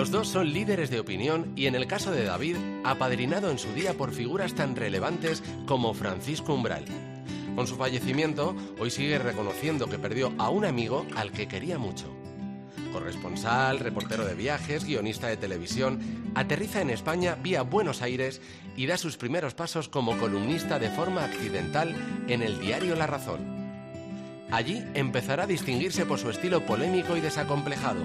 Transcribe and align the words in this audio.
Los 0.00 0.10
dos 0.10 0.28
son 0.28 0.54
líderes 0.54 0.88
de 0.88 0.98
opinión 0.98 1.52
y 1.56 1.66
en 1.66 1.74
el 1.74 1.86
caso 1.86 2.10
de 2.10 2.24
David, 2.24 2.56
apadrinado 2.84 3.50
en 3.50 3.58
su 3.58 3.70
día 3.74 3.92
por 3.92 4.12
figuras 4.12 4.54
tan 4.54 4.74
relevantes 4.74 5.42
como 5.66 5.92
Francisco 5.92 6.54
Umbral. 6.54 6.86
Con 7.54 7.66
su 7.66 7.76
fallecimiento, 7.76 8.56
hoy 8.78 8.90
sigue 8.90 9.18
reconociendo 9.18 9.90
que 9.90 9.98
perdió 9.98 10.32
a 10.38 10.48
un 10.48 10.64
amigo 10.64 11.04
al 11.16 11.32
que 11.32 11.48
quería 11.48 11.76
mucho. 11.76 12.06
Corresponsal, 12.94 13.78
reportero 13.78 14.24
de 14.24 14.34
viajes, 14.34 14.86
guionista 14.86 15.26
de 15.26 15.36
televisión, 15.36 16.00
aterriza 16.34 16.80
en 16.80 16.88
España 16.88 17.34
vía 17.34 17.60
Buenos 17.60 18.00
Aires 18.00 18.40
y 18.78 18.86
da 18.86 18.96
sus 18.96 19.18
primeros 19.18 19.52
pasos 19.52 19.90
como 19.90 20.16
columnista 20.16 20.78
de 20.78 20.88
forma 20.88 21.26
accidental 21.26 21.94
en 22.26 22.40
el 22.40 22.58
diario 22.58 22.96
La 22.96 23.06
Razón. 23.06 23.59
Allí 24.52 24.84
empezará 24.94 25.44
a 25.44 25.46
distinguirse 25.46 26.06
por 26.06 26.18
su 26.18 26.28
estilo 26.28 26.66
polémico 26.66 27.16
y 27.16 27.20
desacomplejado. 27.20 28.00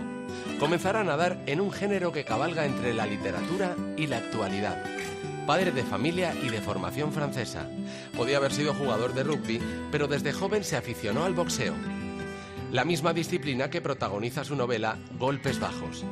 Comenzará 0.60 1.02
a 1.02 1.04
nadar 1.04 1.42
en 1.48 1.60
un 1.60 1.72
género 1.72 2.12
que 2.12 2.24
cabalga 2.24 2.66
entre 2.66 2.94
la 2.94 3.08
literatura 3.08 3.76
y 3.98 4.08
la 4.08 4.18
actualidad. 4.18 4.84
Padre 5.48 5.72
de 5.72 5.84
familia 5.84 6.34
y 6.44 6.50
de 6.50 6.62
formación 6.62 7.12
francesa. 7.12 7.68
Podía 8.16 8.38
haber 8.38 8.52
sido 8.52 8.74
jugador 8.74 9.14
de 9.14 9.24
rugby, 9.24 9.60
pero 9.92 10.08
desde 10.08 10.34
joven 10.34 10.64
se 10.64 10.78
aficionó 10.78 11.24
al 11.24 11.34
boxeo. 11.34 11.74
La 12.72 12.86
misma 12.86 13.14
disciplina 13.14 13.70
que 13.70 13.82
protagoniza 13.82 14.44
su 14.44 14.56
novela 14.56 14.98
Golpes 15.18 15.60
Bajos. 15.60 16.04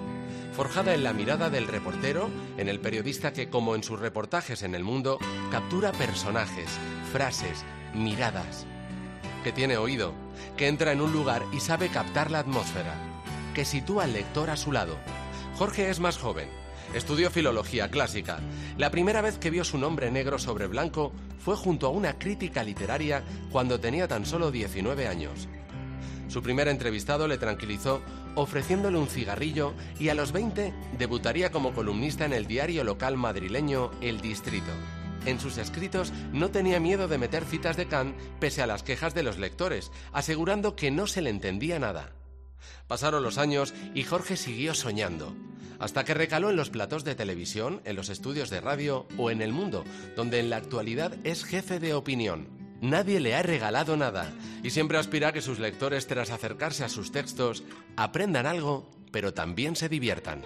Forjada 0.56 0.94
en 0.94 1.04
la 1.04 1.14
mirada 1.14 1.50
del 1.50 1.68
reportero, 1.68 2.30
en 2.58 2.70
el 2.70 2.80
periodista 2.80 3.34
que, 3.34 3.50
como 3.50 3.76
en 3.76 3.84
sus 3.84 4.00
reportajes 4.00 4.62
en 4.62 4.76
el 4.76 4.84
mundo, 4.84 5.18
captura 5.52 5.92
personajes, 5.92 6.70
frases, 7.12 7.66
miradas. 7.96 8.68
Que 9.44 9.52
tiene 9.52 9.76
oído, 9.78 10.14
que 10.56 10.68
entra 10.68 10.94
en 10.94 11.02
un 11.02 11.12
lugar 11.12 11.44
y 11.52 11.60
sabe 11.60 11.90
captar 11.90 12.32
la 12.32 12.40
atmósfera. 12.40 12.94
Que 13.54 13.66
sitúa 13.66 14.06
al 14.06 14.14
lector 14.14 14.50
a 14.50 14.56
su 14.56 14.72
lado. 14.72 14.96
Jorge 15.58 15.90
es 15.90 16.00
más 16.00 16.18
joven. 16.18 16.48
Estudió 16.94 17.30
filología 17.30 17.90
clásica. 17.90 18.40
La 18.78 18.90
primera 18.90 19.22
vez 19.22 19.38
que 19.38 19.50
vio 19.50 19.64
su 19.64 19.78
nombre 19.78 20.12
negro 20.12 20.40
sobre 20.40 20.68
blanco 20.68 21.12
fue 21.40 21.56
junto 21.58 21.88
a 21.88 21.90
una 21.90 22.18
crítica 22.18 22.64
literaria 22.64 23.24
cuando 23.52 23.80
tenía 23.80 24.08
tan 24.08 24.26
solo 24.26 24.50
19 24.50 25.08
años. 25.08 25.50
Su 26.30 26.42
primer 26.42 26.68
entrevistado 26.68 27.28
le 27.28 27.38
tranquilizó 27.38 28.02
ofreciéndole 28.36 28.98
un 28.98 29.08
cigarrillo 29.08 29.74
y 30.00 30.10
a 30.10 30.16
los 30.16 30.32
20 30.32 30.74
debutaría 30.98 31.52
como 31.52 31.74
columnista 31.74 32.26
en 32.26 32.34
el 32.34 32.48
diario 32.48 32.84
local 32.84 33.18
madrileño 33.18 33.92
El 34.02 34.22
Distrito. 34.22 34.72
En 35.26 35.40
sus 35.40 35.58
escritos 35.58 36.12
no 36.34 36.52
tenía 36.52 36.80
miedo 36.80 37.08
de 37.08 37.18
meter 37.18 37.46
citas 37.46 37.78
de 37.78 37.88
Kant 37.88 38.16
pese 38.40 38.62
a 38.62 38.68
las 38.68 38.84
quejas 38.84 39.14
de 39.14 39.24
los 39.24 39.38
lectores, 39.38 39.92
asegurando 40.12 40.76
que 40.76 40.92
no 40.92 41.08
se 41.08 41.22
le 41.22 41.30
entendía 41.30 41.80
nada. 41.80 42.12
Pasaron 42.88 43.24
los 43.24 43.38
años 43.38 43.74
y 43.94 44.04
Jorge 44.04 44.36
siguió 44.36 44.74
soñando, 44.74 45.34
hasta 45.80 46.04
que 46.04 46.14
recaló 46.14 46.50
en 46.50 46.56
los 46.56 46.70
platos 46.70 47.04
de 47.04 47.16
televisión, 47.16 47.82
en 47.86 47.96
los 47.96 48.10
estudios 48.10 48.50
de 48.50 48.62
radio 48.62 49.08
o 49.18 49.32
en 49.32 49.42
el 49.42 49.54
mundo, 49.54 49.86
donde 50.16 50.40
en 50.40 50.50
la 50.50 50.58
actualidad 50.58 51.16
es 51.24 51.46
jefe 51.46 51.80
de 51.80 51.94
opinión. 51.94 52.48
Nadie 52.82 53.22
le 53.22 53.34
ha 53.34 53.44
regalado 53.44 53.96
nada 53.96 54.34
y 54.62 54.70
siempre 54.72 54.98
aspira 54.98 55.30
a 55.30 55.32
que 55.32 55.42
sus 55.42 55.60
lectores, 55.60 56.06
tras 56.06 56.32
acercarse 56.32 56.84
a 56.84 56.90
sus 56.90 57.14
textos, 57.14 57.64
aprendan 57.96 58.46
algo, 58.46 58.92
pero 59.12 59.34
también 59.34 59.78
se 59.78 59.88
diviertan. 59.88 60.42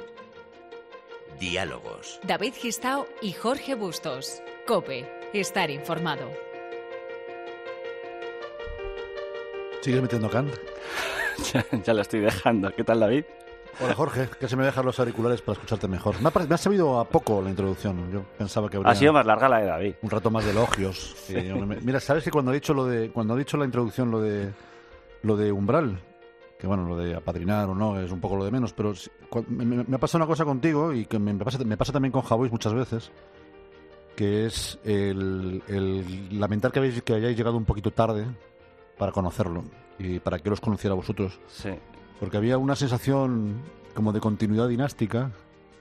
Diálogos. 1.39 2.19
David 2.23 2.53
Gistao 2.53 3.07
y 3.21 3.33
Jorge 3.33 3.75
Bustos. 3.75 4.41
Cope. 4.67 5.05
Estar 5.33 5.69
informado. 5.69 6.29
¿Sigues 9.81 10.01
metiendo 10.01 10.29
can? 10.29 10.49
ya, 11.53 11.65
ya 11.83 11.93
la 11.93 12.01
estoy 12.01 12.19
dejando. 12.21 12.71
¿Qué 12.75 12.83
tal, 12.83 12.99
David? 12.99 13.23
Hola 13.79 13.93
Jorge, 13.93 14.27
que 14.39 14.47
se 14.47 14.55
me 14.55 14.65
dejan 14.65 14.85
los 14.85 14.99
auriculares 14.99 15.41
para 15.41 15.53
escucharte 15.53 15.87
mejor. 15.87 16.19
Me 16.21 16.29
ha, 16.29 16.45
me 16.47 16.55
ha 16.55 16.57
sabido 16.57 16.99
a 16.99 17.05
poco 17.07 17.41
la 17.43 17.49
introducción. 17.51 18.11
Yo 18.11 18.23
pensaba 18.37 18.69
que 18.69 18.77
habría 18.77 18.91
Ha 18.91 18.95
sido 18.95 19.13
más 19.13 19.25
larga 19.25 19.47
la 19.47 19.59
de 19.59 19.65
David. 19.67 19.95
un 20.01 20.09
rato 20.09 20.31
más 20.31 20.43
de 20.45 20.51
elogios. 20.51 21.15
Sí, 21.27 21.35
me- 21.35 21.79
Mira, 21.81 21.99
sabes 21.99 22.23
que 22.23 22.31
cuando 22.31 22.51
ha 22.51 22.53
dicho 22.55 22.73
lo 22.73 22.85
de, 22.85 23.11
cuando 23.11 23.35
ha 23.35 23.37
dicho 23.37 23.55
la 23.57 23.65
introducción 23.65 24.09
lo 24.09 24.19
de, 24.19 24.51
lo 25.21 25.37
de 25.37 25.51
umbral, 25.51 25.99
que 26.57 26.65
bueno, 26.65 26.87
lo 26.87 26.97
de 26.97 27.13
apadrinar 27.15 27.69
o 27.69 27.75
no 27.75 27.99
es 27.99 28.11
un 28.11 28.19
poco 28.19 28.35
lo 28.35 28.45
de 28.45 28.51
menos, 28.51 28.73
pero 28.73 28.93
me, 29.47 29.63
me- 29.65 29.83
me 29.83 29.95
ha 29.95 29.99
pasado 29.99 30.23
una 30.23 30.27
cosa 30.27 30.43
contigo 30.43 30.91
y 30.91 31.05
que 31.05 31.19
me, 31.19 31.33
me 31.33 31.45
pasa, 31.45 31.59
me 31.63 31.77
pasa 31.77 31.93
también 31.93 32.11
con 32.11 32.23
Javois 32.23 32.51
muchas 32.51 32.73
veces, 32.73 33.11
que 34.17 34.47
es 34.47 34.79
el, 34.83 35.61
el 35.67 36.39
lamentar 36.39 36.71
que, 36.71 36.79
habéis, 36.79 37.03
que 37.03 37.13
hayáis 37.13 37.37
llegado 37.37 37.55
un 37.55 37.65
poquito 37.65 37.91
tarde 37.91 38.25
para 38.97 39.11
conocerlo 39.11 39.63
y 39.99 40.17
para 40.19 40.39
que 40.39 40.49
los 40.49 40.59
conociera 40.59 40.95
vosotros. 40.95 41.39
Sí. 41.47 41.69
Porque 42.19 42.37
había 42.37 42.57
una 42.57 42.75
sensación 42.75 43.61
como 43.93 44.11
de 44.13 44.19
continuidad 44.19 44.67
dinástica 44.67 45.31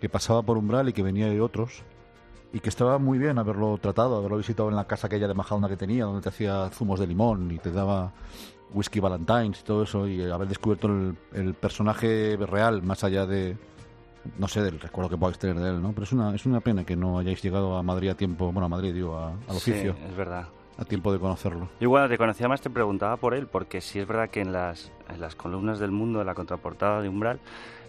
que 0.03 0.11
pasaba 0.11 0.43
por 0.43 0.59
Umbral 0.59 0.91
y 0.91 0.93
que 0.93 1.03
venía 1.03 1.31
de 1.31 1.41
otros. 1.41 1.83
Y 2.53 2.61
que 2.61 2.69
estaba 2.69 2.99
muy 2.99 3.19
bien 3.19 3.39
haberlo 3.39 3.79
tratado, 3.79 4.17
haberlo 4.17 4.37
visitado 4.37 4.69
en 4.69 4.77
la 4.77 4.87
casa 4.87 5.07
aquella 5.07 5.29
de 5.29 5.35
Majadahonda 5.35 5.71
que 5.71 5.79
tenía, 5.79 6.05
donde 6.05 6.21
te 6.21 6.29
hacía 6.29 6.69
zumos 6.69 7.01
de 7.01 7.07
limón 7.07 7.51
y 7.51 7.59
te 7.59 7.71
daba 7.73 8.13
whisky 8.75 9.01
Valentine's 9.01 9.61
y 9.61 9.65
todo 9.65 9.83
eso, 9.83 10.07
y 10.07 10.23
haber 10.31 10.49
descubierto 10.49 10.89
el, 10.89 11.17
el 11.33 11.55
personaje 11.55 12.37
real, 12.37 12.83
más 12.83 13.03
allá 13.03 13.25
de, 13.25 13.57
no 14.39 14.49
sé, 14.49 14.63
del 14.63 14.79
recuerdo 14.81 15.11
que 15.11 15.17
podáis 15.17 15.39
tener 15.39 15.57
de 15.57 15.71
él, 15.71 15.83
¿no? 15.83 15.93
Pero 15.93 16.05
es 16.05 16.13
una, 16.13 16.35
es 16.35 16.47
una 16.47 16.61
pena 16.61 16.85
que 16.85 16.97
no 16.97 17.19
hayáis 17.19 17.43
llegado 17.43 17.77
a 17.77 17.83
Madrid 17.83 18.11
a 18.11 18.15
tiempo, 18.15 18.53
bueno, 18.53 18.67
a 18.67 18.69
Madrid, 18.69 18.93
digo, 18.95 19.17
a- 19.19 19.31
al 19.31 19.57
Sí, 19.59 19.71
oficio, 19.73 19.97
es 20.09 20.17
verdad. 20.17 20.47
a 20.79 20.85
tiempo 20.85 21.13
de 21.13 21.19
conocerlo. 21.19 21.69
Yo 21.81 21.89
cuando 21.89 22.09
te 22.09 22.19
conocía 22.19 22.49
más 22.49 22.61
te 22.61 22.71
preguntaba 22.71 23.17
por 23.17 23.35
él, 23.35 23.47
porque 23.47 23.81
sí 23.81 23.99
es 23.99 24.07
verdad 24.07 24.29
que 24.31 24.41
en 24.41 24.53
las, 24.53 24.91
en 25.09 25.21
las 25.21 25.35
columnas 25.35 25.79
del 25.79 25.91
mundo, 25.91 26.21
en 26.21 26.27
la 26.27 26.35
contraportada 26.35 27.01
de 27.03 27.09
Umbral, 27.09 27.41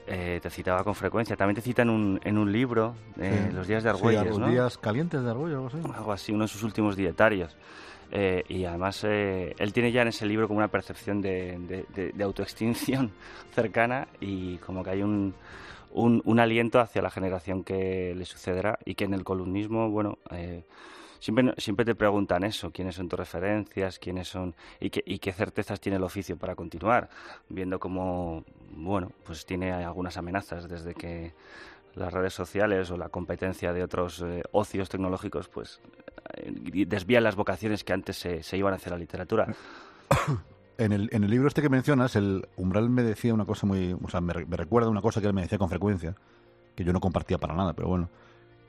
eh, 0.09 0.39
te 0.41 0.49
citaba 0.49 0.85
con 0.85 0.95
frecuencia. 0.95 1.35
También 1.35 1.55
te 1.55 1.61
cita 1.61 1.81
en 1.81 1.89
un, 1.89 2.19
en 2.23 2.37
un 2.37 2.49
libro, 2.49 2.95
eh, 3.19 3.47
Sí. 3.49 3.55
Los 3.55 3.67
días 3.67 3.83
de 3.83 3.89
Sí, 3.89 3.95
Argüelles, 3.97 4.27
los 4.29 4.39
¿no? 4.39 4.47
días 4.49 4.77
calientes 4.77 5.21
de 5.21 5.29
Argüello, 5.29 5.55
algo 5.57 5.67
así. 5.67 5.77
algo 5.93 6.11
así, 6.13 6.31
uno 6.31 6.45
de 6.45 6.47
sus 6.47 6.63
últimos 6.63 6.95
dietarios. 6.95 7.53
Eh, 8.09 8.45
y 8.47 8.63
además 8.63 9.01
eh, 9.03 9.53
él 9.59 9.73
tiene 9.73 9.91
ya 9.91 10.03
en 10.03 10.07
ese 10.07 10.25
libro 10.25 10.47
como 10.47 10.59
una 10.59 10.69
percepción 10.69 11.21
de, 11.21 11.57
de- 11.59 11.85
de- 11.93 12.11
de 12.13 12.23
autoextinción 12.23 13.11
cercana 13.53 14.07
y 14.21 14.55
como 14.59 14.81
que 14.81 14.91
hay 14.91 15.03
un, 15.03 15.33
un, 15.97 16.39
aliento 16.39 16.79
hacia 16.79 17.01
la 17.01 17.09
generación 17.09 17.63
que 17.63 18.13
le 18.15 18.25
sucederá 18.25 18.79
y 18.85 18.95
que 18.95 19.05
en 19.05 19.13
el 19.13 19.23
columnismo, 19.23 19.89
bueno, 19.89 20.19
eh, 20.31 20.63
siempre, 21.19 21.53
siempre 21.57 21.85
te 21.85 21.95
preguntan 21.95 22.43
eso, 22.43 22.71
quiénes 22.71 22.95
son 22.95 23.09
tus 23.09 23.19
referencias, 23.19 23.99
quiénes 23.99 24.27
son 24.27 24.55
y 24.79 24.89
qué, 24.89 25.03
y 25.05 25.19
qué 25.19 25.33
certezas 25.33 25.79
tiene 25.79 25.97
el 25.97 26.03
oficio 26.03 26.37
para 26.37 26.55
continuar, 26.55 27.09
viendo 27.49 27.79
cómo, 27.79 28.43
bueno, 28.71 29.11
pues 29.23 29.45
tiene 29.45 29.71
algunas 29.71 30.17
amenazas 30.17 30.69
desde 30.69 30.93
que 30.93 31.33
las 31.95 32.13
redes 32.13 32.33
sociales 32.33 32.91
o 32.91 32.97
la 32.97 33.09
competencia 33.09 33.73
de 33.73 33.83
otros 33.83 34.21
eh, 34.21 34.43
ocios 34.51 34.87
tecnológicos 34.87 35.47
pues 35.47 35.81
eh, 36.35 36.85
desvían 36.85 37.23
las 37.23 37.35
vocaciones 37.35 37.83
que 37.83 37.93
antes 37.93 38.17
se, 38.17 38.43
se 38.43 38.57
iban 38.57 38.73
hacia 38.73 38.91
la 38.91 38.99
literatura. 38.99 39.47
En 40.77 40.91
el, 40.91 41.09
en 41.11 41.23
el 41.23 41.31
libro 41.31 41.47
este 41.47 41.61
que 41.61 41.69
mencionas, 41.69 42.15
el 42.15 42.47
Umbral 42.55 42.89
me 42.89 43.03
decía 43.03 43.33
una 43.33 43.45
cosa 43.45 43.65
muy... 43.65 43.93
O 43.93 44.09
sea, 44.09 44.21
me, 44.21 44.33
me 44.45 44.57
recuerda 44.57 44.89
una 44.89 45.01
cosa 45.01 45.21
que 45.21 45.27
él 45.27 45.33
me 45.33 45.41
decía 45.41 45.57
con 45.57 45.69
frecuencia, 45.69 46.15
que 46.75 46.83
yo 46.83 46.93
no 46.93 46.99
compartía 46.99 47.37
para 47.37 47.55
nada, 47.55 47.73
pero 47.73 47.87
bueno. 47.87 48.09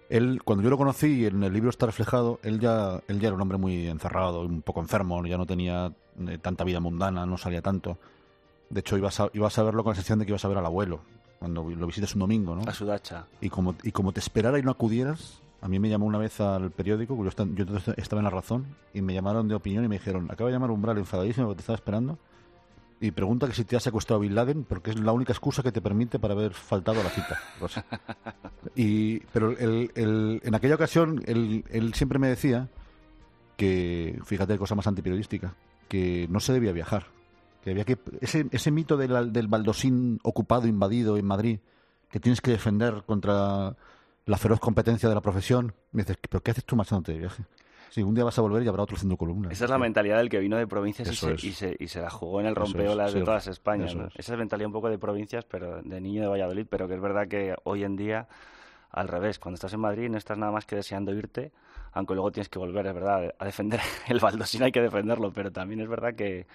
Él, 0.09 0.41
cuando 0.43 0.65
yo 0.65 0.71
lo 0.71 0.79
conocí 0.79 1.21
y 1.21 1.27
en 1.27 1.43
el 1.43 1.53
libro 1.53 1.69
está 1.69 1.85
reflejado, 1.85 2.41
él 2.43 2.61
ya, 2.61 3.03
él 3.09 3.21
ya 3.21 3.29
era 3.29 3.35
un 3.35 3.43
hombre 3.43 3.59
muy 3.59 3.89
encerrado, 3.89 4.41
un 4.41 4.63
poco 4.63 4.81
enfermo, 4.81 5.25
ya 5.27 5.37
no 5.37 5.45
tenía 5.45 5.93
eh, 6.27 6.39
tanta 6.39 6.65
vida 6.65 6.81
mundana, 6.81 7.27
no 7.27 7.37
salía 7.37 7.61
tanto. 7.61 7.99
De 8.71 8.81
hecho, 8.81 8.97
ibas 8.97 9.21
a, 9.21 9.29
ibas 9.35 9.59
a 9.59 9.63
verlo 9.63 9.85
con 9.85 9.91
la 9.91 9.95
sensación 9.97 10.19
de 10.19 10.25
que 10.25 10.31
ibas 10.31 10.45
a 10.47 10.49
ver 10.49 10.59
al 10.59 10.67
abuelo, 10.67 11.01
cuando 11.39 11.63
lo 11.63 11.87
visites 11.87 12.15
un 12.15 12.21
domingo, 12.21 12.55
¿no? 12.55 12.63
A 12.67 12.73
su 12.73 12.87
dacha. 12.87 13.27
Y 13.43 13.51
como, 13.51 13.75
y 13.83 13.93
como 13.93 14.13
te 14.13 14.21
esperara 14.21 14.59
y 14.59 14.63
no 14.63 14.71
acudieras, 14.71 15.43
a 15.61 15.69
mí 15.69 15.79
me 15.79 15.89
llamó 15.89 16.07
una 16.07 16.19
vez 16.19 16.41
al 16.41 16.71
periódico, 16.71 17.17
yo, 17.17 17.29
estaba 17.97 18.21
en 18.21 18.25
La 18.25 18.31
Razón, 18.31 18.67
y 18.95 19.03
me 19.03 19.15
llamaron 19.15 19.49
de 19.49 19.55
opinión 19.55 19.85
y 19.85 19.89
me 19.89 19.97
dijeron, 19.97 20.31
acaba 20.31 20.49
de 20.49 20.55
llamar 20.55 20.71
Umbral 20.71 20.99
enfadadísimo 20.99 21.47
porque 21.47 21.59
te 21.59 21.63
estaba 21.63 21.77
esperando, 21.77 22.19
y 23.01 23.13
pregunta 23.13 23.47
que 23.47 23.55
si 23.55 23.65
te 23.65 23.77
ha 23.77 23.81
secuestrado 23.81 24.21
Bin 24.21 24.35
Laden, 24.35 24.65
porque 24.65 24.91
es 24.91 24.99
la 24.99 25.13
única 25.13 25.33
excusa 25.33 25.63
que 25.63 25.71
te 25.71 25.81
permite 25.81 26.19
para 26.19 26.35
haber 26.35 26.53
faltado 26.53 27.01
a 27.01 27.05
la 27.05 27.11
cita. 27.11 27.39
Pero 29.33 29.55
en 29.57 30.55
aquella 30.55 30.75
ocasión, 30.75 31.23
él, 31.27 31.93
siempre 31.95 32.19
me 32.19 32.29
decía 32.29 32.69
que, 33.57 34.19
fíjate, 34.25 34.59
cosa 34.59 34.75
más 34.75 34.89
antiperiodística, 34.89 35.55
que 35.87 36.27
no 36.29 36.41
se 36.41 36.53
debía 36.53 36.73
viajar. 36.73 37.07
Que 37.63 37.71
había 37.71 37.85
que. 37.85 37.99
Ese, 38.21 38.47
ese 38.51 38.71
mito 38.73 38.97
del, 38.97 39.33
del 39.33 39.47
baldosín 39.47 40.19
ocupado, 40.25 40.67
invadido 40.67 41.17
en 41.17 41.27
Madrid, 41.27 41.61
que 42.11 42.19
tienes 42.19 42.41
que 42.41 42.51
defender 42.51 43.05
contra 43.07 43.77
la 44.29 44.37
feroz 44.37 44.61
competencia 44.61 45.09
de 45.09 45.15
la 45.15 45.23
profesión. 45.23 45.75
Me 45.91 46.03
dices, 46.03 46.19
¿pero 46.29 46.43
qué 46.43 46.51
haces 46.51 46.65
tú 46.65 46.77
marchándote 46.77 47.13
de 47.13 47.19
viaje? 47.19 47.45
Sí, 47.89 48.03
un 48.03 48.15
día 48.15 48.25
vas 48.25 48.39
a 48.39 48.43
volver 48.43 48.63
y 48.63 48.69
habrá 48.69 48.83
otro 48.83 48.97
haciendo 48.97 49.17
columnas. 49.17 49.51
Esa 49.51 49.65
es 49.65 49.71
la 49.71 49.79
mentalidad 49.79 50.19
del 50.19 50.29
que 50.29 50.39
vino 50.39 50.59
de 50.59 50.67
provincias 50.67 51.11
y 51.11 51.17
se, 51.17 51.47
y, 51.47 51.53
se, 51.53 51.77
y 51.79 51.89
se 51.89 52.03
la 52.03 52.11
jugó 52.11 52.39
en 52.41 52.47
el 52.47 52.55
rompeolas 52.55 53.09
es, 53.09 53.15
de 53.15 53.21
sí, 53.21 53.25
todas 53.25 53.47
España. 53.47 53.87
¿no? 53.95 54.09
es. 54.09 54.17
Esa 54.17 54.35
es 54.35 54.39
mentalidad 54.39 54.67
un 54.67 54.75
poco 54.75 54.91
de 54.91 54.99
provincias, 54.99 55.47
pero 55.47 55.81
de 55.81 56.01
niño 56.01 56.21
de 56.21 56.29
Valladolid, 56.29 56.67
pero 56.69 56.87
que 56.87 56.95
es 56.95 57.01
verdad 57.01 57.27
que 57.27 57.57
hoy 57.65 57.85
en 57.85 57.97
día 57.97 58.29
al 58.91 59.09
revés. 59.09 59.39
Cuando 59.39 59.55
estás 59.55 59.73
en 59.73 59.81
Madrid 59.81 60.11
no 60.11 60.19
estás 60.19 60.37
nada 60.37 60.53
más 60.53 60.67
que 60.67 60.77
deseando 60.77 61.15
irte, 61.15 61.51
aunque 61.93 62.15
luego 62.15 62.31
tienes 62.31 62.49
que 62.49 62.59
volver, 62.59 62.87
es 62.87 62.95
verdad, 62.95 63.35
a 63.39 63.45
defender 63.45 63.81
el 64.09 64.21
baldosín, 64.21 64.63
hay 64.63 64.73
que 64.73 64.81
defenderlo, 64.83 65.33
pero 65.33 65.51
también 65.53 65.81
es 65.81 65.89
verdad 65.89 66.15
que, 66.15 66.47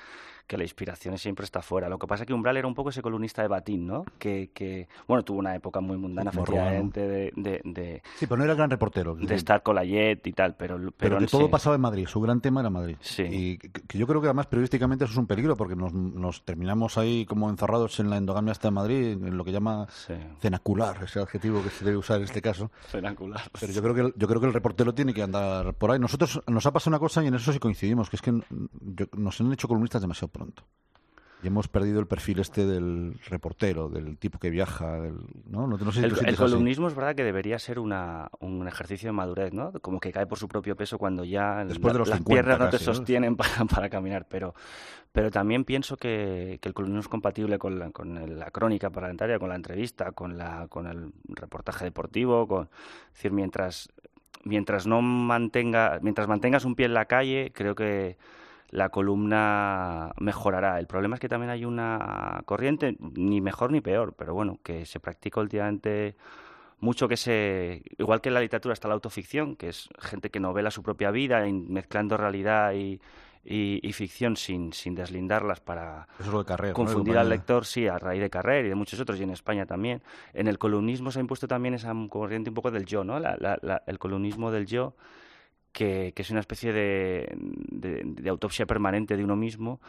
que 0.45 0.57
la 0.57 0.63
inspiración 0.63 1.17
siempre 1.17 1.45
está 1.45 1.61
fuera. 1.61 1.87
Lo 1.87 1.97
que 1.97 2.05
pasa 2.05 2.23
es 2.23 2.27
que 2.27 2.33
Umbral 2.33 2.57
era 2.57 2.67
un 2.67 2.75
poco 2.75 2.89
ese 2.89 3.01
columnista 3.01 3.41
de 3.41 3.47
batín, 3.47 3.87
¿no? 3.87 4.03
Que, 4.19 4.49
que 4.53 4.89
bueno, 5.07 5.23
tuvo 5.23 5.39
una 5.39 5.55
época 5.55 5.79
muy 5.79 5.95
mundana, 5.97 6.31
efectivamente, 6.31 6.99
de, 6.99 7.31
de, 7.35 7.61
de, 7.63 8.01
Sí, 8.17 8.27
pero 8.27 8.37
no 8.37 8.43
era 8.43 8.53
gran 8.53 8.69
reportero. 8.69 9.15
de 9.15 9.35
estar 9.35 9.63
con 9.63 9.75
la 9.75 9.85
Jet 9.85 10.27
y 10.27 10.33
tal, 10.33 10.55
pero... 10.55 10.75
Pero, 10.77 10.91
Pero 10.97 11.17
que 11.19 11.27
sí. 11.27 11.31
todo 11.31 11.49
pasaba 11.49 11.75
en 11.77 11.81
Madrid, 11.81 12.07
su 12.07 12.19
gran 12.19 12.41
tema 12.41 12.59
era 12.59 12.69
Madrid. 12.69 12.97
Sí. 12.99 13.23
Y 13.23 13.57
que, 13.57 13.97
yo 13.97 14.05
creo 14.05 14.19
que 14.19 14.27
además 14.27 14.47
periodísticamente 14.47 15.05
eso 15.05 15.13
es 15.13 15.17
un 15.17 15.27
peligro, 15.27 15.55
porque 15.55 15.77
nos, 15.77 15.93
nos 15.93 16.43
terminamos 16.43 16.97
ahí 16.97 17.25
como 17.25 17.49
encerrados 17.49 17.97
en 18.01 18.09
la 18.09 18.17
endogamia 18.17 18.51
hasta 18.51 18.69
Madrid, 18.69 19.11
en 19.13 19.37
lo 19.37 19.45
que 19.45 19.53
llama 19.53 19.87
Sí, 19.89 20.13
cenacular, 20.41 20.97
ese 21.03 21.19
adjetivo 21.21 21.63
que 21.63 21.69
se 21.69 21.85
debe 21.85 21.95
usar 21.97 22.17
en 22.17 22.23
este 22.25 22.41
caso. 22.41 22.69
cenacular. 22.91 23.41
Pero 23.59 23.71
yo 23.71 23.81
creo 23.81 23.95
que 23.95 24.01
el, 24.01 24.13
yo 24.17 24.27
creo 24.27 24.41
que 24.41 24.47
el 24.47 24.53
reportero 24.53 24.93
tiene 24.93 25.13
que 25.13 25.22
andar 25.23 25.73
por 25.73 25.91
ahí. 25.91 25.99
Nosotros 25.99 26.41
nos 26.47 26.65
ha 26.65 26.71
pasado 26.73 26.91
una 26.91 26.99
cosa 26.99 27.23
y 27.23 27.27
en 27.27 27.35
eso 27.35 27.51
sí 27.53 27.59
coincidimos, 27.59 28.09
que 28.09 28.15
es 28.17 28.21
que 28.21 28.31
yo- 28.81 29.05
nos 29.17 29.39
han 29.41 29.51
hecho 29.53 29.67
columnistas 29.67 30.01
demasiado 30.01 30.27
pronto. 30.29 30.63
Y 31.41 31.47
hemos 31.47 31.67
perdido 31.67 31.99
el 31.99 32.07
perfil 32.07 32.39
este 32.39 32.65
del 32.65 33.19
reportero, 33.27 33.89
del 33.89 34.17
tipo 34.17 34.39
que 34.39 34.49
viaja, 34.49 35.01
del, 35.01 35.15
¿no? 35.45 35.67
No, 35.67 35.75
no 35.77 35.91
sé 35.91 35.99
si 35.99 36.05
El, 36.05 36.13
el 36.19 36.25
así. 36.29 36.35
columnismo 36.37 36.87
es 36.87 36.95
verdad 36.95 37.15
que 37.15 37.23
debería 37.25 37.59
ser 37.59 37.79
una, 37.79 38.29
un 38.39 38.65
ejercicio 38.65 39.09
de 39.09 39.11
madurez, 39.11 39.51
¿no? 39.51 39.73
Como 39.81 39.99
que 39.99 40.13
cae 40.13 40.25
por 40.25 40.37
su 40.39 40.47
propio 40.47 40.77
peso 40.77 40.97
cuando 40.97 41.25
ya 41.25 41.65
Después 41.65 41.91
de 41.91 41.99
la- 41.99 41.99
los 41.99 42.07
las 42.07 42.19
50 42.19 42.33
piernas 42.43 42.59
no 42.65 42.69
te 42.69 42.79
sostienen 42.81 43.35
para, 43.65 43.65
para 43.65 43.89
caminar. 43.89 44.25
Pero, 44.29 44.55
pero 45.11 45.31
también 45.31 45.65
pienso 45.65 45.97
que, 45.97 46.59
que 46.61 46.69
el 46.69 46.73
columnismo 46.73 47.01
es 47.01 47.09
compatible 47.09 47.59
con 47.59 47.77
la, 47.77 47.91
con 47.91 48.39
la 48.39 48.49
crónica 48.49 48.89
parlamentaria, 48.89 49.37
con 49.37 49.49
la 49.49 49.55
entrevista, 49.55 50.13
con, 50.13 50.37
la, 50.37 50.67
con 50.69 50.87
el 50.87 51.11
reportaje 51.27 51.83
deportivo. 51.83 52.47
Con, 52.47 52.69
es 53.07 53.13
decir, 53.15 53.33
mientras, 53.33 53.89
mientras 54.43 54.87
no 54.87 55.01
mantenga, 55.01 55.99
mientras 56.01 56.27
mantengas 56.27 56.65
un 56.65 56.75
pie 56.75 56.85
en 56.85 56.93
la 56.93 57.05
calle, 57.05 57.51
creo 57.53 57.75
que 57.75 58.17
la 58.69 58.89
columna 58.89 60.13
mejorará. 60.17 60.79
El 60.79 60.87
problema 60.87 61.15
es 61.15 61.19
que 61.21 61.29
también 61.29 61.51
hay 61.51 61.63
una 61.65 62.41
corriente, 62.45 62.97
ni 62.99 63.39
mejor 63.39 63.71
ni 63.71 63.81
peor, 63.81 64.13
pero 64.17 64.33
bueno, 64.33 64.59
que 64.63 64.85
se 64.85 64.99
practica 64.99 65.39
últimamente 65.39 66.15
mucho 66.79 67.07
que 67.07 67.17
se... 67.17 67.83
Igual 67.97 68.19
que 68.21 68.29
en 68.29 68.33
la 68.33 68.41
literatura 68.41 68.73
está 68.73 68.87
la 68.87 68.95
autoficción, 68.95 69.55
que 69.55 69.69
es 69.69 69.89
gente 69.99 70.29
que 70.29 70.39
novela 70.39 70.71
su 70.71 70.83
propia 70.83 71.11
vida, 71.11 71.45
mezclando 71.45 72.17
realidad 72.17 72.73
y, 72.73 72.99
y- 73.45 73.79
y 73.87 73.93
ficción 73.93 74.37
sin, 74.37 74.71
sin 74.73 74.95
deslindarlas 74.95 75.59
para 75.59 76.07
Eso 76.19 76.27
es 76.29 76.33
lo 76.33 76.39
de 76.39 76.45
carrera. 76.45 76.69
¿no? 76.71 76.75
confundir 76.75 77.17
al 77.17 77.29
lector, 77.29 77.65
sí, 77.65 77.87
a 77.87 77.97
raíz 77.99 78.21
de 78.21 78.29
Carrer 78.29 78.65
y 78.65 78.69
de 78.69 78.75
muchos 78.75 78.99
otros, 78.99 79.19
y 79.19 79.23
en 79.23 79.31
España 79.31 79.65
también. 79.65 80.01
En 80.33 80.47
el 80.47 80.57
columnismo 80.57 81.11
se 81.11 81.19
ha 81.19 81.21
impuesto 81.21 81.47
también 81.47 81.73
esa 81.73 81.93
corriente 82.09 82.49
un 82.49 82.53
poco 82.55 82.71
del 82.71 82.85
yo, 82.85 83.03
¿no? 83.03 83.19
La- 83.19 83.35
la- 83.39 83.59
la- 83.61 83.83
el 83.87 83.99
columnismo 83.99 84.51
del 84.51 84.65
yo, 84.65 84.95
que, 85.71 86.13
que 86.15 86.21
es 86.21 86.29
una 86.29 86.39
especie 86.39 86.71
de, 86.71 87.33
de- 87.37 88.01
de 88.05 88.29
autopsia 88.29 88.65
permanente 88.65 89.17
de 89.17 89.23
uno 89.23 89.35
mismo, 89.35 89.81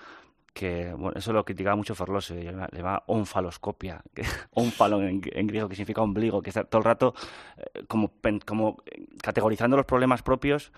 que, 0.52 0.92
bueno, 0.92 1.12
eso 1.18 1.32
lo 1.32 1.44
criticaba 1.44 1.74
mucho 1.76 1.94
Forlose, 1.96 2.34
le 2.34 2.78
llama 2.78 3.02
onfaloscopia, 3.06 4.02
que, 4.14 4.22
onfalo 4.52 5.02
en, 5.02 5.20
en 5.32 5.46
griego, 5.46 5.68
que 5.68 5.74
significa 5.74 6.00
ombligo, 6.00 6.40
que 6.42 6.50
está 6.50 6.64
todo 6.64 6.78
el 6.78 6.84
rato 6.84 7.14
eh, 7.56 7.84
como, 7.88 8.12
como 8.46 8.82
eh, 8.86 9.04
categorizando 9.22 9.76
los 9.76 9.84
problemas 9.86 10.22
propios 10.22 10.72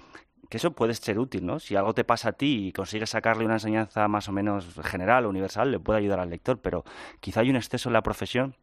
que 0.49 0.57
eso 0.59 0.73
puede 0.73 0.95
ser 0.95 1.19
útil, 1.19 1.45
¿no? 1.47 1.59
Si 1.59 1.77
algo 1.77 1.95
te 1.95 2.05
pasa 2.05 2.31
a 2.31 2.33
ti 2.33 2.69
y 2.69 2.73
consigues 2.73 3.11
sacarle 3.11 3.45
una 3.45 3.55
enseñanza 3.55 4.07
más 4.09 4.29
o 4.29 4.33
menos 4.33 4.67
general 4.85 5.27
o 5.27 5.29
universal, 5.31 5.71
le 5.71 5.79
puede 5.81 5.99
ayudar 5.99 6.21
al 6.21 6.31
lector, 6.31 6.59
pero 6.59 6.85
quizá 7.21 7.41
hay 7.41 7.51
un 7.51 7.57
exceso 7.57 7.89
en 7.89 7.95
la 7.95 8.03
profesión. 8.03 8.55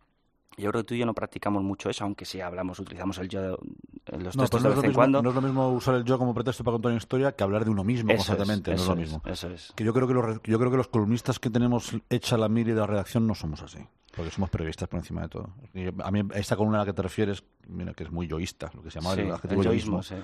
Yo 0.56 0.70
creo 0.70 0.84
que 0.84 0.88
tú 0.90 0.94
y 0.94 1.00
yo 1.00 1.06
no 1.08 1.16
practicamos 1.16 1.64
mucho 1.64 1.90
eso, 1.90 2.04
aunque 2.04 2.26
sí 2.26 2.40
hablamos, 2.40 2.78
utilizamos 2.80 3.18
el 3.18 3.28
yo 3.28 3.42
de- 3.42 3.58
en 4.06 4.24
los 4.24 4.36
No, 4.38 4.44
textos 4.44 4.50
pero 4.52 4.64
no 4.64 4.70
de 4.70 4.70
es, 4.70 4.76
lo 4.76 4.76
vez 4.76 4.78
en 4.84 4.88
mismo, 4.90 4.94
cuando. 4.94 5.22
no 5.24 5.30
es 5.30 5.36
lo 5.36 5.42
mismo 5.42 5.70
usar 5.70 5.96
el 5.96 6.04
yo 6.04 6.20
como 6.20 6.34
pretexto 6.36 6.64
para 6.64 6.74
contar 6.76 6.92
una 6.92 7.00
historia 7.00 7.32
que 7.32 7.44
hablar 7.44 7.66
de 7.66 7.72
uno 7.72 7.84
mismo 7.84 8.12
Eso 8.12 8.22
es, 8.22 8.28
constantemente. 8.28 8.70
no 8.72 8.76
es 8.82 8.88
lo 8.88 8.94
es, 8.94 9.00
mismo. 9.00 9.22
eso 9.26 9.50
es. 9.50 9.74
Que 9.76 9.84
yo 9.84 9.94
creo 9.96 10.08
que 10.08 10.14
los, 10.14 10.42
yo 10.44 10.60
creo 10.60 10.70
que 10.70 10.78
los 10.78 10.88
columnistas 10.90 11.40
que 11.40 11.50
tenemos 11.50 11.92
hecha 12.12 12.38
la 12.38 12.50
mira 12.50 12.70
y 12.70 12.76
la 12.76 12.86
redacción 12.86 13.26
no 13.26 13.34
somos 13.34 13.64
así. 13.64 13.80
Porque 14.16 14.30
somos 14.30 14.52
periodistas 14.52 14.88
por 14.88 15.00
encima 15.00 15.22
de 15.24 15.30
todo. 15.30 15.50
Y 15.74 15.88
a 15.88 16.12
mí, 16.12 16.22
esta 16.36 16.56
columna 16.56 16.78
a 16.78 16.82
la 16.82 16.86
que 16.86 16.94
te 16.94 17.02
refieres, 17.02 17.44
mira, 17.68 17.96
que 17.96 18.04
es 18.04 18.12
muy 18.12 18.28
yoísta, 18.28 18.70
lo 18.76 18.84
que 18.84 18.92
se 18.92 19.00
llama 19.02 19.16
Sí, 19.16 19.22
el 19.22 19.32
adjetivo 19.32 19.62
el 19.64 19.68
yoísmo. 19.70 20.02
yoísmo, 20.04 20.04
sí. 20.04 20.24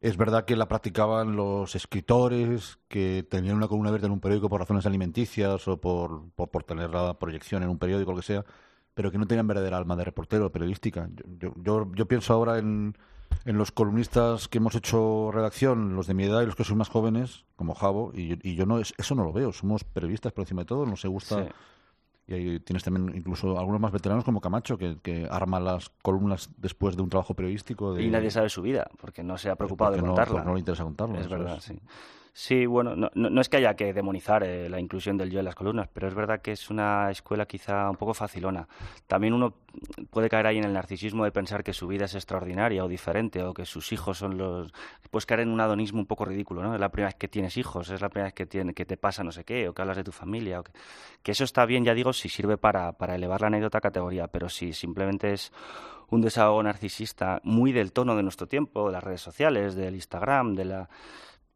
Es 0.00 0.16
verdad 0.16 0.46
que 0.46 0.56
la 0.56 0.66
practicaban 0.66 1.36
los 1.36 1.74
escritores 1.74 2.78
que 2.88 3.26
tenían 3.28 3.56
una 3.56 3.68
columna 3.68 3.90
abierta 3.90 4.06
en 4.06 4.12
un 4.12 4.20
periódico 4.20 4.48
por 4.48 4.60
razones 4.60 4.86
alimenticias 4.86 5.68
o 5.68 5.78
por, 5.78 6.30
por, 6.30 6.64
tener 6.64 6.88
la 6.90 7.18
proyección 7.18 7.62
en 7.62 7.68
un 7.68 7.78
periódico, 7.78 8.12
lo 8.12 8.16
que 8.16 8.22
sea, 8.22 8.44
pero 8.94 9.10
que 9.10 9.18
no 9.18 9.26
tenían 9.26 9.46
verdadera 9.46 9.76
alma 9.76 9.96
de 9.96 10.04
reportero 10.04 10.46
o 10.46 10.50
periodística. 10.50 11.10
Yo, 11.38 11.52
yo, 11.56 11.92
yo, 11.94 12.06
pienso 12.06 12.32
ahora 12.32 12.58
en, 12.58 12.96
en 13.44 13.58
los 13.58 13.72
columnistas 13.72 14.48
que 14.48 14.56
hemos 14.56 14.74
hecho 14.74 15.30
redacción, 15.32 15.94
los 15.94 16.06
de 16.06 16.14
mi 16.14 16.24
edad 16.24 16.40
y 16.40 16.46
los 16.46 16.56
que 16.56 16.64
son 16.64 16.78
más 16.78 16.88
jóvenes, 16.88 17.44
como 17.56 17.74
Javo, 17.74 18.12
y, 18.14 18.38
y 18.48 18.54
yo 18.54 18.64
no 18.64 18.78
es- 18.78 18.94
eso 18.96 19.14
no 19.14 19.24
lo 19.24 19.34
veo. 19.34 19.52
Somos 19.52 19.84
periodistas 19.84 20.32
por 20.32 20.42
encima 20.42 20.62
de 20.62 20.66
todo, 20.66 20.86
nos 20.86 21.04
gusta. 21.04 21.46
Y 22.30 22.34
ahí 22.34 22.60
tienes 22.60 22.84
también 22.84 23.12
incluso 23.16 23.58
algunos 23.58 23.80
más 23.80 23.90
veteranos 23.90 24.24
como 24.24 24.40
Camacho, 24.40 24.78
que, 24.78 24.98
que 25.02 25.26
arma 25.28 25.58
las 25.58 25.88
columnas 26.00 26.48
después 26.58 26.96
de 26.96 27.02
un 27.02 27.10
trabajo 27.10 27.34
periodístico. 27.34 27.92
De, 27.92 28.04
Y 28.04 28.08
nadie 28.08 28.30
sabe 28.30 28.48
su 28.48 28.62
vida, 28.62 28.88
porque 29.00 29.24
no 29.24 29.36
se 29.36 29.50
ha 29.50 29.56
preocupado 29.56 29.90
de 29.92 29.98
no, 29.98 30.06
contarla. 30.08 30.32
porque 30.34 30.46
no 30.46 30.54
le 30.54 30.60
interesa 30.60 30.84
contarlo. 30.84 31.18
Es 31.18 31.26
verdad, 31.26 31.56
es. 31.56 31.64
sí. 31.64 31.80
Sí, 32.32 32.64
bueno, 32.64 32.94
no, 32.94 33.10
no, 33.14 33.40
es 33.40 33.48
que 33.48 33.56
haya 33.56 33.74
que 33.74 33.92
demonizar 33.92 34.44
eh, 34.44 34.68
la 34.68 34.78
inclusión 34.78 35.16
del 35.16 35.30
yo 35.30 35.40
en 35.40 35.44
las 35.44 35.56
columnas, 35.56 35.88
pero 35.92 36.06
es 36.06 36.14
verdad 36.14 36.40
que 36.40 36.52
es 36.52 36.70
una 36.70 37.10
escuela 37.10 37.46
quizá 37.46 37.90
un 37.90 37.96
poco 37.96 38.14
facilona. 38.14 38.68
También 39.08 39.34
uno 39.34 39.54
puede 40.10 40.28
caer 40.28 40.46
ahí 40.46 40.58
en 40.58 40.64
el 40.64 40.72
narcisismo 40.72 41.24
de 41.24 41.32
pensar 41.32 41.64
que 41.64 41.72
su 41.72 41.88
vida 41.88 42.04
es 42.04 42.14
extraordinaria 42.14 42.84
o 42.84 42.88
diferente, 42.88 43.42
o 43.42 43.52
que 43.52 43.64
sus 43.66 43.92
hijos 43.92 44.18
son 44.18 44.38
los... 44.38 44.72
Puedes 45.10 45.26
caer 45.26 45.40
en 45.40 45.50
un 45.50 45.60
adonismo 45.60 45.98
un 45.98 46.06
poco 46.06 46.24
ridículo, 46.24 46.62
¿no? 46.62 46.74
Es 46.74 46.80
la 46.80 46.90
primera 46.90 47.08
vez 47.08 47.16
que 47.16 47.28
tienes 47.28 47.56
hijos, 47.56 47.90
es 47.90 48.00
la 48.00 48.08
primera 48.08 48.26
vez 48.26 48.34
que, 48.34 48.46
tiene, 48.46 48.74
que 48.74 48.84
te 48.84 48.96
pasa 48.96 49.24
no 49.24 49.32
sé 49.32 49.44
qué, 49.44 49.68
o 49.68 49.74
que 49.74 49.82
hablas 49.82 49.96
de 49.96 50.04
tu 50.04 50.12
familia, 50.12 50.60
o 50.60 50.62
que... 50.62 50.72
que 51.22 51.32
eso 51.32 51.44
está 51.44 51.66
bien, 51.66 51.84
ya 51.84 51.94
digo, 51.94 52.12
si 52.12 52.28
sirve 52.28 52.56
para, 52.58 52.92
para 52.92 53.16
elevar 53.16 53.40
la 53.40 53.48
anécdota 53.48 53.78
a 53.78 53.80
categoría, 53.80 54.28
pero 54.28 54.48
si 54.48 54.72
simplemente 54.72 55.32
es 55.32 55.52
un 56.10 56.20
desahogo 56.20 56.62
narcisista 56.62 57.40
muy 57.44 57.72
del 57.72 57.92
tono 57.92 58.16
de 58.16 58.22
nuestro 58.22 58.46
tiempo, 58.46 58.86
de 58.86 58.92
las 58.92 59.02
redes 59.02 59.20
sociales, 59.20 59.74
del 59.74 59.94
Instagram, 59.94 60.54
de 60.54 60.64
la... 60.64 60.88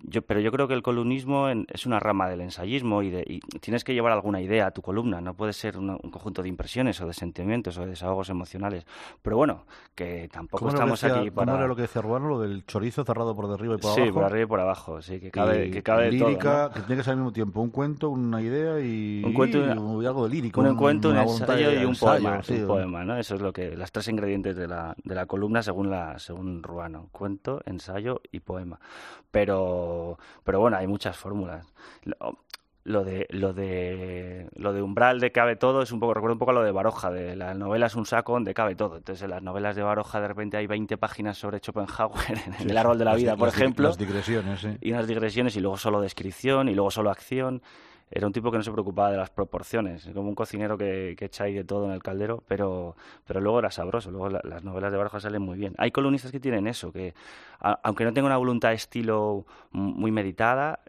Yo, 0.07 0.23
pero 0.23 0.41
yo 0.41 0.53
creo 0.53 0.69
que 0.69 0.75
el 0.75 0.83
columnismo 0.83 1.49
en- 1.49 1.67
es 1.73 1.87
una 1.87 1.99
rama 1.99 2.29
del 2.29 2.43
ensayismo 2.43 3.03
y, 3.03 3.11
de, 3.11 3.25
y 3.27 3.41
tienes 3.61 3.85
que 3.85 3.95
llevar 3.95 4.13
alguna 4.13 4.41
idea 4.41 4.67
a 4.67 4.71
tu 4.71 4.83
columna, 4.83 5.21
no 5.21 5.35
puede 5.35 5.53
ser 5.55 5.79
una- 5.79 5.97
un 6.03 6.11
conjunto 6.11 6.43
de 6.43 6.49
impresiones 6.51 7.01
o 7.01 7.07
de 7.07 7.15
sentimientos 7.15 7.79
o 7.79 7.83
de 7.83 7.87
desahogos 7.89 8.29
emocionales. 8.29 8.85
Pero 9.23 9.37
bueno, 9.37 9.65
que 9.95 10.29
tampoco 10.31 10.59
¿Cómo, 10.67 10.71
estamos 10.73 11.01
decía- 11.01 11.17
aquí 11.21 11.31
cómo 11.31 11.47
para... 11.47 11.57
era 11.59 11.67
lo 11.67 11.75
que 11.77 11.83
decía 11.83 12.03
Ruano, 12.03 12.29
lo 12.29 12.41
del 12.41 12.67
chorizo 12.67 13.05
cerrado 13.05 13.35
por 13.35 13.51
arriba 13.51 13.77
y 13.77 13.79
por 13.79 13.93
sí, 13.95 14.01
abajo? 14.01 14.15
por 14.15 14.25
arriba 14.25 14.43
y 14.43 14.47
por 14.47 14.61
abajo, 14.61 15.01
sí, 15.03 15.21
que 15.21 15.31
cabe, 15.31 15.67
Y 15.67 15.71
que 15.71 15.83
cabe 15.83 16.11
de 16.11 16.19
todo, 16.19 16.29
lírica, 16.29 16.69
¿no? 16.69 16.75
que 16.75 16.81
tiene 16.83 16.97
que 17.01 17.05
ser 17.05 17.13
al 17.13 17.17
mismo 17.19 17.33
tiempo 17.33 17.61
un 17.63 17.71
cuento, 17.71 18.11
una 18.11 18.43
idea 18.43 18.81
y, 18.81 19.23
Un 19.25 19.33
cuento 19.33 19.59
y 19.59 19.61
una- 19.63 20.03
y 20.03 20.07
algo 20.07 20.25
de 20.29 20.35
lírico. 20.35 20.61
un 20.61 20.67
un 20.67 20.73
una 20.75 21.23
voluntad 21.23 21.59
ensayo 21.59 21.73
y 21.73 21.85
un 21.85 21.91
ensayo, 21.91 22.11
poema, 22.23 22.43
sí, 22.43 22.55
un 22.55 22.67
poema, 22.67 23.05
¿no? 23.05 23.17
Eso 23.17 23.35
es 23.37 23.41
lo 23.41 23.53
que 23.53 23.77
las 23.77 23.91
tres 23.91 24.09
ingredientes 24.09 24.55
de 24.57 24.69
la, 24.69 24.95
de 25.03 25.15
la 25.15 25.25
columna 25.27 25.63
según 25.63 25.89
la 25.91 26.19
según 26.19 26.63
Ruano, 26.63 27.09
cuento, 27.13 27.63
ensayo 27.65 28.21
y 28.31 28.41
poema. 28.41 28.79
Pero 29.31 29.94
pero 30.45 30.61
bueno, 30.61 30.77
hay 30.77 30.87
muchas 30.87 31.17
fórmulas. 31.17 31.67
Lo, 32.05 32.39
lo 32.87 33.03
de 33.03 33.27
lo 33.31 33.55
de 33.55 34.47
lo 34.57 34.75
de 34.75 34.83
umbral 34.83 35.19
de 35.19 35.33
cabe 35.33 35.57
todo 35.57 35.81
es 35.81 35.91
un 35.91 36.01
poco 36.01 36.13
recuerdo 36.13 36.35
un 36.35 36.39
poco 36.39 36.51
a 36.51 36.55
lo 36.55 36.63
de 36.63 36.71
Baroja, 36.71 37.11
de 37.11 37.35
la 37.35 37.55
novela 37.55 37.87
es 37.87 37.95
un 37.95 38.05
saco 38.05 38.33
donde 38.35 38.53
cabe 38.53 38.75
todo. 38.77 38.99
Entonces, 38.99 39.23
en 39.23 39.31
las 39.31 39.43
novelas 39.43 39.75
de 39.75 39.83
Baroja 39.83 40.21
de 40.21 40.29
repente 40.29 40.59
hay 40.59 40.67
20 40.67 40.99
páginas 40.99 41.39
sobre 41.39 41.61
Schopenhauer 41.61 42.39
en 42.47 42.53
Sí, 42.59 42.69
el 42.69 42.77
árbol 42.77 42.99
de 42.99 43.05
la 43.07 43.13
las- 43.13 43.21
vida, 43.23 43.37
por 43.37 43.49
las 43.49 43.57
ejemplo 43.57 43.89
Las 43.89 43.97
digresiones, 43.97 44.67
y 44.83 44.93
unas 44.93 45.07
digresiones 45.07 45.57
y 45.57 45.61
luego 45.61 45.79
solo 45.79 46.01
descripción 46.03 46.69
y 46.69 46.75
luego 46.75 46.91
solo 46.91 47.11
acción. 47.11 47.63
Era 48.11 48.27
un 48.27 48.33
tipo 48.33 48.51
que 48.51 48.59
no 48.59 48.63
se 48.63 48.71
preocupaba 48.71 49.11
de 49.11 49.17
las 49.17 49.31
proporciones, 49.31 50.09
como 50.15 50.29
un 50.29 50.35
cocinero 50.37 50.79
que, 50.79 51.17
que 51.19 51.25
echa 51.25 51.45
ahí 51.45 51.55
de 51.55 51.65
todo 51.65 51.87
en 51.87 51.93
el 51.93 52.03
caldero, 52.03 52.45
pero, 52.47 52.97
pero 53.27 53.41
luego 53.41 53.59
era 53.59 53.71
sabroso, 53.73 54.11
luego 54.11 54.29
la- 54.31 54.41
las 54.45 54.63
novelas 54.63 54.93
de 54.93 54.99
Baroja 54.99 55.19
salen 55.21 55.43
muy 55.43 55.57
bien. 55.59 55.75
Hay 55.79 55.91
columnistas 55.91 56.31
que 56.31 56.39
tienen 56.41 56.67
eso, 56.67 56.93
que 56.93 57.15
aunque 57.61 58.05
no 58.05 58.13
tengan 58.13 58.27
una 58.27 58.37
voluntad 58.37 58.69
de 58.71 58.75
estilo 58.77 59.47
m- 59.73 59.93
muy 59.97 60.13
meditada, 60.13 60.81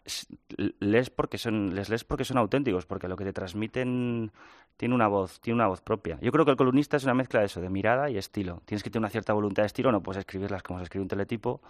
lees 0.79 1.09
porque 1.09 1.37
son, 1.37 1.73
les 1.75 1.89
lees 1.89 2.03
porque 2.03 2.25
son 2.25 2.37
auténticos, 2.37 2.85
porque 2.85 3.07
lo 3.07 3.15
que 3.15 3.23
te 3.25 3.33
transmiten 3.33 4.31
tiene 4.77 4.93
una 4.95 5.07
voz, 5.07 5.39
tiene 5.39 5.55
una 5.55 5.67
voz 5.67 5.81
propia. 5.81 6.17
Yo 6.21 6.31
creo 6.31 6.45
que 6.45 6.51
el 6.51 6.57
columnista 6.57 6.97
es 6.97 7.03
una 7.05 7.13
mezcla 7.13 7.39
de 7.39 7.45
eso, 7.47 7.61
de 7.61 7.69
mirada 7.69 8.09
y 8.09 8.17
estilo. 8.17 8.61
Tienes 8.65 8.83
que 8.83 8.89
tener 8.89 9.01
una 9.01 9.09
cierta 9.09 9.33
voluntad 9.33 9.63
de 9.63 9.67
estilo, 9.67 9.91
no 9.91 10.03
puedes 10.03 10.19
escribirlas 10.19 10.63
como 10.63 10.79
se 10.79 10.83
escribe 10.83 11.03
un 11.03 11.07
teletipo, 11.07 11.61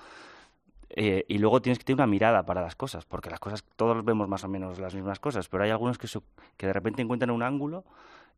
eh, 0.95 1.25
y 1.27 1.37
luego 1.37 1.61
tienes 1.61 1.77
que 1.79 1.85
tener 1.85 1.97
una 1.97 2.07
mirada 2.07 2.45
para 2.45 2.61
las 2.61 2.75
cosas, 2.75 3.05
porque 3.05 3.29
las 3.29 3.39
cosas, 3.39 3.63
todos 3.75 4.03
vemos 4.03 4.27
más 4.27 4.43
o 4.43 4.47
menos 4.47 4.79
las 4.79 4.95
mismas 4.95 5.19
cosas, 5.19 5.47
pero 5.49 5.63
hay 5.63 5.69
algunos 5.69 5.97
que, 5.97 6.07
su- 6.07 6.23
que 6.57 6.67
de 6.67 6.73
repente 6.73 7.01
encuentran 7.01 7.31
un 7.31 7.43
ángulo 7.43 7.83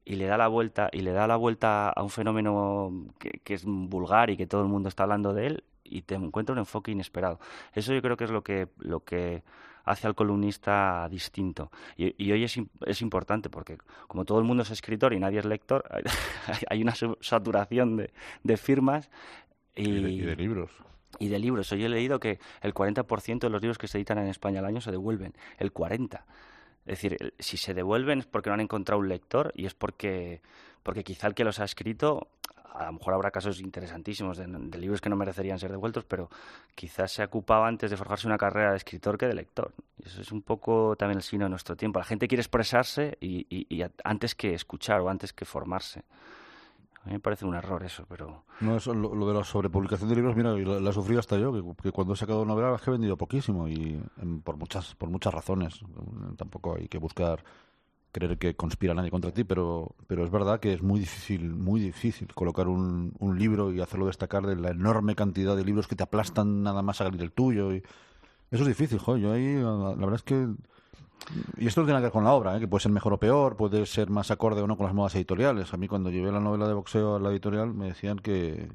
y 0.06 0.16
le 0.16 0.26
da 0.26 0.38
la 0.38 0.48
vuelta, 0.48 0.90
y 0.92 1.02
le 1.02 1.12
da 1.12 1.28
la 1.28 1.36
vuelta 1.36 1.90
a 1.90 2.02
un 2.02 2.10
fenómeno 2.10 2.92
que, 3.20 3.42
que 3.44 3.54
es 3.54 3.64
vulgar 3.66 4.30
y 4.30 4.38
que 4.38 4.48
todo 4.48 4.62
el 4.62 4.68
mundo 4.68 4.90
está 4.90 5.04
hablando 5.04 5.34
de 5.34 5.48
él, 5.48 5.64
y 5.84 6.02
te 6.02 6.16
encuentra 6.16 6.54
un 6.54 6.60
enfoque 6.60 6.92
inesperado. 6.92 7.40
Eso 7.74 7.94
yo 7.94 8.02
creo 8.02 8.18
que 8.18 8.24
es 8.26 8.32
lo 8.32 8.42
que, 8.44 8.68
lo 8.80 9.02
que 9.02 9.44
hace 9.86 10.06
al 10.08 10.16
columnista 10.16 11.08
distinto. 11.10 11.72
Y, 11.96 12.14
y 12.22 12.32
hoy 12.34 12.44
es, 12.44 12.60
es 12.86 13.02
importante, 13.02 13.50
porque 13.50 13.78
como 14.08 14.26
todo 14.26 14.40
el 14.40 14.46
mundo 14.46 14.64
es 14.64 14.72
escritor 14.72 15.14
y 15.14 15.20
nadie 15.20 15.40
es 15.40 15.46
lector, 15.46 15.84
hay 16.70 16.82
una 16.82 16.94
su- 16.96 17.18
saturación 17.22 17.98
de, 17.98 18.12
de 18.44 18.58
firmas 18.58 19.10
Y, 19.76 19.92
de, 20.22 20.36
libros. 20.36 20.72
Y 21.20 21.30
de 21.30 21.40
libros. 21.40 21.70
Yo 21.70 21.86
he 21.86 21.90
leído 21.90 22.20
que 22.20 22.40
el 22.62 22.74
40% 22.74 23.40
de 23.40 23.50
los 23.50 23.62
libros 23.62 23.78
que 23.78 23.88
se 23.88 23.98
editan 23.98 24.18
en 24.20 24.28
España 24.28 24.60
al 24.60 24.66
año 24.66 24.82
se 24.82 24.92
devuelven. 24.92 25.34
El 25.58 25.74
40%. 25.74 26.22
Es 26.86 27.02
decir, 27.02 27.34
si 27.38 27.58
se 27.58 27.74
devuelven 27.74 28.20
es 28.20 28.26
porque 28.26 28.50
no 28.50 28.54
han 28.54 28.62
encontrado 28.62 29.00
un 29.00 29.10
lector 29.10 29.52
y 29.56 29.66
es 29.66 29.74
porque, 29.74 30.42
porque 30.84 31.04
quizá 31.04 31.28
el 31.28 31.34
que 31.34 31.44
los 31.44 31.60
ha 31.60 31.66
escrito 31.66 32.30
a 32.78 32.86
lo 32.86 32.94
mejor 32.94 33.14
habrá 33.16 33.32
casos 33.32 33.60
interesantísimos 33.60 34.38
de, 34.38 34.48
libros 34.78 35.02
que 35.02 35.10
no 35.10 35.16
merecerían 35.16 35.58
ser 35.58 35.72
devueltos, 35.72 36.06
pero 36.06 36.30
quizás 36.76 37.12
se 37.12 37.24
ocupaba 37.24 37.68
antes 37.68 37.90
de 37.90 37.98
forjarse 37.98 38.28
una 38.28 38.38
carrera 38.38 38.72
de 38.72 38.78
escritor 38.78 39.18
que 39.18 39.26
de 39.26 39.34
lector. 39.34 39.74
Y 39.98 40.08
eso 40.08 40.22
es 40.22 40.32
un 40.32 40.44
poco 40.44 40.96
también 40.96 41.18
el 41.18 41.24
signo 41.24 41.46
de 41.46 41.50
nuestro 41.50 41.76
tiempo. 41.76 42.00
La 42.00 42.06
gente 42.06 42.28
quiere 42.28 42.42
expresarse 42.42 43.18
y, 43.20 43.82
antes 44.04 44.36
que 44.36 44.54
escuchar 44.54 45.02
o 45.02 45.10
antes 45.10 45.34
que 45.34 45.46
formarse. 45.46 46.04
A 47.08 47.10
mí 47.10 47.14
me 47.14 47.20
parece 47.22 47.46
un 47.46 47.56
error 47.56 47.82
eso, 47.84 48.06
pero... 48.10 48.44
No, 48.60 48.76
eso, 48.76 48.94
lo, 48.94 49.26
de 49.26 49.34
la 49.34 49.46
sobrepublicación 49.46 50.10
de 50.10 50.16
libros, 50.16 50.36
mira, 50.36 50.52
la, 50.52 50.90
he 50.90 50.94
sufrido 50.94 51.22
hasta 51.22 51.38
yo, 51.38 51.54
que, 51.82 51.92
cuando 51.94 52.14
he 52.14 52.18
sacado 52.18 52.44
novelas 52.44 52.82
que 52.82 52.90
he 52.90 52.92
vendido 52.92 53.16
poquísimo 53.16 53.70
y 53.70 53.98
por 54.44 54.58
muchas 54.58 54.94
por 54.96 55.10
muchas 55.10 55.34
razones. 55.34 55.80
Tampoco 56.36 56.76
hay 56.76 56.90
que 56.90 56.98
buscar 56.98 57.46
creer 58.12 58.38
que 58.38 58.56
conspira 58.56 58.94
nadie 58.94 59.10
contra 59.10 59.32
ti, 59.32 59.46
pero, 59.46 59.96
pero 60.08 60.26
es 60.26 60.32
verdad 60.32 60.60
que 60.60 60.74
es 60.74 60.82
muy 60.82 61.00
difícil, 61.00 61.54
muy 61.54 61.80
difícil 61.80 62.28
colocar 62.34 62.68
un, 62.68 63.14
libro 63.38 63.72
y 63.72 63.80
hacerlo 63.80 64.08
destacar 64.08 64.46
de 64.46 64.58
la 64.58 64.72
enorme 64.72 65.16
cantidad 65.16 65.56
de 65.56 65.64
libros 65.64 65.88
que 65.88 65.96
te 65.96 66.04
aplastan 66.04 66.62
nada 66.62 66.82
más 66.82 66.98
salir 66.98 67.22
el 67.22 67.32
tuyo. 67.32 67.74
Y 67.74 67.84
eso 68.52 68.64
es 68.64 68.68
difícil, 68.68 69.00
joder. 69.00 69.22
Yo 69.22 69.32
ahí, 69.32 69.56
la, 69.56 69.96
verdad 69.96 70.16
es 70.16 70.24
que. 70.24 70.48
Y 71.58 71.68
esto 71.68 71.84
tiene 71.84 72.00
que 72.00 72.04
ver 72.04 72.12
con 72.12 72.24
la 72.24 72.34
obra, 72.34 72.56
¿eh? 72.56 72.60
que 72.60 72.68
puede 72.68 72.84
ser 72.84 72.92
mejor 72.92 73.14
o 73.14 73.20
peor, 73.20 73.58
puede 73.58 73.86
ser 73.86 74.10
más 74.10 74.32
acorde 74.32 74.62
o 74.62 74.68
no 74.68 74.78
con 74.78 74.86
las 74.86 74.96
modas 74.96 75.16
editoriales. 75.16 75.74
A 75.74 75.78
mí, 75.78 75.88
cuando 75.88 76.10
llevé 76.10 76.32
la 76.32 76.40
novela 76.40 76.68
de 76.68 76.74
boxeo 76.74 77.16
a 77.16 77.20
la 77.20 77.30
editorial, 77.30 77.74
me 77.74 77.88
decían 77.88 78.20
que. 78.20 78.70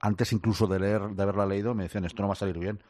antes 0.00 0.32
incluso 0.32 0.66
de 0.66 0.80
leer, 0.80 1.10
de 1.10 1.22
haberla 1.22 1.46
leído, 1.46 1.74
me 1.74 1.84
decían, 1.84 2.04
esto 2.04 2.22
no 2.22 2.28
va 2.28 2.32
a 2.32 2.36
salir 2.36 2.58
bien 2.58 2.80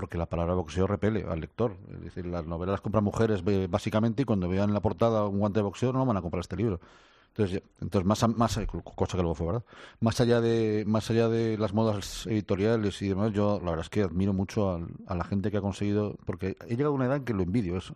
porque 0.00 0.16
la 0.16 0.24
palabra 0.24 0.54
boxeo 0.54 0.86
repele 0.86 1.26
al 1.28 1.40
lector. 1.40 1.76
Es 1.92 2.00
decir, 2.00 2.24
las 2.24 2.46
novelas 2.46 2.72
las 2.72 2.80
compran 2.80 3.04
mujeres 3.04 3.42
básicamente 3.68 4.22
y 4.22 4.24
cuando 4.24 4.48
vean 4.48 4.70
en 4.70 4.74
la 4.74 4.80
portada 4.80 5.26
un 5.26 5.38
guante 5.38 5.58
de 5.58 5.64
boxeo 5.64 5.92
no 5.92 6.06
van 6.06 6.16
a 6.16 6.22
comprar 6.22 6.40
este 6.40 6.56
libro. 6.56 6.80
Entonces, 7.28 7.62
entonces 7.82 8.06
más, 8.06 8.26
más 8.36 8.58
cosa 8.94 9.16
que 9.16 9.22
luego 9.22 9.34
fue 9.34 9.46
verdad. 9.48 9.64
Más 10.00 10.18
allá 10.22 10.40
de 10.40 10.84
más 10.86 11.10
allá 11.10 11.28
de 11.28 11.58
las 11.58 11.74
modas 11.74 12.26
editoriales 12.26 13.02
y 13.02 13.08
demás, 13.08 13.32
yo 13.32 13.60
la 13.62 13.72
verdad 13.72 13.84
es 13.84 13.90
que 13.90 14.02
admiro 14.02 14.32
mucho 14.32 14.70
a, 14.70 14.80
a 15.06 15.14
la 15.14 15.24
gente 15.24 15.50
que 15.50 15.58
ha 15.58 15.60
conseguido, 15.60 16.16
porque 16.24 16.56
he 16.66 16.76
llegado 16.76 16.92
a 16.92 16.96
una 16.96 17.04
edad 17.04 17.16
en 17.16 17.24
que 17.24 17.34
lo 17.34 17.42
envidio 17.42 17.76
eso 17.76 17.94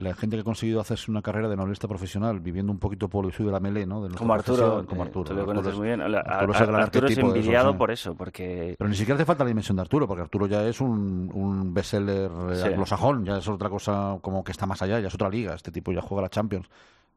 la 0.00 0.14
gente 0.14 0.36
que 0.36 0.40
ha 0.40 0.44
conseguido 0.44 0.80
hacerse 0.80 1.10
una 1.10 1.20
carrera 1.20 1.48
de 1.48 1.56
novelista 1.56 1.86
profesional 1.86 2.40
viviendo 2.40 2.72
un 2.72 2.78
poquito 2.78 3.08
por 3.08 3.26
el 3.26 3.32
sur 3.32 3.46
de 3.46 3.52
la 3.52 3.60
melé, 3.60 3.86
¿no? 3.86 4.08
como 4.16 4.32
Arturo, 4.32 4.86
como 4.86 5.02
Arturo. 5.02 5.28
tú 5.28 5.34
lo 5.34 5.44
conoces 5.44 5.74
muy 5.74 5.88
bien. 5.88 6.00
Arturo, 6.00 7.06
es, 7.06 7.18
envidiado 7.18 7.76
por 7.76 7.90
eso, 7.90 8.14
porque... 8.14 8.74
Pero 8.78 8.88
ni 8.88 8.96
siquiera 8.96 9.16
hace 9.16 9.26
falta 9.26 9.44
la 9.44 9.48
dimensión 9.48 9.76
de 9.76 9.82
Arturo, 9.82 10.08
porque 10.08 10.22
Arturo 10.22 10.46
ya 10.46 10.66
es 10.66 10.80
un, 10.80 11.30
un 11.34 11.74
bestseller 11.74 12.30
eh, 12.52 12.62
anglosajón, 12.64 13.26
ya 13.26 13.38
es 13.38 13.48
otra 13.48 13.68
cosa 13.68 14.18
como 14.22 14.42
que 14.42 14.52
está 14.52 14.64
más 14.64 14.80
allá, 14.80 15.00
ya 15.00 15.08
es 15.08 15.14
otra 15.14 15.28
liga. 15.28 15.54
Este 15.54 15.70
tipo 15.70 15.92
ya 15.92 16.00
juega 16.00 16.22
la 16.22 16.30
Champions, 16.30 16.68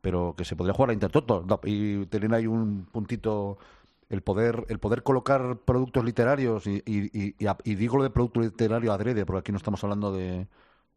pero 0.02 0.36
que 0.38 0.44
se 0.44 0.58
podría 0.58 0.74
jugar 0.74 0.90
a 0.90 0.94
Intertoto 0.94 1.46
y 1.64 2.06
tener 2.08 2.34
ahí 2.34 2.48
un 2.48 2.86
puntito 2.92 3.58
el 4.10 4.22
poder 4.22 4.66
el 4.68 4.80
poder 4.80 5.02
colocar 5.02 5.58
productos 5.66 6.04
literarios 6.04 6.68
y, 6.68 6.84
y, 6.86 7.36
y 7.64 7.76
digo 7.76 7.98
lo 7.98 8.04
de 8.04 8.10
producto 8.10 8.42
literario 8.42 8.92
adrede, 8.92 9.26
porque 9.26 9.40
aquí 9.40 9.52
no 9.54 9.58
estamos 9.58 9.82
hablando 9.84 10.12
de 10.12 10.48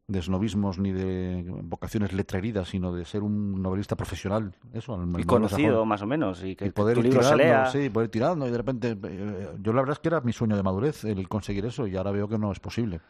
de 0.08 0.22
snobismos 0.22 0.78
ni 0.78 0.92
de 0.92 1.44
vocaciones 1.64 2.12
letreridas, 2.12 2.68
sino 2.68 2.92
de 2.92 3.04
ser 3.04 3.22
un 3.22 3.60
novelista 3.60 3.96
profesional. 3.96 4.54
Eso, 4.72 4.98
y 5.18 5.24
conocido 5.24 5.84
más 5.84 6.02
o 6.02 6.06
menos. 6.06 6.44
Y 6.44 6.54
que, 6.54 6.70
poder 6.70 6.96
tu 6.96 7.02
libro 7.02 7.22
se 7.22 7.36
lea. 7.36 7.66
Sí, 7.66 7.90
poder 7.90 8.06
ir 8.06 8.10
tirando 8.12 8.46
y 8.46 8.50
de 8.50 8.56
repente... 8.56 8.96
Eh, 9.02 9.48
yo 9.60 9.72
la 9.72 9.80
verdad 9.80 9.94
es 9.94 9.98
que 9.98 10.08
era 10.08 10.20
mi 10.20 10.32
sueño 10.32 10.56
de 10.56 10.62
madurez 10.62 11.04
el 11.04 11.28
conseguir 11.28 11.66
eso 11.66 11.86
y 11.86 11.96
ahora 11.96 12.12
veo 12.12 12.28
que 12.28 12.38
no 12.38 12.52
es 12.52 12.60
posible. 12.60 13.00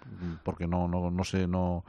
Porque 0.42 0.66
no, 0.66 0.88
no, 0.88 1.10
no 1.10 1.24
sé, 1.24 1.46
no 1.46 1.84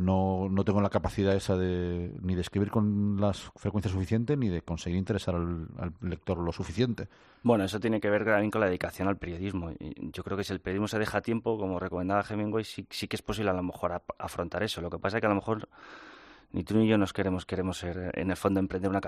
no, 0.00 0.48
no 0.50 0.64
tengo 0.64 0.80
la 0.80 0.90
capacidad 0.90 1.34
esa 1.34 1.56
de 1.56 2.12
ni 2.22 2.34
de 2.34 2.40
escribir 2.40 2.70
con 2.70 3.20
las 3.20 3.50
frecuencias 3.56 3.92
suficientes 3.92 4.36
ni 4.36 4.48
de 4.48 4.62
conseguir 4.62 4.98
interesar 4.98 5.34
al, 5.34 5.68
lector 6.00 6.38
lo 6.38 6.52
suficiente. 6.52 7.08
Bueno, 7.42 7.64
eso 7.64 7.78
tiene 7.80 8.00
que 8.00 8.10
ver 8.10 8.24
también 8.24 8.50
con 8.50 8.60
la 8.60 8.66
dedicación 8.66 9.08
al 9.08 9.16
periodismo. 9.16 9.72
Yo 10.12 10.24
creo 10.24 10.36
que 10.36 10.44
si 10.44 10.52
el 10.52 10.60
periodismo 10.60 10.88
se 10.88 10.98
deja 10.98 11.20
tiempo, 11.20 11.58
como 11.58 11.78
recomendaba 11.78 12.24
Hemingway, 12.28 12.64
sí, 12.64 12.86
sí 12.90 13.08
que 13.08 13.16
es 13.16 13.22
posible 13.22 13.50
a 13.50 13.54
lo 13.54 13.62
mejor 13.62 14.02
afrontar 14.18 14.62
eso. 14.62 14.80
Lo 14.80 14.90
que 14.90 14.98
pasa 14.98 15.18
es 15.18 15.20
que 15.20 15.26
a 15.26 15.30
lo 15.30 15.36
mejor 15.36 15.68
ni 16.52 16.64
tú 16.64 16.76
ni 16.76 16.88
yo 16.88 16.98
nos 16.98 17.12
queremos 17.12 17.46
queremos 17.46 17.78
ser 17.78 18.10
en 18.14 18.30
el 18.30 18.36
fondo 18.36 18.58
emprender 18.58 18.90
una 18.90 19.00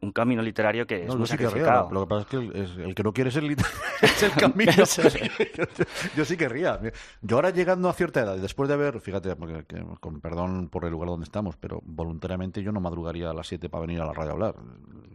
un, 0.00 0.12
camino 0.12 0.42
literario 0.42 0.86
que 0.86 1.06
es 1.06 1.14
muy 1.14 1.26
sacrificado. 1.26 1.90
lo 1.90 2.02
que 2.02 2.06
pasa 2.06 2.20
es 2.22 2.26
que 2.26 2.82
el, 2.84 2.94
que 2.94 3.02
no 3.02 3.12
quiere 3.12 3.30
ser 3.30 3.44
literario 3.44 3.78
es 4.02 4.22
el 4.22 4.32
camino. 4.32 4.72
yo, 6.16 6.24
sí 6.24 6.36
querría. 6.36 6.80
Yo 7.22 7.36
ahora 7.36 7.50
llegando 7.50 7.88
a 7.88 7.92
cierta 7.92 8.20
edad, 8.20 8.36
después 8.36 8.68
de 8.68 8.74
haber, 8.74 9.00
fíjate, 9.00 9.34
porque, 9.36 9.64
con 10.00 10.20
perdón 10.20 10.68
por 10.68 10.84
el 10.84 10.90
lugar 10.90 11.08
donde 11.08 11.24
estamos, 11.24 11.56
pero 11.56 11.80
voluntariamente 11.84 12.62
yo 12.62 12.72
no 12.72 12.80
madrugaría 12.80 13.30
a 13.30 13.34
las 13.34 13.46
7 13.46 13.68
para 13.68 13.82
venir 13.82 14.00
a 14.00 14.06
la 14.06 14.12
radio 14.12 14.30
a 14.30 14.32
hablar. 14.32 14.54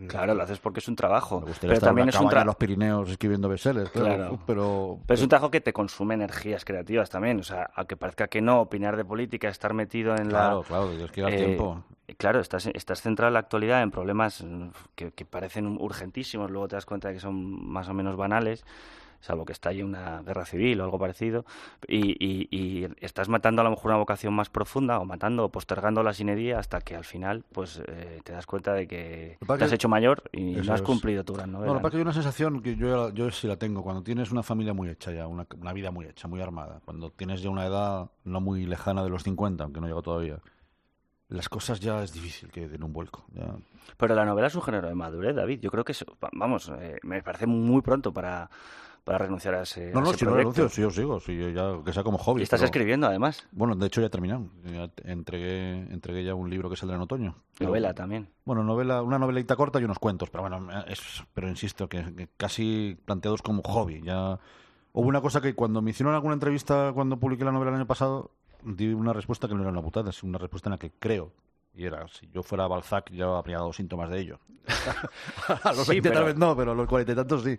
Claro, 0.07 0.35
lo 0.35 0.43
haces 0.43 0.59
porque 0.59 0.79
es 0.79 0.87
un 0.87 0.95
trabajo. 0.95 1.43
pero 1.59 1.79
también 1.79 2.09
es 2.09 2.15
un 2.19 2.29
trabajo 2.29 2.47
los 2.47 2.55
Pirineos 2.55 3.09
escribiendo 3.09 3.49
bestsellers, 3.49 3.89
claro. 3.89 4.39
Pero, 4.45 4.99
pero 5.05 5.15
es 5.15 5.21
un 5.21 5.29
trabajo 5.29 5.51
que 5.51 5.59
te 5.59 5.73
consume 5.73 6.13
energías 6.13 6.65
creativas 6.65 7.09
también. 7.09 7.39
O 7.39 7.43
sea, 7.43 7.69
aunque 7.75 7.97
parezca 7.97 8.27
que 8.27 8.41
no, 8.41 8.61
opinar 8.61 8.95
de 8.95 9.05
política, 9.05 9.49
estar 9.49 9.73
metido 9.73 10.15
en 10.15 10.31
la... 10.31 10.39
Claro, 10.39 10.63
claro, 10.63 10.91
Dios 10.91 11.11
quiera 11.11 11.29
eh, 11.29 11.37
tiempo 11.37 11.66
Claro, 12.17 12.39
estás, 12.39 12.67
estás 12.67 13.01
centrado 13.01 13.27
en 13.27 13.33
la 13.33 13.39
actualidad 13.39 13.81
en 13.81 13.91
problemas 13.91 14.41
mm, 14.41 14.69
que, 14.95 15.25
parecen 15.25 15.77
urgentísimos, 15.79 16.49
luego 16.49 16.67
te 16.69 16.77
das 16.77 16.85
cuenta 16.85 17.09
de 17.09 17.15
que 17.15 17.19
son 17.19 17.67
más 17.69 17.89
o 17.89 17.93
menos 17.93 18.15
banales, 18.15 18.63
salvo 19.19 19.43
que 19.43 19.51
está 19.51 19.69
ahí 19.69 19.83
una 19.83 20.21
guerra 20.21 20.45
civil 20.45 20.79
o 20.79 20.85
algo 20.85 20.99
parecido, 20.99 21.45
y, 21.85 22.87
estás 23.01 23.27
matando 23.27 23.61
a 23.61 23.65
lo 23.65 23.71
mejor 23.71 23.91
una 23.91 23.97
vocación 23.97 24.33
más 24.33 24.49
profunda, 24.49 24.99
o 24.99 25.05
matando 25.05 25.45
o 25.45 25.49
postergando 25.49 26.01
la 26.01 26.13
sinería 26.13 26.59
hasta 26.59 26.79
que 26.79 26.95
al 26.95 27.03
final 27.03 27.43
pues 27.51 27.81
eh, 27.85 28.21
te 28.23 28.31
das 28.31 28.45
cuenta 28.45 28.73
de 28.73 28.87
que 28.87 29.37
te 29.45 29.63
has 29.63 29.71
hecho 29.73 29.89
mayor 29.89 30.23
y 30.31 30.53
no 30.53 30.73
has 30.73 30.81
cumplido 30.81 31.25
tu 31.25 31.33
gran 31.33 31.51
novela. 31.51 31.73
Bueno, 31.73 31.81
para 31.81 31.91
que 31.91 31.97
hay 31.97 32.03
una 32.03 32.13
sensación 32.13 32.61
que 32.61 32.77
yo, 32.77 33.09
yo 33.09 33.29
sí 33.31 33.47
la 33.47 33.57
tengo, 33.57 33.83
cuando 33.83 34.01
tienes 34.01 34.31
una 34.31 34.43
familia 34.43 34.73
muy 34.73 34.87
hecha 34.87 35.11
ya, 35.11 35.27
una, 35.27 35.45
una 35.59 35.73
vida 35.73 35.91
muy 35.91 36.05
hecha, 36.05 36.29
muy 36.29 36.41
armada, 36.41 36.79
cuando 36.85 37.09
tienes 37.09 37.41
ya 37.41 37.49
una 37.49 37.65
edad 37.65 38.09
no 38.23 38.39
muy 38.39 38.65
lejana 38.65 39.03
de 39.03 39.09
los 39.09 39.23
50, 39.23 39.63
aunque 39.63 39.81
no 39.81 39.87
llego 39.87 40.01
todavía, 40.01 40.39
las 41.29 41.49
cosas 41.49 41.79
ya 41.79 42.03
es 42.03 42.13
difícil 42.13 42.49
que 42.49 42.67
den 42.67 42.83
un 42.83 42.93
vuelco. 42.93 43.25
Pero 43.97 44.15
la 44.15 44.25
novela 44.25 44.47
es 44.47 44.55
un 44.55 44.61
género 44.61 44.87
de 44.87 44.95
madurez, 44.95 45.35
David. 45.35 45.59
Yo 45.59 45.71
creo 45.71 45.83
que, 45.83 45.93
vamos, 46.33 46.71
eh, 46.79 46.97
me 47.03 47.21
parece 47.21 47.47
muy 47.47 47.81
pronto 47.81 48.13
para, 48.13 48.49
para 49.03 49.17
renunciar 49.19 49.55
a 49.55 49.61
ese 49.63 49.91
No, 49.91 50.01
no, 50.01 50.13
si 50.13 50.23
no 50.23 50.35
renuncio, 50.35 50.69
sí, 50.69 50.81
yo 50.81 50.89
sigo, 50.89 51.19
sí, 51.19 51.37
ya, 51.53 51.83
que 51.83 51.91
sea 51.91 52.03
como 52.03 52.17
hobby. 52.17 52.41
¿Y 52.41 52.43
estás 52.43 52.61
escribiendo, 52.61 53.07
además? 53.07 53.47
Bueno, 53.51 53.75
de 53.75 53.87
hecho 53.87 53.99
ya 53.99 54.07
he 54.07 54.09
terminado. 54.09 54.49
entregué, 55.03 55.87
entregué 55.91 56.23
ya 56.23 56.33
un 56.33 56.49
libro 56.49 56.69
que 56.69 56.77
saldrá 56.77 56.95
en 56.95 57.03
otoño. 57.03 57.35
Novela 57.59 57.93
también. 57.93 58.29
Bueno, 58.45 58.63
novela, 58.63 59.01
una 59.01 59.19
novelita 59.19 59.55
corta 59.55 59.81
y 59.81 59.83
unos 59.83 59.99
cuentos, 59.99 60.29
pero 60.29 60.43
bueno, 60.43 60.69
es, 60.87 61.23
pero 61.33 61.49
insisto, 61.49 61.89
que, 61.89 62.29
casi 62.37 62.97
planteados 63.05 63.41
como 63.41 63.63
hobby. 63.63 64.01
Ya 64.01 64.39
Hubo 64.97 65.09
una 65.09 65.21
cosa 65.21 65.41
que 65.41 65.53
cuando 65.53 65.83
me 65.83 65.91
hicieron 65.91 66.15
alguna 66.15 66.33
entrevista 66.33 66.91
cuando 66.91 67.19
publiqué 67.19 67.45
la 67.45 67.51
novela 67.51 67.69
el 67.69 67.75
año 67.75 67.85
pasado, 67.85 68.31
di 68.63 68.93
una 68.93 69.13
respuesta 69.13 69.47
que 69.47 69.55
no 69.55 69.61
era 69.61 69.71
una 69.71 69.81
putada, 69.81 70.09
es 70.09 70.23
una 70.23 70.37
respuesta 70.37 70.69
en 70.69 70.71
la 70.71 70.77
que 70.77 70.91
creo. 70.91 71.31
Y 71.73 71.85
era, 71.85 72.07
si 72.07 72.27
yo 72.31 72.41
fuera 72.41 72.67
Balzac, 72.67 73.11
ya 73.11 73.25
habría 73.37 73.57
dado 73.57 73.71
síntomas 73.71 74.09
de 74.09 74.19
ello. 74.19 74.39
a 75.63 75.73
los 75.73 75.85
sí, 75.87 76.01
tal 76.01 76.23
vez 76.23 76.35
no, 76.35 76.55
pero 76.55 76.71
a 76.71 76.75
los 76.75 76.87
cuarenta 76.87 77.13
y 77.13 77.15
tantos 77.15 77.43
sí. 77.43 77.57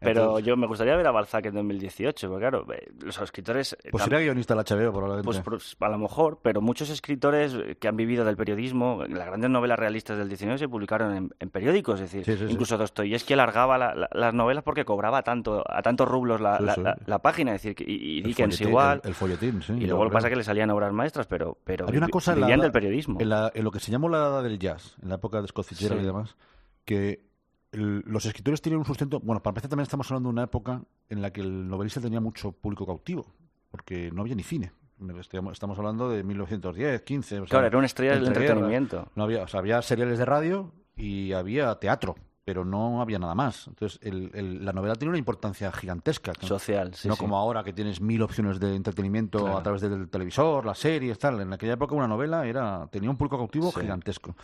Pero 0.00 0.38
yo 0.38 0.56
me 0.56 0.66
gustaría 0.66 0.96
ver 0.96 1.06
a 1.06 1.10
Balzac 1.10 1.46
en 1.46 1.54
2018, 1.54 2.28
porque 2.28 2.40
claro, 2.40 2.66
eh, 2.72 2.88
los 3.00 3.18
escritores... 3.20 3.76
Eh, 3.82 3.90
pues 3.90 4.04
sería 4.04 4.20
guionista 4.20 4.54
del 4.54 4.64
HBO, 4.64 4.92
probablemente. 4.92 5.24
Pues, 5.24 5.40
pues, 5.40 5.76
a 5.80 5.88
lo 5.88 5.98
mejor, 5.98 6.38
pero 6.42 6.60
muchos 6.60 6.90
escritores 6.90 7.56
que 7.80 7.88
han 7.88 7.96
vivido 7.96 8.24
del 8.24 8.36
periodismo, 8.36 9.04
las 9.08 9.26
grandes 9.26 9.50
novelas 9.50 9.78
realistas 9.78 10.18
del 10.18 10.28
19 10.28 10.58
se 10.58 10.68
publicaron 10.68 11.32
en, 11.38 11.50
periódicos, 11.50 12.00
es 12.00 12.12
decir, 12.12 12.46
incluso 12.48 12.76
Dostoyevsky 12.76 13.32
alargaba 13.32 13.78
las 13.78 14.34
novelas 14.34 14.62
porque 14.62 14.84
cobraba 14.84 15.22
tanto 15.22 15.64
a 15.68 15.82
tantos 15.82 16.06
rublos 16.06 16.40
la, 16.40 16.58
la, 17.06 17.18
página, 17.18 17.54
es 17.54 17.62
decir, 17.62 17.88
y, 17.88 18.22
Dickens 18.22 18.60
igual. 18.60 19.00
El, 19.04 19.14
folletín, 19.14 19.62
sí. 19.62 19.72
Y 19.72 19.86
luego 19.86 20.04
lo 20.04 20.10
que 20.10 20.14
pasa 20.14 20.28
es 20.28 20.32
que 20.32 20.36
le 20.36 20.44
salían 20.44 20.70
obras 20.70 20.92
maestras, 20.92 21.26
pero, 21.26 21.58
pero 21.64 21.86
Hay 21.88 21.96
una 21.96 22.08
cosa 22.08 22.34
vivían 22.34 22.60
del 22.60 22.72
periodismo. 22.72 23.20
En, 23.20 23.32
en, 23.32 23.64
lo 23.64 23.70
que 23.70 23.80
se 23.80 23.90
llamó 23.90 24.08
la 24.08 24.18
edad 24.18 24.42
del 24.42 24.58
jazz, 24.58 24.96
en 25.02 25.08
la 25.08 25.16
época 25.16 25.40
de 25.40 25.48
Scott 25.48 25.66
y 25.80 25.86
demás, 25.86 26.36
que 26.84 27.27
los 27.72 28.24
escritores 28.24 28.62
tienen 28.62 28.78
un 28.78 28.84
sustento. 28.84 29.20
Bueno, 29.20 29.42
para 29.42 29.52
empezar, 29.52 29.70
también 29.70 29.84
estamos 29.84 30.10
hablando 30.10 30.28
de 30.28 30.32
una 30.32 30.44
época 30.44 30.82
en 31.08 31.22
la 31.22 31.32
que 31.32 31.40
el 31.40 31.68
novelista 31.68 32.00
tenía 32.00 32.20
mucho 32.20 32.52
público 32.52 32.86
cautivo, 32.86 33.34
porque 33.70 34.10
no 34.12 34.22
había 34.22 34.34
ni 34.34 34.42
cine. 34.42 34.72
Estamos 35.20 35.78
hablando 35.78 36.10
de 36.10 36.24
1910, 36.24 37.02
15. 37.02 37.42
claro, 37.42 37.66
era 37.66 37.78
una 37.78 37.86
estrella 37.86 38.14
del 38.14 38.26
entretenimiento. 38.26 39.08
No 39.14 39.24
había, 39.24 39.44
o 39.44 39.48
sea, 39.48 39.60
había 39.60 39.80
seriales 39.82 40.18
de 40.18 40.24
radio 40.24 40.72
y 40.96 41.32
había 41.32 41.72
teatro, 41.76 42.16
pero 42.44 42.64
no 42.64 43.00
había 43.00 43.20
nada 43.20 43.36
más. 43.36 43.68
Entonces, 43.68 44.00
la 44.02 44.72
novela 44.72 44.96
tiene 44.96 45.10
una 45.10 45.18
importancia 45.18 45.70
gigantesca. 45.70 46.32
Social, 46.40 46.94
sí. 46.94 47.06
No 47.06 47.16
como 47.16 47.36
ahora 47.36 47.62
que 47.62 47.72
tienes 47.72 48.00
mil 48.00 48.22
opciones 48.22 48.58
de 48.58 48.74
entretenimiento 48.74 49.56
a 49.56 49.62
través 49.62 49.82
del 49.82 50.08
televisor, 50.08 50.64
las 50.64 50.78
series, 50.78 51.16
tal. 51.18 51.40
En 51.42 51.52
aquella 51.52 51.74
época 51.74 51.94
una 51.94 52.08
novela 52.08 52.44
era 52.46 52.88
tenía 52.90 53.10
un 53.10 53.16
público 53.16 53.36
cautivo 53.36 53.70
gigantesco. 53.70 54.34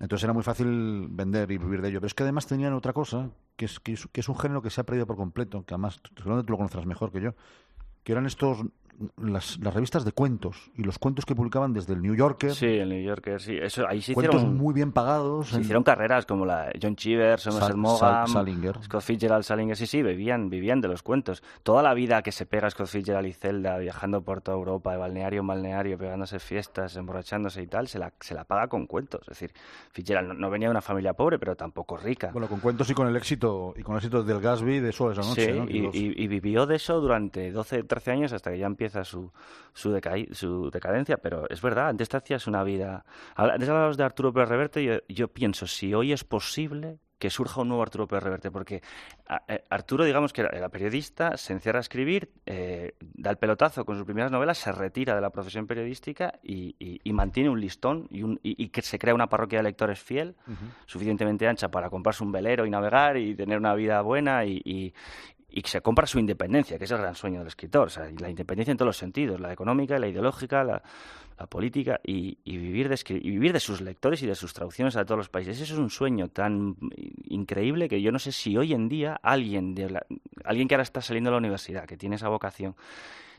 Entonces 0.00 0.24
era 0.24 0.32
muy 0.32 0.42
fácil 0.42 1.08
vender 1.10 1.50
y 1.50 1.58
vivir 1.58 1.82
de 1.82 1.88
ello. 1.88 1.98
Pero 2.00 2.06
es 2.06 2.14
que 2.14 2.22
además 2.22 2.46
tenían 2.46 2.72
otra 2.72 2.92
cosa, 2.92 3.30
que 3.56 3.64
es, 3.64 3.80
que 3.80 3.92
es, 3.92 4.28
un 4.28 4.38
género 4.38 4.62
que 4.62 4.70
se 4.70 4.80
ha 4.80 4.84
perdido 4.84 5.06
por 5.06 5.16
completo, 5.16 5.64
que 5.64 5.74
además 5.74 6.00
seguramente 6.16 6.46
tú 6.46 6.52
lo 6.52 6.58
conocerás 6.58 6.86
mejor 6.86 7.10
que 7.10 7.20
yo, 7.20 7.34
que 8.04 8.12
eran 8.12 8.26
estos 8.26 8.64
las, 9.16 9.58
las 9.60 9.72
revistas 9.74 10.04
de 10.04 10.12
cuentos 10.12 10.70
y 10.76 10.82
los 10.82 10.98
cuentos 10.98 11.24
que 11.24 11.34
publicaban 11.34 11.72
desde 11.72 11.92
el 11.94 12.02
New 12.02 12.14
Yorker. 12.14 12.52
Sí, 12.54 12.66
el 12.66 12.88
New 12.88 13.02
Yorker, 13.02 13.40
sí. 13.40 13.56
Eso, 13.56 13.86
ahí 13.88 14.02
se 14.02 14.12
cuentos 14.14 14.36
hicieron, 14.36 14.56
muy 14.56 14.74
bien 14.74 14.92
pagados. 14.92 15.48
se 15.50 15.56
en- 15.56 15.62
hicieron 15.62 15.82
carreras 15.84 16.26
como 16.26 16.44
la 16.44 16.70
John 16.82 16.96
Cheever, 16.96 17.38
Somerset 17.38 17.76
Maugham, 17.76 17.98
Sal- 18.26 18.28
Salinger. 18.28 18.82
Scott 18.82 19.02
Fitzgerald, 19.02 19.44
Salinger, 19.44 19.76
sí, 19.76 19.86
sí, 19.86 20.02
vivían, 20.02 20.50
vivían 20.50 20.80
de 20.80 20.88
los 20.88 21.02
cuentos. 21.02 21.42
Toda 21.62 21.82
la 21.82 21.94
vida 21.94 22.22
que 22.22 22.32
se 22.32 22.44
pega 22.46 22.68
Scott 22.70 22.88
Fitzgerald 22.88 23.26
y 23.26 23.32
Zelda 23.32 23.78
viajando 23.78 24.22
por 24.22 24.40
toda 24.40 24.56
Europa, 24.56 24.92
de 24.92 24.98
balneario 24.98 25.40
en 25.42 25.46
balneario, 25.46 25.96
pegándose 25.98 26.38
fiestas, 26.40 26.96
emborrachándose 26.96 27.62
y 27.62 27.66
tal, 27.66 27.86
se 27.88 27.98
la, 27.98 28.12
se 28.20 28.34
la 28.34 28.44
paga 28.44 28.68
con 28.68 28.86
cuentos. 28.86 29.20
Es 29.22 29.28
decir, 29.38 29.52
Fitzgerald 29.92 30.28
no, 30.28 30.34
no 30.34 30.50
venía 30.50 30.68
de 30.68 30.72
una 30.72 30.80
familia 30.82 31.12
pobre, 31.12 31.38
pero 31.38 31.54
tampoco 31.56 31.96
rica. 31.96 32.30
Bueno, 32.32 32.48
con 32.48 32.60
cuentos 32.60 32.90
y 32.90 32.94
con 32.94 33.06
el 33.06 33.16
éxito 33.16 33.74
y 33.76 33.82
con 33.82 33.94
el 33.94 33.98
éxito 33.98 34.22
del 34.24 34.40
Gatsby 34.40 34.80
de 34.80 34.90
eso 34.90 35.12
esa 35.12 35.22
noche. 35.22 35.46
Sí, 35.46 35.52
¿no? 35.58 35.68
Y, 35.68 35.80
los- 35.82 35.94
y- 35.94 36.14
y 36.16 36.26
vivió 36.26 36.66
de 36.66 36.76
eso 36.76 37.00
durante 37.00 37.52
12, 37.52 37.84
13 37.84 38.10
años 38.10 38.32
hasta 38.32 38.50
que 38.50 38.58
ya 38.58 38.66
empieza 38.66 38.87
su, 39.04 39.32
su, 39.72 39.92
decaí- 39.92 40.32
su 40.34 40.70
decadencia. 40.70 41.16
Pero 41.18 41.48
es 41.48 41.60
verdad, 41.62 41.88
antes 41.88 42.08
te 42.08 42.16
hacías 42.16 42.46
una 42.46 42.62
vida. 42.64 43.04
Antes 43.34 43.68
hablabas 43.68 43.96
de 43.96 44.04
Arturo 44.04 44.32
Pérez 44.32 44.48
Reverte. 44.48 44.84
Yo, 44.84 44.94
yo 45.08 45.28
pienso, 45.28 45.66
si 45.66 45.94
hoy 45.94 46.12
es 46.12 46.24
posible 46.24 46.98
que 47.18 47.30
surja 47.30 47.62
un 47.62 47.66
nuevo 47.68 47.82
Arturo 47.82 48.06
Pérez 48.06 48.22
Reverte, 48.22 48.48
porque 48.52 48.80
eh, 49.48 49.64
Arturo, 49.70 50.04
digamos 50.04 50.32
que 50.32 50.42
era, 50.42 50.68
periodista, 50.68 51.36
se 51.36 51.52
encierra 51.52 51.78
a 51.78 51.80
escribir, 51.80 52.30
eh, 52.46 52.92
da 53.00 53.30
el 53.32 53.38
pelotazo 53.38 53.84
con 53.84 53.96
sus 53.96 54.04
primeras 54.04 54.30
novelas, 54.30 54.58
se 54.58 54.70
retira 54.70 55.16
de 55.16 55.20
la 55.20 55.30
profesión 55.30 55.66
periodística 55.66 56.38
y, 56.44 56.76
y- 56.78 57.00
y 57.02 57.12
mantiene 57.12 57.50
un 57.50 57.60
listón 57.60 58.06
y, 58.10 58.22
un- 58.22 58.38
y- 58.44 58.62
y 58.62 58.68
que 58.68 58.82
se 58.82 59.00
crea 59.00 59.14
una 59.16 59.28
parroquia 59.28 59.58
de 59.58 59.64
lectores 59.64 59.98
fiel 59.98 60.36
suficientemente 60.86 61.48
ancha 61.48 61.68
para 61.72 61.90
comprarse 61.90 62.22
un 62.22 62.30
velero 62.30 62.64
y 62.66 62.70
navegar 62.70 63.16
y 63.16 63.34
tener 63.34 63.58
una 63.58 63.74
vida 63.74 64.00
buena 64.02 64.44
y, 64.44 64.94
y- 65.48 65.62
se 65.62 65.80
compra 65.80 66.06
su 66.06 66.18
independencia, 66.18 66.78
que 66.78 66.84
es 66.84 66.90
el 66.90 66.98
gran 66.98 67.14
sueño 67.14 67.38
del 67.40 67.48
escritor. 67.48 67.86
O 67.86 67.90
sea, 67.90 68.08
la 68.18 68.28
independencia 68.30 68.70
en 68.72 68.76
todos 68.78 68.88
los 68.88 68.96
sentidos, 68.96 69.40
la 69.40 69.52
económica, 69.52 69.98
la 69.98 70.08
ideológica, 70.08 70.62
la, 70.64 70.82
la 71.38 71.46
política 71.46 72.00
y, 72.04 72.38
y 72.44 72.56
vivir 72.58 72.88
de 72.88 72.98
y 73.08 73.30
vivir 73.30 73.52
de 73.52 73.60
sus 73.60 73.80
lectores 73.80 74.22
y 74.22 74.26
de 74.26 74.34
sus 74.34 74.52
traducciones 74.52 74.96
a 74.96 75.04
todos 75.04 75.18
los 75.18 75.28
países. 75.28 75.60
Eso 75.60 75.74
es 75.74 75.80
un 75.80 75.90
sueño 75.90 76.28
tan 76.28 76.76
increíble 77.28 77.88
que 77.88 78.00
yo 78.02 78.12
no 78.12 78.18
sé 78.18 78.32
si 78.32 78.56
hoy 78.56 78.72
en 78.74 78.88
día 78.88 79.18
alguien, 79.22 79.74
de 79.74 79.90
la- 79.90 80.06
alguien 80.44 80.68
que 80.68 80.74
ahora 80.74 80.82
está 80.82 81.00
saliendo 81.00 81.30
de 81.30 81.32
la 81.32 81.38
universidad, 81.38 81.86
que 81.86 81.96
tiene 81.96 82.16
esa 82.16 82.28
vocación, 82.28 82.74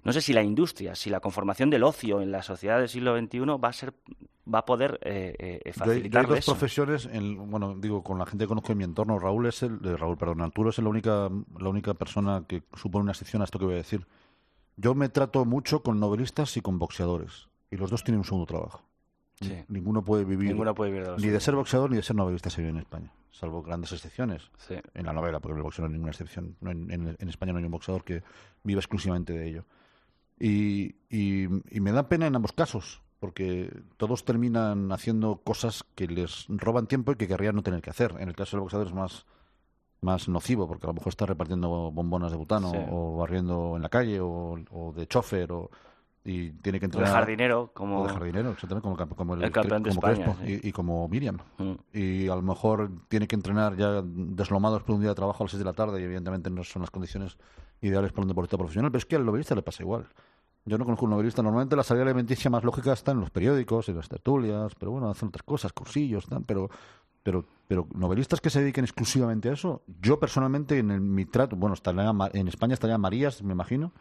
no 0.03 0.13
sé 0.13 0.22
si 0.22 0.34
la 0.34 0.44
industria, 0.44 0.96
si 0.96 1.10
la 1.10 1.20
conformación 1.20 1.70
del 1.70 1.84
ocio 1.84 2.22
en 2.22 2.32
la 2.32 2.41
sociedad 2.44 2.79
del 2.79 2.89
siglo 2.89 3.18
XXI 3.18 3.39
va 3.62 3.70
a 3.70 3.74
ser 3.74 3.94
va 4.51 4.60
a 4.60 4.65
poder 4.65 5.00
eh, 5.03 5.36
eh, 5.38 5.60
Yo 5.75 5.84
hay- 5.84 5.89
hay 5.89 5.94
facilitar 5.94 6.27
dos 6.27 6.39
eso. 6.39 6.51
profesiones, 6.53 7.06
en- 7.12 7.51
bueno, 7.51 7.75
digo, 7.77 8.03
con 8.03 8.18
la 8.18 8.25
gente 8.25 8.46
que 8.46 8.48
conozco 8.48 8.72
en 8.72 8.79
mi 8.79 8.84
entorno, 8.84 9.20
Raúl 9.20 9.46
es 9.46 9.62
el, 9.62 9.79
eh, 9.86 9.96
Raúl, 9.96 10.18
perdón, 10.18 10.41
Arturo 10.41 10.72
es 10.72 10.77
la 10.79 10.89
única, 10.89 11.29
la 11.60 11.70
única 11.70 11.94
persona 11.94 12.44
que 12.48 12.63
supone 12.74 13.03
una 13.03 13.12
excepción 13.12 13.41
a 13.41 13.46
esto 13.46 13.60
que 13.60 13.65
voy 13.65 13.75
a 13.75 13.77
decir. 13.77 14.08
Yo 14.75 14.96
me 14.96 15.10
trato 15.10 15.46
mucho 15.46 15.84
con 15.84 16.00
novelistas 16.00 16.58
y 16.58 16.62
con 16.62 16.79
boxeadores, 16.79 17.48
y 17.70 17.75
los 17.77 17.91
dos 17.91 18.03
tienen 18.03 18.20
un 18.20 18.25
segundo 18.25 18.48
trabajo. 18.48 18.82
Sí. 19.39 19.53
Ninguno 19.68 20.03
puede 20.03 20.25
vivir 20.25 20.50
Ninguno 20.50 20.74
puede 20.74 20.91
vivir 20.91 21.08
de 21.08 21.15
ni 21.18 21.27
de 21.27 21.39
ser 21.39 21.56
boxeador 21.56 21.89
ni 21.91 21.98
de 21.98 22.03
ser 22.03 22.15
novelista 22.15 22.50
se 22.50 22.62
vive 22.62 22.72
en 22.72 22.77
España, 22.79 23.12
salvo 23.32 23.62
grandes 23.62 23.91
excepciones. 23.91 24.50
Sí. 24.58 24.75
En 24.96 25.06
la 25.06 25.13
novela, 25.13 25.39
porque 25.39 25.51
en 25.53 25.58
el 25.58 25.63
boxeo 25.63 25.84
no 25.84 25.88
hay 25.88 25.94
ninguna 25.94 26.12
excepción. 26.12 26.56
No, 26.60 26.72
en, 26.72 26.89
en- 26.91 27.15
en 27.20 27.29
España 27.29 27.53
no 27.53 27.60
hay 27.60 27.65
un 27.65 27.72
boxeador 27.72 28.03
que 28.03 28.24
viva 28.63 28.79
exclusivamente 28.79 29.32
de 29.34 29.48
ello. 29.48 29.65
Y, 30.39 30.96
y- 31.10 31.48
y 31.69 31.79
me 31.81 31.91
da 31.91 32.08
pena 32.08 32.27
en 32.27 32.36
ambos 32.36 32.53
casos, 32.53 33.01
porque 33.19 33.72
todos 33.98 34.24
terminan 34.24 34.91
haciendo 34.91 35.41
cosas 35.43 35.84
que 35.96 36.08
les 36.08 36.46
roban 36.48 36.88
tiempo 36.88 37.12
y 37.12 37.15
que 37.15 37.27
querrían 37.27 37.55
no 37.55 37.63
tener 37.63 37.81
que 37.81 37.89
hacer. 37.89 38.15
En 38.19 38.29
el 38.29 38.36
caso 38.36 38.55
del 38.55 38.62
boxeador 38.62 38.88
es 38.88 38.93
más, 38.93 39.25
más 40.01 40.29
nocivo, 40.29 40.67
porque 40.67 40.86
a 40.86 40.89
lo 40.89 40.93
mejor 40.93 41.10
está 41.10 41.25
repartiendo 41.25 41.91
bombonas 41.91 42.31
de 42.31 42.38
butano 42.38 42.72
Sí. 42.72 42.77
o 42.89 43.17
barriendo 43.17 43.74
en 43.75 43.81
la 43.81 43.89
calle 43.89 44.22
o, 44.22 44.58
o 44.72 44.93
de 44.93 45.08
chofer 45.08 45.51
o, 45.51 45.69
y 46.24 46.51
tiene 46.51 46.79
que 46.79 46.86
O 46.86 46.89
de 46.89 46.96
entrenar. 46.98 47.13
jardinero, 47.19 47.72
como... 47.74 48.08
de 48.08 48.13
jardinero, 48.13 48.51
exactamente, 48.51 48.88
como, 48.89 49.15
como 49.15 49.34
el, 49.36 49.43
el 49.43 49.51
campeón 49.51 49.84
de 49.84 49.89
como 49.93 50.08
España, 50.08 50.38
sí. 50.46 50.60
y, 50.63 50.69
y 50.69 50.72
como 50.72 51.05
Miriam. 51.10 51.38
Mm. 51.58 51.74
Y 51.91 52.28
a 52.30 52.36
lo 52.36 52.41
mejor 52.41 52.89
tiene 53.10 53.28
que 53.28 53.36
entrenar 53.36 53.75
ya 53.75 54.02
deslomado 54.06 54.75
después 54.75 54.93
de 54.93 54.95
un 54.95 55.02
día 55.02 55.10
de 55.10 55.15
trabajo 55.15 55.43
a 55.43 55.45
las 55.45 55.52
6 55.52 55.60
de 55.60 55.65
la 55.65 55.73
tarde 55.73 55.99
y 55.99 56.04
evidentemente 56.06 56.49
no 56.49 56.63
son 56.63 56.82
las 56.84 56.91
condiciones 56.91 57.38
ideales 57.82 58.12
para 58.12 58.21
un 58.23 58.28
deportista 58.30 58.58
profesional, 58.58 58.91
pero 58.91 58.99
es 58.99 59.06
que 59.06 59.15
al 59.17 59.25
novelista 59.25 59.56
le 59.56 59.62
pasa 59.62 59.84
igual. 59.84 60.08
Yo 60.65 60.78
no 60.78 60.86
conozco 60.86 61.06
un 61.06 61.12
novelista. 61.12 61.41
Normalmente 61.41 61.76
la 61.76 61.84
salida 61.84 62.04
alimenticia 62.06 62.50
más 62.50 62.63
lógica 62.63 62.93
está 62.93 63.12
en 63.12 63.19
los 63.19 63.30
periódicos, 63.32 63.89
en 63.89 63.95
las 63.98 64.10
tertulias, 64.10 64.74
pero 64.76 64.91
bueno, 64.91 65.10
hacen 65.10 65.30
otras 65.30 65.43
cosas, 65.43 65.74
cursillos, 65.74 66.26
tal, 66.28 66.43
pero, 66.45 66.69
pero, 67.24 67.45
pero 67.67 67.88
novelistas 67.95 68.39
que 68.41 68.50
se 68.50 68.62
dediquen 68.62 68.84
exclusivamente 68.86 69.50
a 69.50 69.54
eso, 69.54 69.82
yo 70.02 70.19
personalmente 70.19 70.78
en 70.80 70.91
el- 70.91 71.02
mi 71.02 71.26
trato, 71.26 71.56
bueno, 71.56 71.74
estaría, 71.74 72.12
en 72.34 72.48
España 72.48 72.74
estaría 72.74 72.98
Marías, 72.98 73.41
me 73.41 73.54
imagino, 73.54 73.93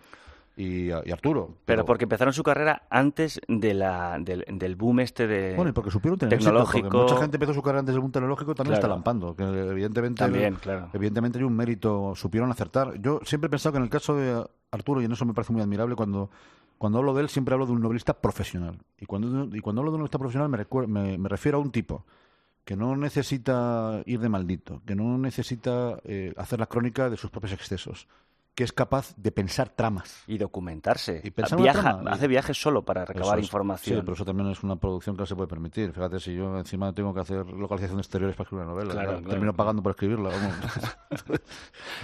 y, 0.59 0.89
y 0.89 1.13
Arturo. 1.13 1.55
Pero 1.65 1.85
porque 1.85 2.05
empezaron 2.05 2.35
su 2.35 2.43
carrera 2.43 2.83
antes 2.91 3.41
de 3.49 3.73
la, 3.75 4.19
del, 4.21 4.45
del 4.47 4.77
boom 4.77 5.01
este 5.01 5.27
de... 5.27 5.55
Bueno, 5.55 5.71
y 5.71 5.73
porque 5.73 5.91
supieron 5.91 6.19
tener 6.19 6.35
éxito, 6.35 6.53
porque 6.53 6.73
tecnológico. 6.83 7.03
mucha 7.05 7.17
gente 7.23 7.37
empezó 7.37 7.55
su 7.55 7.63
carrera 7.63 7.81
antes 7.81 7.95
del 7.95 8.01
boom 8.01 8.13
tecnológico 8.13 8.55
también 8.55 8.73
Claro. 8.73 8.81
está 8.87 8.89
lampando, 8.95 9.35
que 9.37 9.45
evidentemente 9.45 10.19
También, 10.19 10.55
claro. 10.57 10.91
evidentemente 10.93 11.39
hay 11.39 11.45
un 11.45 11.55
mérito, 11.57 12.15
supieron 12.17 12.51
acertar. 12.51 13.01
Yo 13.01 13.21
siempre 13.25 13.47
he 13.47 13.51
pensado 13.51 13.73
que 13.73 13.79
en 13.79 13.85
el 13.85 13.91
caso 13.91 14.17
de 14.17 14.45
Arturo, 14.71 15.01
y 15.01 15.05
en 15.05 15.13
eso 15.13 15.25
me 15.25 15.33
parece 15.33 15.53
muy 15.53 15.63
admirable, 15.63 15.95
cuando, 15.95 16.29
cuando 16.77 16.99
hablo 16.99 17.15
de 17.15 17.23
él 17.23 17.29
siempre 17.29 17.55
hablo 17.55 17.65
de 17.67 17.73
un 17.73 17.81
novelista 17.81 18.15
profesional. 18.21 18.79
Y 18.99 19.07
cuando, 19.07 19.55
y 19.57 19.61
cuando 19.61 19.81
hablo 19.81 19.93
de 19.93 19.95
un 19.97 20.01
novelista 20.01 20.19
profesional 20.19 20.49
me, 20.49 20.87
me, 20.89 21.19
me 21.19 21.29
refiero 21.29 21.59
a 21.59 21.61
un 21.61 21.71
tipo 21.71 22.05
que 22.65 22.77
no 22.77 22.97
necesita 22.97 24.03
ir 24.05 24.21
de 24.21 24.29
maldito, 24.29 24.83
que 24.85 24.95
no 24.95 25.17
necesita 25.17 25.99
eh, 26.05 26.35
hacer 26.37 26.59
la 26.61 26.67
crónica 26.67 27.09
de 27.09 27.17
sus 27.17 27.31
propios 27.31 27.53
excesos, 27.55 28.09
que 28.59 28.65
es 28.65 28.73
capaz 28.73 29.15
de 29.17 29.31
pensar 29.31 29.69
tramas. 29.69 30.25
Y 30.27 30.37
documentarse. 30.37 31.21
Y 31.23 31.31
pensar 31.31 31.61
una 31.61 31.63
Viaja, 31.71 31.81
trama. 31.95 32.11
hace 32.11 32.27
viajes 32.27 32.61
solo 32.61 32.85
para 32.85 33.05
recabar 33.05 33.39
es. 33.39 33.45
información. 33.45 33.99
Sí, 33.99 34.03
pero 34.03 34.15
eso 34.15 34.25
también 34.25 34.51
es 34.51 34.65
una 34.65 34.75
producción 34.75 35.15
que 35.15 35.23
no 35.23 35.27
se 35.27 35.37
puede 35.37 35.47
permitir. 35.47 35.93
Fíjate, 35.93 36.19
si 36.19 36.35
yo 36.35 36.59
encima 36.59 36.93
tengo 36.93 37.15
que 37.15 37.21
hacer 37.21 37.47
localización 37.47 37.99
de 37.99 38.01
exteriores 38.03 38.35
para 38.35 38.47
escribir 38.47 38.65
una 38.65 38.75
novela, 38.75 38.93
Claro, 38.95 39.11
claro. 39.19 39.29
termino 39.29 39.55
pagando 39.55 39.81
por 39.81 39.91
escribirla. 39.93 40.31
vamos. 40.31 40.55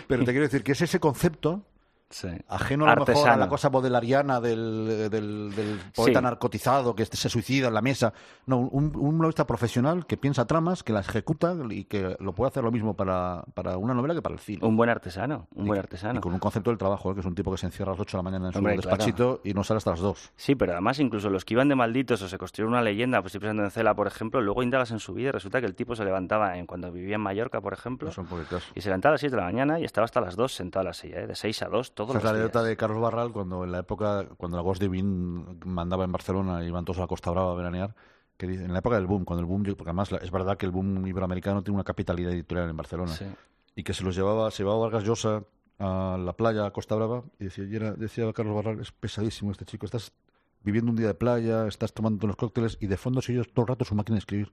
pero 0.06 0.24
te 0.24 0.30
quiero 0.30 0.42
decir 0.46 0.62
que 0.62 0.70
es 0.72 0.80
ese 0.82 1.00
concepto 1.00 1.62
Sí. 2.10 2.28
ajeno 2.48 2.86
a 2.86 2.94
lo 2.94 3.04
mejor 3.04 3.28
a 3.28 3.36
la 3.36 3.48
cosa 3.48 3.68
bodelariana 3.70 4.40
del, 4.40 5.08
del, 5.10 5.52
del 5.54 5.80
poeta 5.94 6.20
Sí. 6.20 6.22
narcotizado 6.24 6.94
que 6.94 7.04
se 7.06 7.28
suicida 7.28 7.68
en 7.68 7.74
la 7.74 7.82
mesa. 7.82 8.12
No, 8.46 8.58
un, 8.58 8.92
un 8.96 9.16
novelista 9.18 9.46
profesional 9.46 10.06
que 10.06 10.16
piensa 10.16 10.46
tramas, 10.46 10.82
que 10.84 10.92
las 10.92 11.08
ejecuta 11.08 11.54
y 11.70 11.84
que 11.84 12.16
lo 12.20 12.32
puede 12.34 12.48
hacer 12.50 12.62
lo 12.62 12.70
mismo 12.70 12.94
para, 12.94 13.42
para 13.54 13.76
una 13.78 13.94
novela 13.94 14.14
que 14.14 14.22
para 14.22 14.34
el 14.34 14.38
cine. 14.40 14.60
Un 14.64 14.76
buen 14.76 14.90
artesano, 14.90 15.48
un 15.54 15.66
buen 15.66 15.76
Y 15.76 15.80
artesano. 15.80 16.20
con 16.20 16.32
un 16.32 16.38
concepto 16.38 16.70
del 16.70 16.78
trabajo, 16.78 17.10
¿eh? 17.10 17.14
que 17.14 17.20
es 17.20 17.26
un 17.26 17.34
tipo 17.34 17.50
que 17.50 17.58
se 17.58 17.66
encierra 17.66 17.92
a 17.92 17.94
las 17.94 18.00
8 18.00 18.16
de 18.16 18.18
la 18.18 18.22
mañana 18.30 18.46
en 18.46 18.52
su 18.52 18.58
Hombre, 18.58 18.76
despachito 18.76 19.40
y 19.42 19.54
no 19.54 19.64
sale 19.64 19.78
hasta 19.78 19.90
las 19.90 20.00
2. 20.00 20.32
Sí, 20.36 20.54
pero 20.54 20.72
además 20.72 21.00
incluso 21.00 21.30
los 21.30 21.44
que 21.44 21.54
iban 21.54 21.68
de 21.68 21.74
malditos 21.74 22.22
o 22.22 22.28
se 22.28 22.38
construyeron 22.38 22.74
una 22.74 22.82
leyenda, 22.82 23.20
pues 23.22 23.30
estoy 23.34 23.40
pensando 23.40 23.64
en 23.64 23.70
Cela, 23.70 23.94
por 23.94 24.06
ejemplo, 24.06 24.40
luego 24.40 24.62
indagas 24.62 24.90
en 24.92 25.00
su 25.00 25.14
vida 25.14 25.30
y 25.30 25.32
resulta 25.32 25.60
que 25.60 25.66
el 25.66 25.74
tipo 25.74 25.96
se 25.96 26.04
levantaba 26.04 26.56
en, 26.58 26.66
cuando 26.66 26.92
vivía 26.92 27.16
en 27.16 27.22
Mallorca, 27.22 27.60
por 27.60 27.72
ejemplo, 27.72 28.08
Eso 28.10 28.20
en 28.20 28.26
cualquier 28.28 28.60
caso. 28.60 28.72
y 28.74 28.80
se 28.82 28.88
levantaba 28.88 29.10
a 29.10 29.14
las 29.14 29.20
6 29.22 29.32
de 29.32 29.38
la 29.38 29.44
mañana 29.44 29.80
y 29.80 29.84
estaba 29.84 30.04
hasta 30.04 30.20
las 30.20 30.36
2 30.36 30.52
sentado 30.52 30.82
a 30.82 30.84
la 30.84 30.92
silla, 30.92 31.20
¿eh? 31.22 31.26
de 31.26 31.34
6 31.34 31.62
a 31.62 31.68
2 31.68 31.94
todos 32.06 32.16
es 32.18 32.24
la 32.24 32.30
anécdota 32.30 32.62
de 32.62 32.76
Carlos 32.76 33.00
Barral 33.00 33.32
cuando 33.32 33.64
en 33.64 33.72
la 33.72 33.80
época, 33.80 34.26
cuando 34.36 34.56
la 34.56 34.62
Ghost 34.62 34.80
Divine 34.82 35.56
mandaba 35.64 36.04
en 36.04 36.12
Barcelona 36.12 36.62
y 36.64 36.68
iban 36.68 36.84
todos 36.84 36.98
a 36.98 37.02
la 37.02 37.06
Costa 37.06 37.30
Brava 37.30 37.52
a 37.52 37.54
veranear, 37.54 37.94
que 38.36 38.46
dice- 38.46 38.64
en 38.64 38.72
la 38.72 38.80
época 38.80 38.96
del 38.96 39.06
boom, 39.06 39.24
cuando 39.24 39.40
el 39.40 39.46
boom, 39.46 39.62
porque 39.76 39.90
además 39.90 40.10
es 40.12 40.30
verdad 40.30 40.56
que 40.56 40.66
el 40.66 40.72
boom 40.72 41.06
iberoamericano 41.06 41.62
tiene 41.62 41.76
una 41.76 41.84
capitalidad 41.84 42.32
editorial 42.32 42.68
en 42.68 42.76
Barcelona, 42.76 43.12
Sí. 43.12 43.26
y 43.76 43.82
que 43.82 43.94
se 43.94 44.02
los 44.04 44.14
llevaba, 44.16 44.50
se 44.50 44.62
llevaba 44.62 44.80
Vargas 44.80 45.04
Llosa 45.04 45.44
a 45.78 46.16
la 46.18 46.32
playa, 46.34 46.66
a 46.66 46.70
Costa 46.72 46.94
Brava, 46.94 47.24
y 47.40 47.44
decía, 47.44 47.64
y 47.64 47.74
era- 47.76 47.92
decía 47.92 48.32
Carlos 48.32 48.54
Barral, 48.54 48.80
es 48.80 48.92
pesadísimo 48.92 49.50
este 49.52 49.64
chico, 49.64 49.86
estás 49.86 50.12
viviendo 50.62 50.90
un 50.90 50.96
día 50.96 51.08
de 51.08 51.14
playa, 51.14 51.66
estás 51.66 51.92
tomando 51.92 52.24
unos 52.26 52.36
cócteles 52.36 52.78
y 52.80 52.86
de 52.86 52.96
fondo 52.96 53.20
se 53.22 53.32
oye 53.38 53.44
todo 53.52 53.64
el 53.64 53.68
rato 53.68 53.84
su 53.84 53.94
máquina 53.94 54.14
de 54.14 54.20
escribir. 54.20 54.52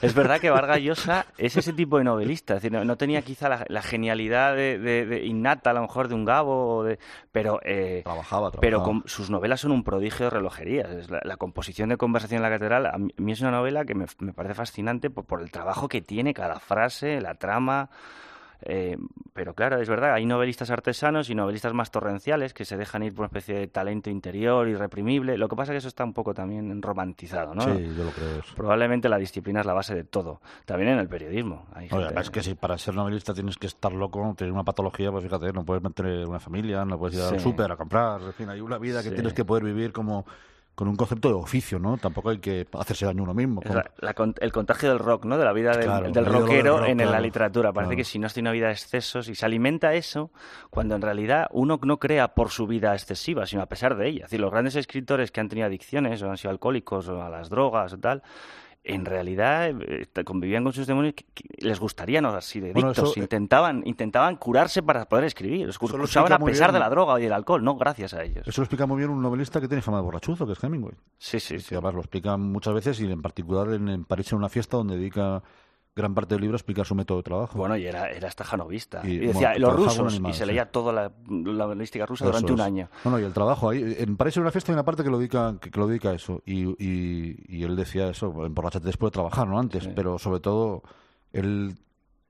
Es 0.00 0.14
verdad 0.14 0.40
que 0.40 0.48
Vargas 0.48 0.80
Llosa 0.80 1.26
es 1.36 1.56
ese 1.56 1.74
tipo 1.74 1.98
de 1.98 2.04
novelista, 2.04 2.54
es 2.54 2.62
decir, 2.62 2.72
no, 2.72 2.84
no 2.84 2.96
tenía 2.96 3.20
quizá 3.20 3.66
la, 3.68 3.82
genialidad 3.82 4.56
de, 4.56 4.78
de, 4.78 5.04
de 5.04 5.26
innata 5.26 5.70
a 5.70 5.74
lo 5.74 5.82
mejor 5.82 6.08
de 6.08 6.14
un 6.14 6.24
Gabo, 6.24 6.86
pero 7.30 7.60
trabajaba, 8.02 8.50
pero 8.52 8.82
con, 8.82 9.02
sus 9.06 9.28
novelas 9.28 9.60
son 9.60 9.72
un 9.72 9.84
prodigio 9.84 10.26
de 10.26 10.30
relojería. 10.30 10.88
La, 11.08 11.20
la, 11.22 11.36
composición 11.36 11.90
de 11.90 11.98
conversación 11.98 12.38
en 12.38 12.42
la 12.42 12.50
catedral 12.50 12.86
a 12.86 12.96
mí 12.98 13.32
es 13.32 13.40
una 13.42 13.50
novela 13.50 13.84
que 13.84 13.94
me, 13.94 14.06
parece 14.32 14.54
fascinante 14.54 15.10
por 15.10 15.42
el 15.42 15.50
trabajo 15.50 15.88
que 15.88 16.00
tiene 16.00 16.32
cada 16.32 16.58
frase, 16.58 17.20
la 17.20 17.34
trama 17.34 17.90
eh, 18.64 18.96
pero 19.32 19.54
claro, 19.54 19.80
es 19.80 19.88
verdad, 19.88 20.14
hay 20.14 20.26
novelistas 20.26 20.70
artesanos 20.70 21.30
y 21.30 21.34
novelistas 21.34 21.72
más 21.74 21.90
torrenciales 21.90 22.52
que 22.54 22.64
se 22.64 22.76
dejan 22.76 23.02
ir 23.02 23.12
por 23.14 23.20
una 23.20 23.26
especie 23.26 23.54
de 23.56 23.66
talento 23.66 24.10
interior 24.10 24.68
irreprimible. 24.68 25.38
Lo 25.38 25.48
que 25.48 25.56
pasa 25.56 25.72
es 25.72 25.74
que 25.74 25.78
eso 25.78 25.88
está 25.88 26.04
un 26.04 26.12
poco 26.12 26.34
también 26.34 26.80
romantizado, 26.82 27.54
¿no? 27.54 27.62
Sí, 27.62 27.94
yo 27.96 28.04
lo 28.04 28.10
creo 28.10 28.40
eso. 28.40 28.54
Probablemente 28.54 29.08
la 29.08 29.18
disciplina 29.18 29.60
es 29.60 29.66
la 29.66 29.72
base 29.72 29.94
de 29.94 30.04
todo. 30.04 30.40
También 30.64 30.90
en 30.92 30.98
el 30.98 31.08
periodismo. 31.08 31.66
Hay 31.74 31.88
Oye, 31.92 32.06
gente- 32.06 32.20
es 32.20 32.30
que 32.30 32.42
si 32.42 32.54
para 32.54 32.76
ser 32.78 32.94
novelista 32.94 33.32
tienes 33.34 33.56
que 33.56 33.66
estar 33.66 33.92
loco, 33.92 34.34
tener 34.36 34.52
una 34.52 34.64
patología, 34.64 35.10
pues 35.10 35.24
fíjate, 35.24 35.52
no 35.52 35.64
puedes 35.64 35.82
mantener 35.82 36.26
una 36.26 36.40
familia, 36.40 36.84
no 36.84 36.98
puedes 36.98 37.16
ir 37.18 37.22
al 37.24 37.30
Sí. 37.30 37.40
súper 37.40 37.72
a 37.72 37.76
comprar, 37.76 38.20
en 38.22 38.32
fin, 38.32 38.48
hay 38.48 38.60
una 38.60 38.78
vida 38.78 39.02
que 39.02 39.08
Sí. 39.08 39.14
tienes 39.14 39.32
que 39.32 39.44
poder 39.44 39.64
vivir 39.64 39.92
como, 39.92 40.26
con 40.74 40.88
un 40.88 40.96
concepto 40.96 41.28
de 41.28 41.34
oficio, 41.34 41.78
¿no? 41.78 41.98
Tampoco 41.98 42.30
hay 42.30 42.38
que 42.38 42.66
hacerse 42.72 43.04
daño 43.04 43.22
uno 43.22 43.34
mismo. 43.34 43.60
Es 43.62 43.74
la- 43.74 44.14
el 44.40 44.52
contagio 44.52 44.88
del 44.88 44.98
rock, 44.98 45.26
¿no? 45.26 45.36
De 45.36 45.44
la 45.44 45.52
vida 45.52 45.72
del, 45.72 45.84
Claro, 45.84 46.04
del 46.10 46.14
la 46.14 46.20
vida 46.22 46.30
del 46.32 46.40
rockero 46.40 46.78
rock, 46.78 46.88
en, 46.88 46.98
la 47.10 47.20
literatura. 47.20 47.72
Parece 47.72 47.90
claro. 47.90 47.96
que 47.98 48.04
si 48.04 48.18
no 48.18 48.26
has 48.26 48.34
tenido 48.34 48.50
una 48.50 48.54
vida 48.54 48.66
de 48.68 48.72
excesos 48.72 49.28
y 49.28 49.34
se 49.34 49.44
alimenta 49.44 49.92
eso, 49.94 50.30
cuando 50.70 50.94
en 50.94 51.02
realidad 51.02 51.48
uno 51.52 51.78
no 51.82 51.98
crea 51.98 52.34
por 52.34 52.50
su 52.50 52.66
vida 52.66 52.94
excesiva, 52.94 53.44
sino 53.46 53.60
a 53.62 53.66
pesar 53.66 53.96
de 53.96 54.08
ella. 54.08 54.24
Es 54.24 54.30
decir, 54.30 54.40
los 54.40 54.50
grandes 54.50 54.74
escritores 54.76 55.30
que 55.30 55.40
han 55.40 55.48
tenido 55.48 55.66
adicciones 55.66 56.22
o 56.22 56.30
han 56.30 56.38
sido 56.38 56.50
alcohólicos 56.50 57.06
o 57.08 57.22
a 57.22 57.28
las 57.28 57.50
drogas 57.50 57.92
o 57.92 57.98
tal, 57.98 58.22
en 58.84 59.04
realidad 59.04 59.70
eh, 59.80 60.08
convivían 60.24 60.64
con 60.64 60.72
sus 60.72 60.86
demonios 60.88 61.14
que- 61.14 61.24
que 61.34 61.44
les 61.64 61.78
gustaría 61.78 62.20
no 62.20 62.30
así 62.30 62.58
de 62.58 62.72
Bueno, 62.72 62.88
adictos. 62.88 63.12
eso, 63.12 63.20
intentaban, 63.20 63.82
intentaban 63.86 64.34
curarse 64.36 64.82
para 64.82 65.04
poder 65.08 65.24
escribir. 65.26 65.66
Los 65.66 65.80
lo 65.80 65.86
usaban 66.02 66.32
explica 66.32 66.34
a 66.34 66.38
pesar 66.46 66.66
bien. 66.70 66.74
de 66.74 66.78
la 66.80 66.90
droga 66.90 67.20
y 67.20 67.22
del 67.24 67.32
alcohol, 67.32 67.62
no 67.62 67.76
gracias 67.76 68.12
a 68.14 68.24
ellos. 68.24 68.46
Eso 68.46 68.60
lo 68.60 68.64
explica 68.64 68.86
muy 68.86 68.98
bien 68.98 69.10
un 69.10 69.22
novelista 69.22 69.60
que 69.60 69.68
tiene 69.68 69.82
fama 69.82 69.98
de 69.98 70.02
borrachuzo, 70.04 70.46
que 70.46 70.54
es 70.54 70.64
Hemingway. 70.64 70.94
Sí, 71.18 71.38
sí, 71.38 71.60
sí. 71.60 71.74
además 71.76 71.94
lo 71.94 72.00
explica 72.00 72.36
muchas 72.36 72.74
veces 72.74 73.00
y 73.00 73.10
en 73.10 73.22
particular 73.22 73.68
en, 73.72 73.88
en 73.88 74.04
París 74.04 74.32
en 74.32 74.38
una 74.38 74.48
fiesta 74.48 74.76
donde 74.76 74.96
dedica 74.96 75.42
gran 75.94 76.14
parte 76.14 76.34
del 76.34 76.40
libro 76.42 76.54
a 76.54 76.58
explicar 76.58 76.86
su 76.86 76.94
método 76.94 77.18
de 77.18 77.22
trabajo. 77.24 77.58
Bueno, 77.58 77.76
y 77.76 77.84
era, 77.86 78.10
era 78.10 78.30
stajanovista. 78.30 79.02
Y, 79.04 79.12
Y, 79.12 79.18
decía, 79.18 79.50
bueno, 79.50 79.66
los 79.68 79.76
rusos, 79.76 80.14
y 80.26 80.32
se 80.32 80.40
sí. 80.40 80.44
leía 80.46 80.70
toda 80.70 80.92
la, 80.92 81.12
la 81.28 81.66
balística 81.66 82.06
rusa 82.06 82.24
Eso 82.24 82.32
durante 82.32 82.52
un 82.52 82.60
año. 82.60 82.88
Bueno, 83.04 83.18
y 83.20 83.24
el 83.24 83.32
trabajo 83.32 83.68
ahí. 83.70 83.96
En 83.98 84.16
París 84.16 84.36
una 84.38 84.50
fiesta 84.50 84.72
hay 84.72 84.74
una 84.74 84.84
parte 84.84 85.02
que 85.04 85.10
lo 85.10 85.18
dedica, 85.18 85.54
que, 85.60 85.70
que 85.70 85.78
lo 85.78 85.86
dedica 85.86 86.10
a 86.10 86.14
eso. 86.14 86.42
Y, 86.46 86.64
y, 86.82 87.36
y 87.46 87.62
él 87.64 87.76
decía 87.76 88.08
eso, 88.08 88.46
emborrachate 88.46 88.86
después 88.86 89.10
de 89.10 89.14
trabajar, 89.14 89.46
no 89.46 89.58
antes. 89.58 89.84
Sí. 89.84 89.90
Pero 89.94 90.18
sobre 90.18 90.40
todo, 90.40 90.82
él, 91.32 91.76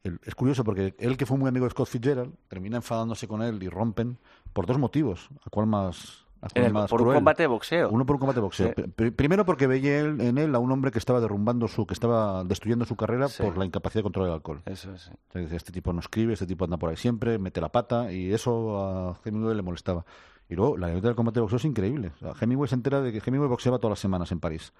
él- 0.03 0.18
es 0.25 0.35
curioso 0.35 0.64
porque 0.64 0.94
él 0.98 1.16
que 1.16 1.27
fue 1.27 1.37
muy 1.38 1.48
amigo 1.48 1.64
de 1.66 1.70
Scott 1.70 1.87
Fitzgerald, 1.88 2.35
termina 2.48 2.79
enfadándose 2.79 3.29
con 3.29 3.42
él 3.42 3.62
y 3.62 3.68
rompen 3.68 4.18
por 4.53 4.66
dos 4.66 4.79
motivos. 4.79 5.29
¿A 5.46 5.51
cuál 5.51 5.66
más, 5.68 6.21
En 6.55 6.64
el- 6.64 6.72
más 6.72 6.90
por 6.90 7.02
un 7.02 7.12
combate 7.14 7.44
de 7.44 7.46
boxeo. 7.46 7.88
Uno 7.90 8.05
por 8.05 8.16
un 8.16 8.20
combate 8.20 8.37
de 8.38 8.42
boxeo. 8.42 8.74
Sí. 8.76 9.11
Primero 9.12 9.44
porque 9.44 9.66
veía 9.66 10.00
él, 10.00 10.20
en 10.20 10.38
él 10.38 10.55
a 10.55 10.59
un 10.59 10.72
hombre 10.72 10.90
que 10.90 10.98
estaba 10.98 11.20
derrumbando 11.20 11.68
su, 11.68 11.87
que 11.87 11.94
estaba 11.94 12.42
destruyendo 12.44 12.85
su 12.85 12.96
carrera 12.96 13.28
Sí. 13.28 13.42
por 13.42 13.57
la 13.57 13.64
incapacidad 13.64 14.00
de 14.00 14.02
controlar 14.05 14.31
el 14.31 14.35
alcohol. 14.35 14.62
Eso 14.66 14.92
es. 14.92 15.02
sí. 15.33 15.38
Este 15.55 15.70
tipo 15.72 15.92
no 15.92 16.00
escribe, 16.00 16.33
este 16.33 16.46
tipo 16.46 16.64
anda 16.64 16.76
por 16.78 16.90
ahí 16.90 16.96
siempre, 16.96 17.38
mete 17.38 17.61
la 17.61 17.70
pata 17.70 18.12
y 18.12 18.33
eso 18.33 18.78
a 18.85 19.16
Hemingway 19.24 19.55
le 19.55 19.62
molestaba. 19.62 20.05
Y 20.48 20.55
luego, 20.57 20.76
la 20.76 20.87
anécdota 20.87 21.09
del 21.09 21.16
combate 21.16 21.37
de 21.37 21.40
boxeo 21.42 21.57
es 21.59 21.64
increíble. 21.64 22.12
O 22.16 22.18
sea, 22.18 22.33
Hemingway 22.40 22.68
se 22.68 22.74
entera 22.74 23.00
de 23.00 23.12
que 23.12 23.22
Hemingway 23.24 23.48
boxeaba 23.48 23.78
todas 23.78 23.92
las 23.92 24.00
semanas 24.00 24.33
en 24.33 24.40
París. 24.40 24.72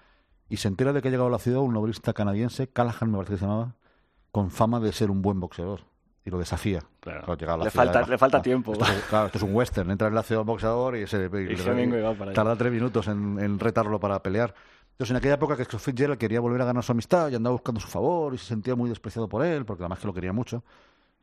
Y 0.49 0.57
se 0.57 0.67
entera 0.67 0.91
de 0.93 1.01
que 1.01 1.07
ha 1.07 1.11
llegado 1.11 1.27
a 1.29 1.31
la 1.31 1.39
ciudad 1.39 1.61
un 1.61 1.73
novelista 1.73 2.13
canadiense, 2.13 2.67
Callahan 2.67 3.09
me 3.09 3.17
parece 3.17 3.33
que 3.33 3.39
se 3.39 3.45
llamaba, 3.45 3.75
con 4.31 4.51
fama 4.51 4.79
de 4.81 4.91
ser 4.91 5.09
un 5.09 5.21
buen 5.21 5.39
boxeador. 5.39 5.81
Y 6.25 6.29
lo 6.29 6.37
desafía. 6.39 6.79
Claro. 7.01 7.35
llega 7.35 7.53
a 7.53 7.57
la 7.57 7.63
Le 7.65 7.69
ciudad, 7.71 7.85
falta- 7.93 8.07
le 8.09 8.17
falta 8.17 8.41
tiempo. 8.41 8.71
Esto, 8.73 8.85
es- 8.85 9.03
claro, 9.09 9.25
esto 9.25 9.37
es 9.39 9.43
un 9.43 9.53
western. 9.53 9.91
Entra 9.91 10.07
en 10.07 10.15
la 10.15 10.23
ciudad 10.23 10.41
un 10.41 10.47
boxeador 10.47 10.95
y, 10.95 11.05
se, 11.05 11.17
y- 11.17 11.53
Y 11.53 12.33
tarda 12.33 12.55
tres 12.55 12.71
minutos 12.71 13.07
en, 13.09 13.37
en 13.39 13.59
retarlo 13.59 13.99
para 13.99 14.21
pelear. 14.23 14.53
Entonces, 14.91 15.11
en 15.11 15.17
aquella 15.17 15.33
época 15.35 15.57
que 15.57 15.65
Scott 15.65 15.79
Fitzgerald 15.81 16.17
quería 16.19 16.39
volver 16.39 16.61
a 16.61 16.65
ganar 16.65 16.83
su 16.83 16.91
amistad 16.91 17.29
y 17.29 17.35
andaba 17.35 17.53
buscando 17.53 17.81
su 17.81 17.87
favor 17.87 18.33
y 18.35 18.37
se 18.37 18.45
sentía 18.45 18.75
muy 18.75 18.89
despreciado 18.89 19.27
por 19.27 19.43
él, 19.43 19.65
porque 19.65 19.83
además 19.83 19.99
que 19.99 20.07
lo 20.07 20.13
quería 20.13 20.31
mucho. 20.31 20.63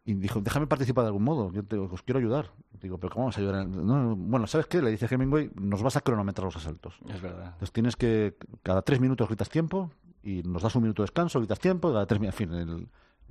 Y 0.04 0.14
dijo, 0.14 0.40
déjame 0.40 0.66
participar 0.66 1.04
de 1.04 1.08
algún 1.08 1.22
modo, 1.24 1.52
yo 1.52 1.62
te, 1.62 1.76
os 1.78 2.02
quiero 2.02 2.18
ayudar. 2.18 2.50
Digo, 2.82 2.98
pero 2.98 3.12
¿cómo 3.12 3.26
vamos 3.26 3.36
a 3.38 3.40
ayudar? 3.40 3.66
No, 3.66 4.16
bueno, 4.16 4.46
¿sabes 4.46 4.66
qué? 4.66 4.82
Le 4.82 4.90
dice 4.90 5.06
Hemingway, 5.10 5.50
nos 5.54 5.82
vas 5.82 5.96
a 5.96 6.00
cronometrar 6.00 6.44
los 6.46 6.56
asaltos. 6.56 6.98
Es 7.08 7.20
verdad. 7.22 7.44
Entonces 7.52 7.72
tienes 7.72 7.96
que, 7.96 8.34
cada 8.62 8.82
tres 8.82 8.98
minutos 8.98 9.28
gritas 9.28 9.48
tiempo 9.48 9.90
y 10.22 10.42
nos 10.42 10.62
das 10.62 10.74
un 10.74 10.82
minuto 10.82 11.02
de 11.02 11.04
descanso, 11.04 11.38
gritas 11.38 11.58
tiempo, 11.60 11.92
cada 11.92 12.06
tres 12.06 12.18
minutos, 12.20 12.40
en 12.40 12.48
fin, 12.48 12.56
el- 12.58 12.88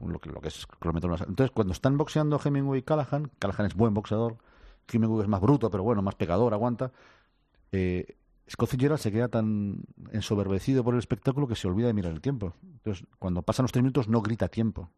lo, 0.07 0.19
que, 0.19 0.29
lo 0.29 0.41
que 0.41 0.47
es. 0.49 0.67
Entonces, 0.81 1.51
cuando 1.51 1.73
están 1.73 1.97
boxeando 1.97 2.39
Hemingway 2.43 2.79
y 2.79 2.83
Callahan, 2.83 3.31
Callahan 3.39 3.65
es 3.65 3.75
buen 3.75 3.93
boxeador, 3.93 4.37
Hemingway 4.91 5.23
es 5.23 5.27
más 5.27 5.41
bruto, 5.41 5.69
pero 5.69 5.83
bueno, 5.83 6.01
más 6.01 6.15
pegador, 6.15 6.53
aguanta. 6.53 6.91
Eh, 7.71 8.17
Scott 8.49 8.69
Fitzgerald 8.69 8.99
se 8.99 9.11
queda 9.11 9.27
tan 9.27 9.83
ensoberbecido 10.11 10.83
por 10.83 10.95
el 10.95 10.99
espectáculo 10.99 11.47
que 11.47 11.55
se 11.55 11.67
olvida 11.67 11.87
de 11.87 11.93
mirar 11.93 12.11
el 12.11 12.21
tiempo. 12.21 12.53
Entonces, 12.63 13.05
cuando 13.19 13.41
pasan 13.43 13.63
los 13.63 13.71
tres 13.71 13.83
minutos, 13.83 14.07
no 14.07 14.21
grita 14.21 14.47
tiempo. 14.47 14.89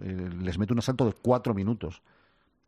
Eh, 0.00 0.30
les 0.40 0.58
mete 0.58 0.72
un 0.72 0.80
asalto 0.80 1.06
de 1.06 1.12
cuatro 1.12 1.54
minutos 1.54 2.02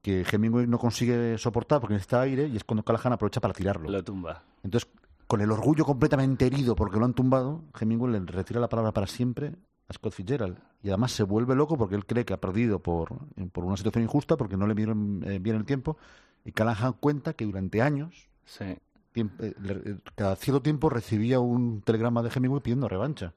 que 0.02 0.24
Hemingway 0.30 0.66
no 0.66 0.78
consigue 0.78 1.36
soportar 1.36 1.80
porque 1.80 1.94
necesita 1.94 2.22
aire 2.22 2.46
y 2.46 2.56
es 2.56 2.64
cuando 2.64 2.84
Callahan 2.84 3.14
aprovecha 3.14 3.40
para 3.40 3.52
tirarlo. 3.52 3.90
Lo 3.90 4.04
tumba. 4.04 4.44
Entonces, 4.62 4.88
con 5.26 5.40
el 5.40 5.50
orgullo 5.50 5.84
completamente 5.84 6.46
herido 6.46 6.74
porque 6.74 6.98
lo 6.98 7.04
han 7.04 7.14
tumbado, 7.14 7.64
Hemingway 7.78 8.12
le 8.12 8.20
retira 8.20 8.60
la 8.60 8.68
palabra 8.68 8.92
para 8.92 9.06
siempre 9.06 9.54
a 9.90 9.92
Scott 9.92 10.14
Fitzgerald. 10.14 10.56
Y 10.82 10.88
además 10.88 11.12
se 11.12 11.24
vuelve 11.24 11.54
loco 11.54 11.76
porque 11.76 11.96
él 11.96 12.06
cree 12.06 12.24
que 12.24 12.32
ha 12.32 12.40
perdido 12.40 12.78
por, 12.78 13.18
por 13.52 13.64
una 13.64 13.76
situación 13.76 14.04
injusta, 14.04 14.36
porque 14.36 14.56
no 14.56 14.66
le 14.66 14.74
midieron 14.74 15.22
eh, 15.26 15.38
bien 15.38 15.56
el 15.56 15.64
tiempo. 15.64 15.98
Y 16.44 16.52
Callahan 16.52 16.94
cuenta 16.94 17.34
que 17.34 17.44
durante 17.44 17.82
años, 17.82 18.28
Sí. 18.46 18.64
eh, 18.64 18.80
eh, 19.40 19.96
cada 20.14 20.36
cierto 20.36 20.62
tiempo 20.62 20.88
recibía 20.88 21.40
un 21.40 21.82
telegrama 21.82 22.22
de 22.22 22.30
Hemingway 22.34 22.62
pidiendo 22.62 22.88
revancha. 22.88 23.34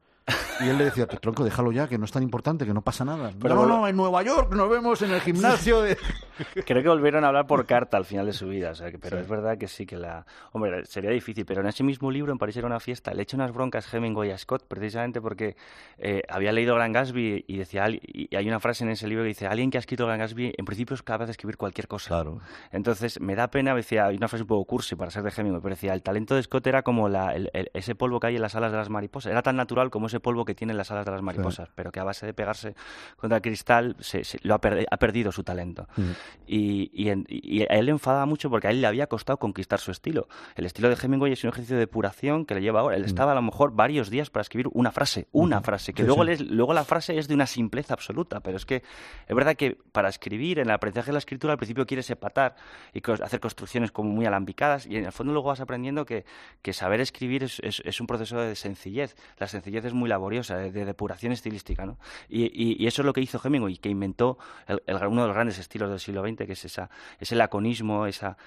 Y 0.62 0.70
él 0.70 0.78
le 0.78 0.86
decía, 0.86 1.06
tronco, 1.08 1.44
déjalo 1.44 1.72
ya, 1.72 1.88
que 1.88 1.98
no 1.98 2.06
es 2.06 2.12
tan 2.12 2.24
importante, 2.24 2.66
que 2.66 2.74
no 2.74 2.82
pasa 2.82 3.04
nada. 3.04 3.32
Pero 3.42 3.56
no, 3.56 3.62
bueno- 3.62 3.78
no, 3.80 3.88
en 3.88 3.96
Nueva 3.98 4.24
York 4.24 4.54
nos 4.54 4.70
vemos 4.70 5.02
en 5.02 5.12
el 5.12 5.20
gimnasio 5.20 5.82
de... 5.82 5.98
Creo 6.66 6.82
que 6.82 6.90
volvieron 6.90 7.24
a 7.24 7.28
hablar 7.28 7.46
por 7.46 7.66
carta 7.66 7.98
al 7.98 8.06
final 8.06 8.26
de 8.26 8.34
su 8.34 8.48
vida, 8.48 8.72
o 8.72 8.76
sea, 8.76 8.90
que, 8.90 8.98
pero 8.98 9.18
Sí. 9.18 9.24
es 9.24 9.30
verdad 9.30 9.58
que 9.58 9.68
sí 9.68 9.86
que 9.86 9.98
la... 9.98 10.26
Hombre, 10.54 10.86
sería 10.86 11.12
difícil, 11.12 11.46
pero 11.46 11.62
en 11.62 11.68
ese 11.68 11.84
mismo 11.84 12.10
libro, 12.10 12.32
en 12.32 12.38
París 12.38 12.56
era 12.58 12.68
una 12.68 12.80
fiesta, 12.80 13.14
le 13.14 13.24
echa 13.24 13.36
unas 13.36 13.52
broncas 13.52 13.92
Hemingway 13.94 14.32
a 14.32 14.38
Scott, 14.38 14.64
precisamente 14.68 15.20
porque 15.22 15.56
eh, 15.98 16.22
había 16.30 16.52
leído 16.54 16.76
Gran 16.76 16.94
Gatsby 16.94 17.44
y 17.48 17.58
decía, 17.58 17.88
y 17.90 18.34
hay 18.36 18.48
una 18.48 18.60
frase 18.60 18.84
en 18.84 18.92
ese 18.92 19.08
libro 19.08 19.24
que 19.24 19.30
dice, 19.30 19.48
alguien 19.48 19.70
que 19.70 19.78
ha 19.78 19.80
escrito 19.82 20.06
Gran 20.06 20.20
Gatsby 20.20 20.54
en 20.58 20.66
principio 20.66 20.94
es 20.96 21.04
capaz 21.04 21.26
de 21.26 21.32
escribir 21.32 21.58
cualquier 21.58 21.88
cosa. 21.88 22.08
Claro. 22.10 22.40
Entonces, 22.72 23.20
me 23.20 23.36
da 23.36 23.50
pena, 23.50 23.76
decía, 23.76 24.06
hay 24.06 24.16
una 24.18 24.28
frase 24.28 24.44
un 24.44 24.48
poco 24.48 24.66
cursi 24.66 24.96
para 24.96 25.12
ser 25.12 25.24
de 25.24 25.34
Hemingway, 25.36 25.62
pero 25.62 25.76
decía, 25.76 25.94
el 25.94 26.02
talento 26.04 26.36
de 26.36 26.44
Scott 26.44 26.66
era 26.68 26.84
como 26.84 27.10
la- 27.10 27.34
el- 27.36 27.50
el- 27.54 27.70
ese 27.74 27.96
polvo 27.96 28.20
que 28.20 28.28
hay 28.28 28.36
en 28.38 28.42
las 28.42 28.56
alas 28.56 28.72
de 28.72 28.78
las 28.78 28.90
mariposas, 28.90 29.32
era 29.32 29.42
tan 29.42 29.56
natural 29.56 29.90
como 29.92 30.10
ese 30.13 30.19
polvo 30.19 30.45
que 30.45 30.56
tienen 30.56 30.78
las 30.78 30.91
alas 30.91 31.06
de 31.06 31.12
las 31.12 31.21
mariposas, 31.21 31.69
pero 31.76 31.91
que 31.91 31.99
a 31.99 32.04
base 32.04 32.26
de 32.26 32.34
pegarse 32.34 32.76
contra 33.17 33.38
el 33.38 33.41
cristal 33.41 33.95
se, 33.99 34.23
se- 34.23 34.39
lo 34.43 34.54
ha, 34.54 34.62
perde- 34.62 34.86
ha 34.89 34.97
perdido 34.97 35.32
su 35.32 35.43
talento. 35.43 35.88
Mm. 35.97 36.02
Y, 36.47 36.91
y, 36.93 37.10
en- 37.10 37.26
y 37.30 37.62
a 37.63 37.65
él 37.78 37.86
le 37.86 37.91
enfadaba 37.91 38.26
mucho 38.26 38.49
porque 38.49 38.67
a 38.67 38.71
él 38.71 38.82
le 38.82 38.88
había 38.88 39.08
costado 39.08 39.38
conquistar 39.38 39.80
su 39.80 39.91
estilo. 39.91 40.28
El 40.56 40.65
estilo 40.65 40.89
de 40.89 40.97
Hemingway 41.02 41.34
es 41.34 41.43
un 41.43 41.49
ejercicio 41.49 41.76
de 41.76 41.82
depuración 41.82 42.45
que 42.45 42.56
le 42.56 42.62
lleva 42.62 42.80
ahora. 42.82 42.95
Él 42.95 43.06
estaba 43.06 43.32
a 43.32 43.36
lo 43.36 43.41
mejor 43.41 43.73
varios 43.73 44.10
días 44.10 44.30
para 44.30 44.41
escribir 44.41 44.67
una 44.73 44.91
frase, 44.91 45.28
una 45.32 45.62
frase, 45.62 45.93
que 45.93 46.04
Sí, 46.04 46.08
luego, 46.08 46.23
sí. 46.23 46.30
les- 46.30 46.41
luego 46.41 46.73
la 46.73 46.84
frase 46.84 47.17
es 47.17 47.28
de 47.28 47.34
una 47.34 47.47
simpleza 47.47 47.93
absoluta, 47.93 48.39
pero 48.41 48.58
es 48.58 48.65
que 48.65 48.84
es 49.28 49.36
verdad 49.36 49.56
que 49.56 49.78
para 49.91 50.10
escribir, 50.10 50.60
en 50.60 50.67
el 50.67 50.71
aprendizaje 50.73 51.08
de 51.08 51.13
la 51.13 51.19
escritura, 51.19 51.54
al 51.54 51.58
principio 51.58 51.86
quieres 51.86 52.10
epatar 52.10 52.56
y 52.93 53.02
hacer 53.23 53.39
construcciones 53.39 53.91
como 53.91 54.10
muy 54.12 54.26
alambicadas 54.26 54.86
y 54.86 54.97
en 54.97 55.06
el 55.06 55.12
fondo 55.12 55.34
luego 55.34 55.49
vas 55.49 55.60
aprendiendo 55.60 56.06
que, 56.06 56.26
que 56.62 56.73
saber 56.73 57.02
escribir 57.02 57.43
es, 57.43 57.60
es- 57.62 57.82
es 57.86 57.99
un 58.02 58.08
proceso 58.08 58.38
de 58.39 58.56
sencillez. 58.56 59.15
La 59.38 59.47
sencillez 59.47 59.86
es 59.86 59.93
muy 59.93 60.03
laboriosa, 60.10 60.56
de, 60.58 60.72
de 60.72 60.86
depuración 60.86 61.32
estilística, 61.32 61.86
¿no? 61.86 61.98
Y, 62.30 62.44
y- 62.46 62.76
y 62.84 62.88
eso 62.88 63.02
es 63.02 63.06
lo 63.06 63.13
que 63.13 63.22
hizo 63.22 63.39
Hemingway, 63.44 63.78
que 63.78 63.89
inventó 63.89 64.38
el- 64.68 64.82
el- 64.86 64.96
uno 65.08 65.22
de 65.22 65.28
los 65.28 65.36
grandes 65.36 65.58
estilos 65.60 65.89
del 65.89 66.00
siglo 66.00 66.22
XX, 66.28 66.46
que 66.46 66.54
es 66.54 66.66
esa, 66.66 66.89
ese 67.20 67.36
laconismo, 67.36 68.06
esa, 68.06 68.38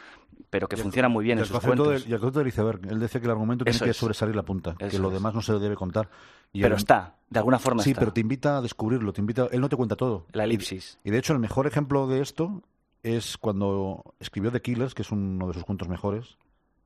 pero 0.51 0.69
que 0.69 0.77
Y 0.77 0.79
el- 0.79 0.83
funciona 0.83 1.09
muy 1.09 1.25
bien 1.25 1.39
y 1.39 1.41
en 1.41 1.43
el 1.43 1.49
sus 1.49 1.61
cuentos. 1.61 1.89
del, 1.89 2.03
y 2.11 2.13
el 2.15 2.21
concepto 2.21 2.39
del 2.41 2.49
iceberg. 2.49 2.81
Él 2.91 3.01
decía 3.01 3.21
que 3.21 3.27
el 3.27 3.31
argumento 3.33 3.65
tiene 3.65 3.77
Eso 3.77 3.85
que 3.85 3.91
es. 3.93 3.97
sobresalir 3.97 4.35
la 4.37 4.43
punta, 4.43 4.75
que 4.79 4.87
Eso 4.87 4.99
lo 5.01 5.09
es. 5.09 5.15
demás 5.15 5.35
no 5.35 5.43
se 5.43 5.53
lo 5.53 5.59
debe 5.59 5.75
contar. 5.77 6.09
Y 6.53 6.63
Pero 6.63 6.75
él- 6.75 6.79
está, 6.81 7.17
de 7.29 7.39
alguna 7.39 7.59
forma 7.59 7.83
Sí, 7.83 7.91
está. 7.91 8.01
pero 8.01 8.13
te 8.13 8.21
invita 8.21 8.59
a 8.59 8.61
descubrirlo, 8.63 9.13
te 9.13 9.21
invita, 9.21 9.49
él 9.51 9.61
no 9.61 9.69
te 9.69 9.77
cuenta 9.77 9.97
todo. 9.97 10.27
La 10.33 10.45
elipsis. 10.45 10.99
Y 11.05 11.11
de 11.11 11.19
hecho 11.19 11.33
el 11.33 11.39
mejor 11.39 11.67
ejemplo 11.67 12.07
de 12.07 12.21
esto 12.21 12.63
es 13.03 13.37
cuando 13.39 14.15
escribió 14.21 14.51
The 14.51 14.63
Killers, 14.63 14.95
que 14.95 15.03
es 15.03 15.11
uno 15.11 15.47
de 15.49 15.55
sus 15.55 15.65
cuentos 15.65 15.89
mejores, 15.89 16.39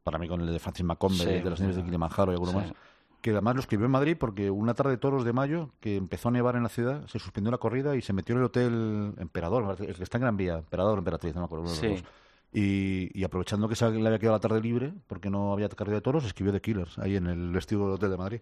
para 0.03 0.19
mí 0.19 0.29
con 0.29 0.41
el 0.41 0.51
de 0.53 0.59
Francis 0.59 0.85
McCombe, 0.85 1.15
Sí, 1.17 1.25
de 1.27 1.45
las 1.51 1.61
nieves 1.61 1.77
de. 1.77 1.85
Kilimanjaro 1.85 2.33
y 2.33 2.35
alguno 2.35 2.53
Sí. 2.53 2.57
más, 2.59 2.73
que 3.21 3.31
además 3.31 3.55
lo 3.55 3.61
escribió 3.61 3.87
en 3.87 3.93
Madrid 3.93 4.17
porque 4.19 4.51
una 4.51 4.75
tarde 4.75 4.93
de 4.93 4.97
toros 4.99 5.25
de 5.25 5.33
mayo, 5.33 5.71
que 5.81 5.97
empezó 5.97 6.29
a 6.29 6.33
nevar 6.33 6.57
en 6.57 6.63
la 6.63 6.69
ciudad, 6.69 7.07
se 7.07 7.19
suspendió 7.19 7.51
la 7.51 7.59
corrida 7.59 7.97
y 7.97 8.03
se 8.03 8.13
metió 8.13 8.35
en 8.35 8.41
el 8.41 8.45
hotel 8.47 9.15
Emperador, 9.19 9.77
el 9.81 9.95
que 9.95 10.03
está 10.03 10.19
en 10.19 10.23
Gran 10.23 10.37
Vía, 10.37 10.59
Emperador 10.59 10.99
Emperatriz, 10.99 11.35
no 11.35 11.41
me 11.43 11.45
acuerdo. 11.47 11.65
los 11.65 11.81
dos. 11.81 12.05
Y, 12.53 13.17
y 13.17 13.23
aprovechando 13.23 13.69
que 13.69 13.77
se 13.77 13.89
le 13.89 14.05
había 14.05 14.19
quedado 14.19 14.37
la 14.37 14.41
tarde 14.41 14.61
libre, 14.61 14.93
porque 15.07 15.31
no 15.31 15.53
había 15.53 15.69
corrida 15.69 15.97
de 15.97 16.01
toros, 16.01 16.25
escribió 16.25 16.53
The 16.53 16.61
Killers, 16.61 16.99
ahí 16.99 17.15
en 17.15 17.29
el 17.29 17.53
vestido 17.53 17.85
del 17.85 17.95
hotel 17.95 18.11
de 18.11 18.17
Madrid. 18.17 18.41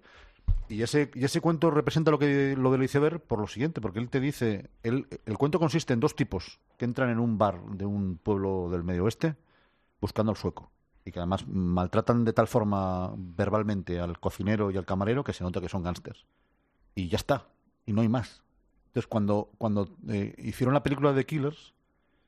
Y 0.68 0.80
ese, 0.82 1.10
y 1.14 1.24
ese 1.24 1.42
cuento 1.42 1.70
representa 1.70 2.10
lo 2.10 2.18
que 2.18 2.56
lo 2.56 2.72
del 2.72 2.82
iceberg 2.82 3.20
por 3.20 3.38
lo 3.38 3.46
siguiente, 3.46 3.82
porque 3.82 3.98
él 3.98 4.08
te 4.08 4.20
dice, 4.20 4.70
él, 4.82 5.06
el 5.26 5.36
cuento 5.36 5.58
consiste 5.58 5.92
en 5.92 6.00
dos 6.00 6.16
tipos 6.16 6.58
que 6.78 6.86
entran 6.86 7.10
en 7.10 7.18
un 7.18 7.36
bar 7.36 7.60
de 7.72 7.84
un 7.84 8.16
pueblo 8.16 8.70
del 8.70 8.82
medio 8.82 9.04
oeste 9.04 9.34
buscando 10.00 10.30
al 10.30 10.36
sueco 10.36 10.70
y 11.04 11.12
que 11.12 11.18
además 11.18 11.46
maltratan 11.46 12.24
de 12.24 12.32
tal 12.32 12.48
forma 12.48 13.12
verbalmente 13.16 14.00
al 14.00 14.18
cocinero 14.20 14.70
y 14.70 14.76
al 14.76 14.84
camarero 14.84 15.24
que 15.24 15.32
se 15.32 15.44
nota 15.44 15.60
que 15.60 15.68
son 15.68 15.82
gángsters. 15.82 16.24
Y 16.94 17.08
ya 17.08 17.16
está, 17.16 17.46
y 17.86 17.92
no 17.92 18.02
hay 18.02 18.08
más. 18.08 18.42
Entonces 18.88 19.06
cuando, 19.06 19.50
cuando 19.58 19.88
eh, 20.08 20.34
hicieron 20.38 20.74
la 20.74 20.82
película 20.82 21.12
de 21.12 21.24
Killers, 21.24 21.74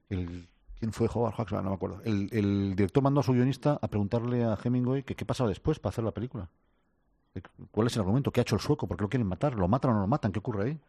el, 0.09 0.49
¿quién 0.79 0.93
fue 0.93 1.09
Howard 1.13 1.35
Hawks? 1.35 1.53
No 1.53 1.63
me 1.63 1.75
acuerdo. 1.75 2.01
El, 2.05 2.75
director 2.75 3.03
mandó 3.03 3.21
a 3.21 3.23
su 3.23 3.33
guionista 3.33 3.79
a 3.81 3.89
preguntarle 3.89 4.45
a 4.45 4.59
Hemingway 4.63 5.03
que 5.03 5.15
qué 5.15 5.25
pasaba 5.25 5.49
después 5.49 5.79
para 5.79 5.91
hacer 5.91 6.05
la 6.05 6.13
película. 6.13 6.49
¿Cuál 7.71 7.87
es 7.87 7.95
el 7.95 8.01
argumento? 8.01 8.33
¿Qué 8.33 8.41
ha 8.41 8.43
hecho 8.43 8.57
el 8.57 8.61
sueco? 8.61 8.89
¿Por 8.89 8.97
qué 8.97 9.03
lo 9.03 9.09
quieren 9.09 9.27
matar? 9.27 9.55
¿Lo 9.55 9.69
matan 9.69 9.93
o 9.93 9.95
no 9.95 10.01
lo 10.01 10.07
matan? 10.09 10.33
¿Qué 10.33 10.41
ocurre 10.41 10.65
ahí? 10.65 10.81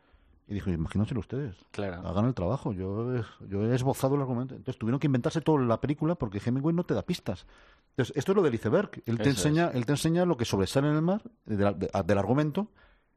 Y 0.48 0.54
dijo, 0.56 0.70
imagínenselo 0.70 1.20
ustedes. 1.22 1.56
Claro. 1.72 2.06
Hagan 2.08 2.26
el 2.26 2.34
trabajo. 2.34 2.74
Yo 2.74 3.16
he, 3.16 3.24
yo 3.48 3.64
he 3.64 3.74
esbozado 3.76 4.16
el 4.16 4.22
argumento. 4.22 4.54
Entonces 4.56 4.78
tuvieron 4.78 5.00
que 5.00 5.08
inventarse 5.08 5.40
toda 5.42 5.62
la 5.64 5.80
película 5.80 6.16
porque 6.16 6.42
Hemingway 6.46 6.76
no 6.76 6.84
te 6.84 6.94
da 6.94 7.04
pistas. 7.04 7.46
Entonces, 7.92 8.16
esto 8.18 8.32
es 8.34 8.36
lo 8.36 8.42
del 8.42 8.56
iceberg. 8.56 8.92
Él 9.06 9.18
te, 9.18 9.24
Eso 9.30 9.30
enseña, 9.48 9.70
él 9.74 9.86
te 9.86 9.94
enseña 9.94 10.26
lo 10.26 10.36
que 10.38 10.44
sobresale 10.46 10.90
en 10.90 10.96
el 10.96 11.02
mar 11.02 11.22
de- 11.46 11.56
de- 11.74 11.90
del 12.06 12.18
argumento 12.18 12.68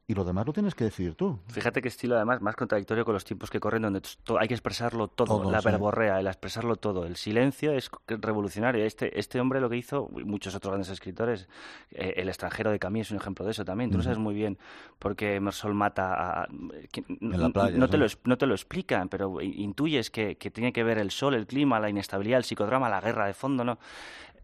y 0.07 0.13
lo 0.13 0.23
demás 0.23 0.45
lo 0.45 0.53
tienes 0.53 0.75
que 0.75 0.83
decidir 0.83 1.15
tú. 1.15 1.39
Fíjate 1.47 1.81
qué 1.81 1.87
estilo, 1.87 2.15
además, 2.15 2.39
más 2.39 2.55
contradictorio 2.55 3.03
con 3.05 3.15
los 3.15 3.25
tiempos 3.25 3.49
que 3.49 3.59
corren, 3.59 3.81
donde 3.81 4.01
hay 4.39 4.47
que 4.47 4.53
expresarlo 4.53 5.07
todo, 5.07 5.39
Todo, 5.41 5.51
la 5.51 5.61
sí. 5.61 5.67
verborrea, 5.67 6.19
el 6.19 6.27
expresarlo 6.27 6.75
todo. 6.75 7.05
El 7.05 7.15
silencio 7.15 7.71
es 7.71 7.89
revolucionario. 8.07 8.85
Este, 8.85 9.19
este 9.19 9.39
hombre 9.39 9.59
lo 9.59 9.67
que 9.69 9.77
hizo, 9.77 10.07
muchos 10.25 10.53
otros 10.53 10.69
grandes 10.71 10.89
escritores, 10.89 11.47
eh, 11.91 12.13
El 12.17 12.27
extranjero 12.29 12.69
de 12.69 12.77
Camus 12.77 13.01
es 13.07 13.11
un 13.11 13.17
ejemplo 13.17 13.45
de 13.45 13.51
eso 13.51 13.65
también. 13.65 13.89
Tú 13.89 13.97
no 13.97 14.03
sabes 14.03 14.19
muy 14.19 14.35
bien 14.35 14.59
por 14.99 15.15
qué 15.15 15.39
Mersol 15.39 15.73
mata 15.73 16.43
a... 16.43 16.47
que- 16.91 17.03
En 17.07 17.41
la 17.41 17.49
playa, 17.49 17.75
no, 17.77 17.87
te 17.89 17.97
lo, 17.97 18.05
no 18.25 18.37
te 18.37 18.45
lo 18.45 18.53
explican, 18.53 19.09
pero 19.09 19.41
intuyes 19.41 20.11
que, 20.11 20.37
que 20.37 20.51
tiene 20.51 20.71
que 20.71 20.83
ver 20.83 20.99
el 20.99 21.09
sol, 21.09 21.33
el 21.33 21.47
clima, 21.47 21.79
la 21.79 21.89
inestabilidad, 21.89 22.37
el 22.37 22.43
psicodrama, 22.43 22.89
la 22.89 23.01
guerra 23.01 23.25
de 23.25 23.33
fondo, 23.33 23.63
¿no? 23.63 23.79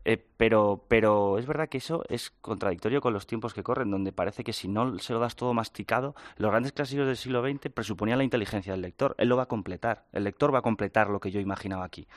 Eh, 0.04 0.18
pero, 0.42 0.84
pero 0.88 1.38
es 1.38 1.46
verdad 1.46 1.70
que 1.70 1.78
eso 1.78 2.04
es 2.10 2.32
contradictorio 2.42 3.00
con 3.00 3.14
los 3.14 3.28
tiempos 3.28 3.54
que 3.54 3.62
corren, 3.62 3.92
donde 3.92 4.12
parece 4.12 4.44
que 4.44 4.54
si 4.54 4.68
no 4.68 4.98
se 4.98 5.14
lo 5.14 5.20
das 5.20 5.36
todo 5.36 5.54
masticado, 5.54 6.16
los 6.38 6.50
grandes 6.50 6.72
clásicos 6.72 7.06
del 7.06 7.16
siglo 7.16 7.44
XX 7.44 7.70
presuponían 7.72 8.18
la 8.18 8.24
inteligencia 8.24 8.72
del 8.74 8.82
lector. 8.82 9.14
Él 9.20 9.30
lo 9.30 9.38
va 9.38 9.44
a 9.44 9.46
completar. 9.46 10.06
El 10.12 10.24
lector 10.24 10.52
va 10.52 10.58
a 10.58 10.62
completar 10.64 11.12
lo 11.12 11.20
que 11.20 11.30
yo 11.30 11.40
imaginaba 11.40 11.86
aquí. 11.86 12.08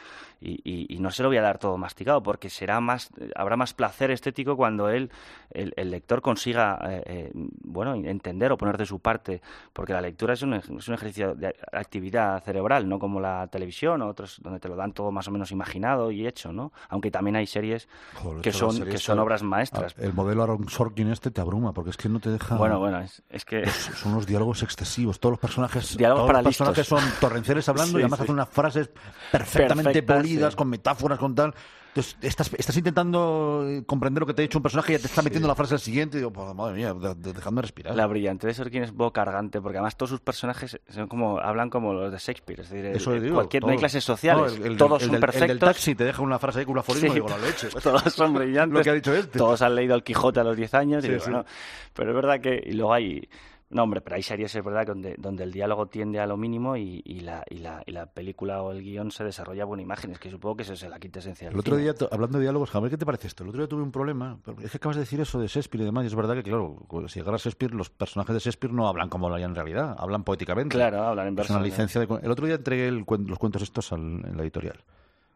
Y, 0.41 0.53
y- 0.65 0.87
y 0.89 1.01
no 1.01 1.11
se 1.11 1.23
lo 1.23 1.29
voy 1.29 1.37
a 1.37 1.43
dar 1.43 1.59
todo 1.59 1.77
masticado, 1.77 2.23
porque 2.23 2.49
será 2.49 2.81
más, 2.81 3.11
habrá 3.37 3.57
más 3.59 3.75
placer 3.75 4.11
estético 4.11 4.57
cuando 4.57 4.89
él, 4.89 5.11
el, 5.51 5.75
el 5.77 5.91
lector 5.91 6.23
consiga 6.23 6.79
eh, 6.83 7.03
eh, 7.05 7.31
bueno, 7.35 7.95
entender 7.95 8.53
o 8.53 8.57
poner 8.57 8.79
de 8.79 8.87
su 8.87 9.01
parte, 9.01 9.43
porque 9.75 9.93
la 9.93 10.01
lectura 10.01 10.33
es 10.33 10.41
un, 10.41 10.55
es 10.55 10.71
un 10.89 10.95
ejercicio 10.95 11.35
de 11.35 11.55
actividad 11.73 12.43
cerebral, 12.43 12.89
no 12.89 12.99
como 12.99 13.21
la 13.21 13.49
televisión 13.49 14.01
o 14.01 14.09
otros 14.09 14.41
donde 14.43 14.61
te 14.61 14.69
lo 14.71 14.77
dan 14.77 14.95
todo 14.95 15.11
más 15.13 15.29
o 15.29 15.31
menos 15.31 15.53
imaginado 15.53 16.11
y 16.11 16.27
hecho, 16.27 16.55
¿no? 16.55 16.73
Aunque 16.89 17.11
también 17.11 17.37
hay 17.37 17.47
series 17.47 17.87
Joder, 18.15 18.43
que 18.43 18.53
son, 18.53 18.85
que 18.85 18.99
son 18.99 19.19
obras 19.19 19.43
maestras. 19.43 19.95
El 19.99 20.13
modelo 20.15 20.43
Aaron 20.43 20.69
Sorkin 20.69 21.09
este 21.11 21.31
te 21.31 21.41
abruma 21.41 21.73
porque 21.73 21.91
es 21.91 21.97
que 21.97 22.09
no 22.09 22.21
te 22.21 22.31
deja. 22.31 22.57
Bueno, 22.57 22.79
bueno, 22.79 23.01
es, 23.01 23.23
es 23.29 23.45
que 23.45 23.67
Son 23.69 24.13
unos 24.13 24.27
diálogos 24.27 24.63
excesivos. 24.63 25.19
Todos 25.21 25.33
los 25.33 25.41
personajes, 25.41 25.97
Diálogos 25.97 26.23
todos 26.23 26.33
los 26.35 26.45
personajes 26.45 26.87
son 26.87 27.03
torrenceles 27.21 27.69
hablando 27.69 27.93
Sí, 27.93 27.99
y 27.99 28.03
además 28.03 28.19
sí. 28.19 28.23
hacen 28.25 28.35
unas 28.35 28.49
frases 28.49 28.91
perfectamente 29.33 29.91
Perfectas, 30.03 30.17
polidas, 30.17 30.53
sí. 30.53 30.57
con 30.57 30.69
metáforas, 30.69 31.19
con 31.19 31.35
tal. 31.35 31.55
Entonces, 31.97 32.17
estás, 32.23 32.51
estás 32.59 32.77
intentando 32.77 33.65
eh, 33.69 33.85
comprender 33.87 34.21
lo 34.21 34.27
que 34.27 34.35
te 34.35 34.43
ha 34.43 34.45
dicho 34.45 34.59
un 34.59 34.63
personaje 34.65 34.93
y 34.93 34.97
ya 34.97 35.01
te 35.03 35.07
está 35.07 35.23
metiendo 35.23 35.47
la 35.47 35.55
frase 35.55 35.75
al 35.75 35.81
siguiente 35.81 36.17
y 36.17 36.21
digo, 36.21 36.33
pues, 36.33 36.53
madre 36.53 36.75
mía, 36.75 36.93
de- 36.93 37.15
de- 37.15 37.33
dejadme 37.33 37.63
respirar. 37.63 37.95
la 37.95 38.07
brillante 38.09 38.49
de 38.49 38.55
Sorkin 38.55 38.83
es 38.83 38.93
boca 38.93 39.25
cargante, 39.25 39.61
porque 39.61 39.79
además 39.79 39.97
todos 39.97 40.11
sus 40.11 40.21
personajes 40.21 40.81
son 40.89 41.07
como 41.07 41.39
hablan 41.39 41.71
como 41.71 41.93
los 41.93 42.11
de 42.11 42.19
Shakespeare, 42.19 42.63
es 42.63 42.69
decir, 42.71 42.87
Eso 42.87 43.13
digo, 43.13 43.37
cualquier, 43.37 43.63
no 43.63 43.69
hay 43.69 43.75
todo. 43.77 43.81
clases 43.81 44.03
sociales, 44.03 44.59
No, 44.59 44.65
el- 44.65 44.73
el- 44.73 44.77
todos 44.77 45.03
son 45.03 45.13
del- 45.13 45.21
perfectos. 45.21 45.51
El 45.51 45.59
del 45.61 45.69
taxi 45.69 45.95
te 45.95 46.03
deja 46.05 46.21
una 46.21 46.41
frase 46.41 46.59
ahí 46.59 46.65
con 46.65 46.73
un 46.73 46.79
aforismo 46.81 47.07
Sí, 47.07 47.13
y 47.13 47.15
digo, 47.15 47.29
la 47.29 47.39
leche. 47.39 47.69
todos 47.83 48.03
son 48.13 48.35
brillantes. 48.35 48.75
Lo 48.79 48.83
que 48.83 48.91
ha 48.91 48.95
dicho 48.95 49.15
este. 49.15 49.39
Todos 49.39 49.63
han 49.63 49.77
leído 49.77 49.95
El 49.95 50.03
Quijote 50.03 50.41
a 50.41 50.45
los 50.45 50.57
10 50.57 50.75
años. 50.75 51.05
y 51.05 51.07
Sí, 51.07 51.13
digo, 51.27 51.45
pero 51.93 52.11
es 52.11 52.17
verdad 52.17 52.41
que. 52.41 52.61
Y 52.67 52.73
luego 52.73 52.93
hay. 52.93 53.29
No, 53.71 53.83
hombre, 53.83 54.01
pero 54.03 54.15
hay 54.17 54.23
series, 54.23 54.55
es 54.55 54.65
verdad, 54.65 54.87
donde, 54.87 55.17
donde 55.19 55.43
el 55.43 55.51
diálogo 55.51 55.87
tiende 55.87 56.21
a 56.21 56.27
lo 56.27 56.37
mínimo 56.37 56.77
y, 56.77 57.03
y 57.05 57.21
la, 57.21 57.43
y, 57.51 57.57
la, 57.59 57.83
y 57.87 57.93
la 57.93 58.07
película 58.07 58.63
o 58.63 58.71
el 58.71 58.83
guion 58.83 59.11
se 59.11 59.25
desarrolla 59.25 59.67
con 59.67 59.81
imágenes, 59.81 60.19
que 60.21 60.31
supongo 60.31 60.57
que 60.57 60.63
eso 60.63 60.75
es 60.75 60.83
la 60.89 61.01
quinta 61.01 61.19
esencia 61.19 61.49
del 61.49 61.55
El 61.55 61.61
otro 61.61 61.77
cine. 61.77 61.93
día, 61.93 62.09
hablando 62.13 62.39
de 62.39 62.43
diálogos, 62.45 62.71
Javier, 62.71 62.91
¿qué 62.91 62.99
te 62.99 63.07
parece 63.07 63.27
esto? 63.27 63.43
El 63.43 63.49
otro 63.49 63.63
día 63.63 63.69
tuve 63.69 63.83
un 63.83 63.91
problema. 63.91 64.39
Es 64.63 64.71
que 64.71 64.77
acabas 64.77 64.97
de 64.97 65.01
decir 65.01 65.21
eso 65.21 65.41
de 65.41 65.49
Shakespeare 65.49 65.83
y 65.83 65.87
demás. 65.87 66.05
Y 66.05 66.07
es 66.09 66.15
verdad 66.15 66.35
que, 66.37 66.43
claro, 66.45 66.87
si 67.09 67.19
llegara 67.19 67.37
Shakespeare, 67.39 67.75
los 67.75 67.91
personajes 67.91 68.35
de 68.35 68.39
Shakespeare 68.41 68.73
no 68.73 68.87
hablan 68.87 69.09
como 69.09 69.29
lo 69.29 69.35
hayan 69.35 69.51
en 69.51 69.57
realidad, 69.57 69.97
hablan 69.99 70.23
poéticamente. 70.23 70.77
Claro, 70.77 71.03
hablan 71.03 71.27
en 71.29 71.33
Es 71.33 71.37
verso. 71.39 71.53
una 71.55 71.61
¿no? 71.61 71.67
licencia 71.67 72.01
de... 72.01 72.19
El 72.23 72.31
otro 72.31 72.47
día 72.47 72.57
entregué 72.57 72.87
el 72.87 73.05
los 73.27 73.39
cuentos 73.39 73.63
estos 73.63 73.93
al- 73.93 74.01
en 74.25 74.37
la 74.37 74.43
editorial. 74.43 74.79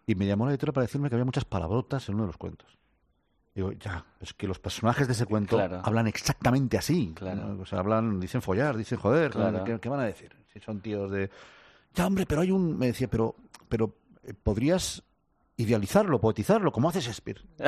Y 0.06 0.14
me 0.14 0.26
llamó 0.26 0.44
la 0.46 0.52
editorial 0.52 0.74
para 0.74 0.86
decirme 0.86 1.08
que 1.08 1.16
había 1.16 1.24
muchas 1.24 1.44
palabrotas 1.44 2.08
en 2.08 2.14
uno 2.14 2.24
de 2.24 2.28
los 2.28 2.36
cuentos. 2.36 2.68
Digo, 3.58 3.72
ya, 3.72 4.04
es 4.20 4.32
que 4.34 4.46
los 4.46 4.60
personajes 4.60 5.08
de 5.08 5.14
ese 5.14 5.26
cuento 5.26 5.56
Claro. 5.56 5.80
hablan 5.82 6.06
exactamente 6.06 6.78
así. 6.78 7.12
Claro. 7.16 7.44
¿no? 7.54 7.62
O 7.62 7.66
sea, 7.66 7.80
hablan, 7.80 8.20
dicen 8.20 8.40
follar, 8.40 8.76
dicen 8.76 8.98
joder. 8.98 9.32
Claro. 9.32 9.64
¿qué, 9.64 9.80
qué 9.80 9.88
van 9.88 9.98
a 9.98 10.04
decir? 10.04 10.30
Si 10.52 10.60
son 10.60 10.80
tíos 10.80 11.10
de... 11.10 11.28
Ya, 11.92 12.06
hombre, 12.06 12.24
pero 12.24 12.42
hay 12.42 12.52
un... 12.52 12.78
Me 12.78 12.86
decía, 12.86 13.08
pero, 13.10 13.34
pero 13.68 13.96
eh, 14.22 14.32
podrías 14.32 15.02
idealizarlo, 15.56 16.20
poetizarlo, 16.20 16.70
como 16.70 16.88
hace 16.88 17.00
Shakespeare. 17.00 17.42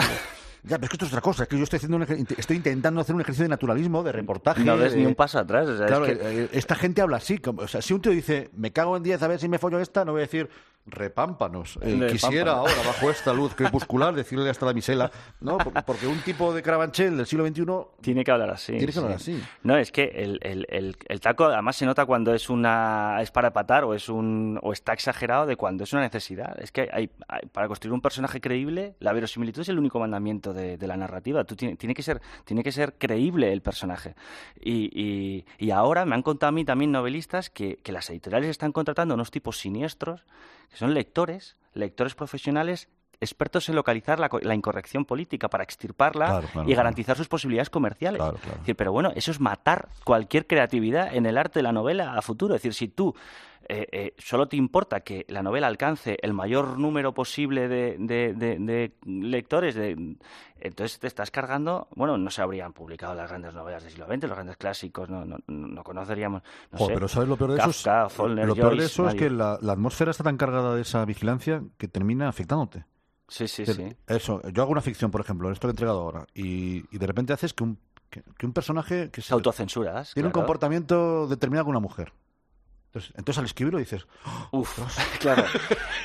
ya, 0.63 0.77
pero 0.79 0.85
es 0.85 0.89
que 0.91 0.95
esto 0.95 1.07
es 1.07 1.11
otra 1.11 1.23
cosa. 1.23 1.43
Es 1.43 1.49
que 1.49 1.57
yo 1.59 1.65
estoy, 1.65 1.79
haciendo 1.79 1.97
un 1.97 2.05
estoy 2.05 2.57
intentando 2.57 3.01
hacer 3.01 3.17
un 3.17 3.23
ejercicio 3.23 3.47
de 3.47 3.49
naturalismo, 3.49 4.05
de 4.05 4.13
reportaje. 4.13 4.63
No 4.63 4.77
de- 4.79 4.97
ni 4.97 5.07
un 5.07 5.17
paso 5.17 5.41
atrás. 5.41 5.67
o 5.69 5.77
sea, 5.77 5.87
es 5.87 5.91
Claro, 5.91 6.07
que- 6.07 6.13
eh, 6.45 6.49
esta 6.53 6.77
gente 6.77 7.03
habla 7.03 7.17
así. 7.17 7.39
como- 7.39 7.63
o 7.63 7.67
sea, 7.67 7.83
si 7.83 7.95
un 7.95 8.01
tío 8.01 8.13
dice, 8.13 8.49
me 8.55 8.71
cago 8.73 8.97
en 8.97 9.03
10 9.03 9.21
a 9.25 9.27
ver 9.27 9.41
si 9.41 9.49
me 9.49 9.59
follo 9.59 9.81
esta, 9.81 10.05
no 10.05 10.13
voy 10.13 10.21
a 10.21 10.23
decir, 10.27 10.49
repámpanos. 10.87 11.79
Eh, 11.83 12.09
quisiera 12.11 12.53
ahora, 12.53 12.73
bajo 12.87 13.11
esta 13.11 13.33
luz 13.33 13.55
crepuscular, 13.57 14.15
decirle 14.15 14.51
hasta 14.51 14.67
la 14.67 14.73
misela. 14.73 15.11
No, 15.41 15.59
Por- 15.59 15.85
porque 15.85 16.07
un 16.07 16.19
tipo 16.21 16.53
de 16.53 16.63
Carabanchel 16.63 17.17
del 17.17 17.27
siglo 17.27 17.47
XXI 17.47 17.65
Tiene 18.03 18.25
que 18.25 18.31
hablar 18.31 18.51
así. 18.51 18.73
tiene 18.77 18.93
que 18.93 18.99
hablar 18.99 19.21
sí. 19.21 19.35
así. 19.35 19.45
No, 19.63 19.77
es 19.77 19.93
que 19.93 20.05
el, 20.05 20.39
el- 20.43 20.67
el- 20.69 20.97
el 21.09 21.21
taco 21.21 21.45
además 21.45 21.77
se 21.77 21.87
nota 21.87 22.07
cuando 22.07 22.35
es 22.35 22.51
una 22.51 23.19
es 23.21 23.31
para 23.31 23.53
patar 23.53 23.85
o 23.85 23.95
es 23.95 24.09
un 24.09 24.59
o 24.63 24.73
está 24.73 24.93
exagerado 24.93 25.47
de 25.47 25.57
cuando 25.57 25.85
es 25.85 25.93
una 25.93 26.03
necesidad. 26.03 26.59
Es 26.61 26.73
que 26.73 26.89
hay, 26.93 27.11
hay- 27.29 27.47
para 27.53 27.69
construir 27.69 27.93
un 27.93 28.01
personaje 28.01 28.41
creíble, 28.41 28.95
la 29.01 29.13
verosimilitud 29.13 29.63
es 29.63 29.69
el 29.69 29.79
único 29.79 30.01
mandamiento 30.01 30.53
de, 30.53 30.77
de 30.77 30.87
la 30.87 30.97
narrativa. 30.97 31.45
Tú 31.45 31.57
tiene, 31.57 31.77
tiene 31.77 31.95
que 31.95 32.03
ser 32.03 32.21
tiene 32.45 32.63
que 32.63 32.73
ser 32.73 32.95
creíble 32.99 33.53
el 33.53 33.63
personaje. 33.63 34.15
Y, 34.61 34.91
y- 35.01 35.45
y 35.59 35.71
ahora 35.71 36.05
me 36.05 36.15
han 36.15 36.23
contado 36.23 36.49
a 36.49 36.53
mí 36.53 36.65
también 36.65 36.91
novelistas 36.93 37.51
que, 37.51 37.77
que 37.83 37.93
las 37.93 38.09
editoriales 38.11 38.51
están 38.51 38.73
contratando 38.73 39.15
unos 39.15 39.31
tipos 39.31 39.59
siniestros 39.59 40.25
que 40.71 40.77
son 40.77 40.95
lectores, 40.95 41.57
lectores 41.75 42.15
profesionales 42.15 42.89
expertos 43.21 43.69
en 43.69 43.75
localizar 43.75 44.19
la, 44.19 44.31
la 44.41 44.55
incorrección 44.55 45.05
política 45.05 45.49
para 45.49 45.63
extirparla 45.63 46.27
Claro, 46.27 46.49
claro, 46.49 46.63
y 46.63 46.73
claro. 46.73 46.77
garantizar 46.79 47.17
sus 47.17 47.29
posibilidades 47.29 47.69
comerciales. 47.69 48.23
Es 48.23 48.59
decir, 48.61 48.77
pero 48.77 48.93
bueno, 48.93 49.13
eso 49.15 49.31
es 49.31 49.41
matar 49.41 49.89
cualquier 50.05 50.47
creatividad 50.47 51.15
en 51.15 51.27
el 51.27 51.37
arte 51.37 51.59
de 51.59 51.65
la 51.65 51.73
novela 51.73 52.15
a 52.15 52.23
futuro. 52.23 52.55
Es 52.55 52.63
decir, 52.63 52.73
si 52.73 52.89
tú 52.89 53.15
eh, 53.73 53.87
eh, 53.93 54.15
solo 54.19 54.49
te 54.49 54.57
importa 54.57 55.01
que 55.01 55.25
la 55.29 55.43
novela 55.43 55.69
alcance 55.69 56.17
el 56.23 56.33
mayor 56.35 56.79
número 56.79 57.15
posible 57.15 57.69
de, 57.69 57.97
de- 57.99 58.35
de- 58.35 58.59
de 58.59 58.93
lectores, 59.07 59.75
de- 59.77 60.17
entonces 60.61 60.99
te 60.99 61.07
estás 61.07 61.31
cargando, 61.31 61.87
bueno, 61.95 62.19
no 62.19 62.31
se 62.31 62.43
habrían 62.43 62.73
publicado 62.73 63.15
las 63.15 63.29
grandes 63.31 63.55
novelas 63.55 63.83
del 63.83 63.93
siglo 63.93 64.07
XX, 64.07 64.23
los 64.25 64.33
grandes 64.37 64.57
clásicos, 64.57 65.09
no, 65.09 65.25
no, 65.25 65.39
no 65.47 65.85
conoceríamos, 65.85 66.43
no 66.73 66.79
Joder, 66.79 66.89
sé, 66.89 66.95
pero 66.95 67.09
¿sabes 67.09 67.29
lo 67.29 67.37
peor 67.37 67.53
de 67.53 67.59
eso? 67.59 67.91
lo 68.27 68.55
peor 68.55 68.77
de 68.77 68.85
eso 68.85 69.09
es 69.09 69.15
que 69.15 69.31
la, 69.31 69.59
la 69.63 69.73
atmósfera 69.73 70.11
está 70.11 70.25
tan 70.25 70.37
cargada 70.37 70.75
de 70.75 70.83
esa 70.83 71.05
vigilancia 71.05 71.63
que 71.79 71.87
termina 71.89 72.29
afectándote. 72.29 72.85
Sí, 73.29 73.47
sí, 73.47 73.65
sí. 73.65 73.87
Eso, 74.09 74.43
yo 74.51 74.63
hago 74.63 74.73
una 74.73 74.81
ficción, 74.81 75.13
por 75.13 75.21
ejemplo, 75.21 75.51
esto 75.53 75.69
que 75.69 75.71
he 75.71 75.75
entregado 75.75 76.01
ahora, 76.01 76.27
y, 76.35 76.85
y 76.95 76.99
de 76.99 77.07
repente 77.07 77.33
haces 77.33 77.55
que 77.55 77.63
un, 77.63 77.79
que, 78.11 78.23
que 78.37 78.45
un 78.47 78.53
personaje 78.53 79.11
que 79.13 79.23
se, 79.23 79.29
Te 79.29 79.35
autocensuras. 79.35 80.13
tiene 80.13 80.27
un 80.27 80.33
comportamiento 80.33 81.29
determinado 81.29 81.67
con 81.67 81.71
una 81.71 81.81
mujer. 81.81 82.13
Entonces, 82.91 83.13
entonces 83.17 83.39
al 83.39 83.45
escribirlo 83.45 83.79
dices, 83.79 84.05
Uf, 84.51 84.79
claro. 85.21 85.45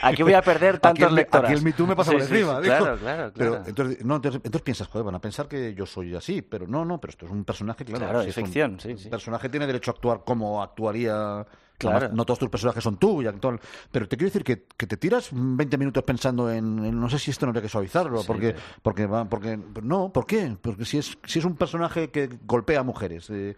Aquí 0.03 0.21
voy 0.21 0.33
a 0.33 0.41
perder 0.43 0.77
tantos 0.79 1.03
aquí 1.07 1.15
lectoras. 1.15 1.49
aquí 1.49 1.57
el 1.57 1.63
Me 1.63 1.73
Too 1.73 1.87
me 1.87 1.95
pasa 1.95 2.11
Sí, 2.11 2.17
por 2.17 2.21
encima. 2.27 2.55
sí, 2.57 2.61
digo. 2.61 2.77
Claro, 2.77 2.97
claro, 2.99 3.31
Pero 3.35 3.51
claro. 3.53 3.65
entonces, 3.67 4.05
no, 4.05 4.15
entonces, 4.17 4.41
entonces 4.43 4.61
piensas, 4.61 4.87
joder, 4.89 5.03
van 5.05 5.15
a 5.15 5.19
pensar 5.19 5.47
que 5.47 5.73
yo 5.73 5.87
soy 5.87 6.13
así, 6.15 6.43
pero 6.43 6.67
no, 6.67 6.85
no, 6.85 7.01
pero 7.01 7.09
esto 7.09 7.25
es 7.25 7.31
un 7.31 7.43
personaje, 7.43 7.85
claro. 7.85 8.05
Claro, 8.05 8.21
si 8.23 8.29
es 8.29 8.37
un- 8.37 8.43
ficción, 8.43 8.79
sí, 8.79 8.89
un 8.91 9.09
personaje 9.09 9.49
tiene 9.49 9.65
derecho 9.65 9.89
a 9.89 9.93
actuar 9.95 10.21
como 10.23 10.61
actuaría. 10.61 11.45
Claro. 11.77 11.97
Además, 11.97 12.15
no 12.15 12.23
todos 12.25 12.39
tus 12.39 12.49
personajes 12.49 12.81
son 12.83 12.95
tú 12.97 13.21
y 13.21 13.27
actúan. 13.27 13.59
Pero 13.91 14.07
te 14.07 14.15
quiero 14.15 14.27
decir 14.29 14.45
que, 14.45 14.65
que 14.77 14.87
te 14.87 14.95
tiras 14.95 15.29
20 15.33 15.77
minutos 15.77 16.03
pensando 16.03 16.49
en, 16.49 16.85
en 16.85 16.97
no 17.01 17.09
sé 17.09 17.19
si 17.19 17.31
esto 17.31 17.45
no 17.45 17.49
habría 17.49 17.63
que 17.63 17.67
suavizarlo, 17.67 18.19
Sí, 18.21 18.27
porque, 18.27 18.55
porque, 18.81 19.07
porque. 19.29 19.59
No, 19.83 20.13
¿por 20.13 20.25
qué? 20.25 20.55
Porque 20.61 20.85
si 20.85 20.99
es, 20.99 21.17
si 21.25 21.39
es 21.39 21.43
un 21.45 21.57
personaje 21.57 22.11
que 22.11 22.29
golpea 22.45 22.79
a 22.79 22.83
mujeres, 22.83 23.29
eh, 23.29 23.55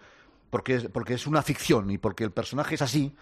porque, 0.50 0.76
es, 0.76 0.86
porque 0.86 1.14
es 1.14 1.28
una 1.28 1.42
ficción 1.42 1.90
y 1.92 1.98
porque 1.98 2.24
el 2.24 2.32
personaje 2.32 2.76
es 2.76 2.82
así. 2.82 3.14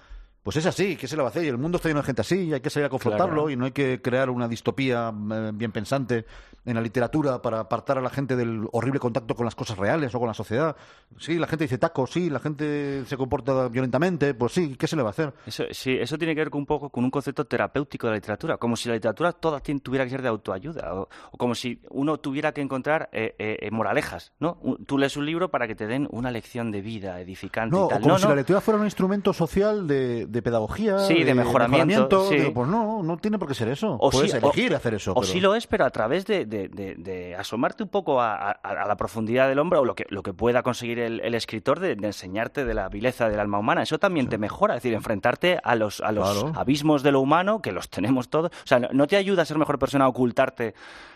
Pues 0.45 0.57
es 0.57 0.65
así, 0.67 0.95
¿qué 0.95 1.07
se 1.07 1.15
le 1.15 1.23
va 1.23 1.29
a 1.29 1.31
hacer? 1.31 1.43
Y 1.43 1.47
el 1.47 1.57
mundo 1.57 1.77
está 1.77 1.89
lleno 1.89 2.01
de 2.01 2.05
gente 2.05 2.21
así, 2.21 2.39
y 2.43 2.53
hay 2.53 2.61
que 2.61 2.69
salir 2.69 2.85
a 2.85 2.89
confrontarlo 2.89 3.33
Claro. 3.33 3.49
y 3.49 3.55
no 3.55 3.65
hay 3.65 3.71
que 3.71 3.99
crear 3.99 4.29
una 4.29 4.47
distopía 4.47 5.11
eh, 5.31 5.51
bien 5.55 5.71
pensante 5.71 6.23
en 6.65 6.75
la 6.75 6.81
literatura 6.81 7.41
para 7.41 7.61
apartar 7.61 7.97
a 7.97 8.01
la 8.01 8.11
gente 8.11 8.35
del 8.35 8.67
horrible 8.71 8.99
contacto 8.99 9.33
con 9.35 9.45
las 9.45 9.55
cosas 9.55 9.75
reales 9.79 10.13
o 10.13 10.19
con 10.19 10.27
la 10.27 10.35
sociedad. 10.35 10.75
Sí, 11.17 11.39
la 11.39 11.47
gente 11.47 11.63
dice 11.63 11.79
taco, 11.79 12.05
sí, 12.05 12.29
la 12.29 12.39
gente 12.39 13.03
se 13.05 13.17
comporta 13.17 13.69
violentamente, 13.69 14.35
pues 14.35 14.51
sí, 14.53 14.75
¿qué 14.75 14.85
se 14.87 14.95
le 14.95 15.01
va 15.01 15.09
a 15.09 15.11
hacer? 15.11 15.33
Eso, 15.47 15.63
sí, 15.71 15.97
eso 15.99 16.15
tiene 16.19 16.35
que 16.35 16.41
ver 16.41 16.49
con 16.51 16.59
un 16.59 16.65
poco 16.67 16.89
con 16.91 17.03
un 17.03 17.09
concepto 17.09 17.45
terapéutico 17.45 18.05
de 18.05 18.11
la 18.11 18.17
literatura, 18.17 18.57
como 18.57 18.75
si 18.75 18.87
la 18.87 18.95
literatura 18.95 19.31
toda 19.31 19.61
tuviera 19.61 20.03
que 20.05 20.11
ser 20.11 20.21
de 20.21 20.27
autoayuda, 20.27 20.93
o, 20.93 21.09
o 21.31 21.37
como 21.37 21.55
si 21.55 21.81
uno 21.89 22.19
tuviera 22.19 22.51
que 22.51 22.61
encontrar 22.61 23.09
eh, 23.11 23.35
eh, 23.39 23.69
moralejas, 23.71 24.31
¿no? 24.39 24.59
Tú 24.85 24.99
lees 24.99 25.17
un 25.17 25.25
libro 25.25 25.49
para 25.49 25.67
que 25.67 25.73
te 25.75 25.87
den 25.87 26.07
una 26.11 26.29
lección 26.29 26.71
de 26.71 26.81
vida 26.81 27.19
edificante 27.19 27.75
No, 27.75 27.85
y 27.87 27.89
tal. 27.89 27.97
o 27.97 28.01
como 28.01 28.13
no, 28.13 28.17
si 28.19 28.23
no. 28.25 28.29
la 28.29 28.35
lectura 28.35 28.61
fuera 28.61 28.79
un 28.79 28.85
instrumento 28.85 29.33
social 29.33 29.87
de, 29.87 30.25
de 30.27 30.34
pedagogía, 30.41 30.99
Sí, 30.99 31.23
de 31.23 31.33
mejoramiento, 31.33 32.27
sí. 32.29 32.35
Digo, 32.37 32.53
pues 32.53 32.67
no, 32.69 33.03
no 33.03 33.17
tiene 33.17 33.37
por 33.39 33.47
qué 33.47 33.53
ser 33.53 33.69
eso. 33.69 33.93
O 33.99 34.09
Puedes 34.09 34.31
sí, 34.31 34.37
elegir 34.37 34.73
o- 34.73 34.77
hacer 34.77 34.93
eso. 34.95 35.11
O 35.11 35.21
pero- 35.21 35.27
sí 35.27 35.39
lo 35.39 35.55
es, 35.55 35.67
pero 35.67 35.85
a 35.85 35.89
través 35.89 36.25
de, 36.25 36.45
de- 36.45 36.67
de- 36.69 36.95
de 36.95 37.35
asomarte 37.35 37.83
un 37.83 37.89
poco 37.89 38.21
a, 38.21 38.35
a- 38.35 38.51
a 38.51 38.87
la 38.87 38.95
profundidad 38.97 39.47
del 39.47 39.59
hombre 39.59 39.79
o 39.79 39.85
lo 39.85 39.95
que, 39.95 40.05
lo 40.09 40.23
que 40.23 40.33
pueda 40.33 40.63
conseguir 40.63 40.99
el, 40.99 41.19
el 41.21 41.35
escritor 41.35 41.79
de, 41.79 41.95
de 41.95 42.07
enseñarte 42.07 42.65
de 42.65 42.73
la 42.73 42.89
vileza 42.89 43.29
del 43.29 43.39
alma 43.39 43.59
humana. 43.59 43.83
Eso 43.83 43.99
también 43.99 44.27
te 44.27 44.37
mejora, 44.37 44.75
es 44.75 44.83
decir, 44.83 44.93
enfrentarte 44.95 45.59
a 45.63 45.75
los, 45.75 46.01
a 46.01 46.11
los 46.11 46.31
Claro. 46.41 46.59
abismos 46.59 47.03
de 47.03 47.11
lo 47.11 47.21
humano, 47.21 47.61
que 47.61 47.71
los 47.71 47.89
tenemos 47.89 48.29
todos. 48.29 48.51
O 48.51 48.67
sea, 48.67 48.79
no, 48.79 48.89
no 48.91 49.07
te 49.07 49.15
ayuda 49.17 49.43
a 49.43 49.45
ser 49.45 49.57
mejor 49.57 49.79
persona 49.79 50.05
a 50.05 50.07
ocultarte 50.07 50.73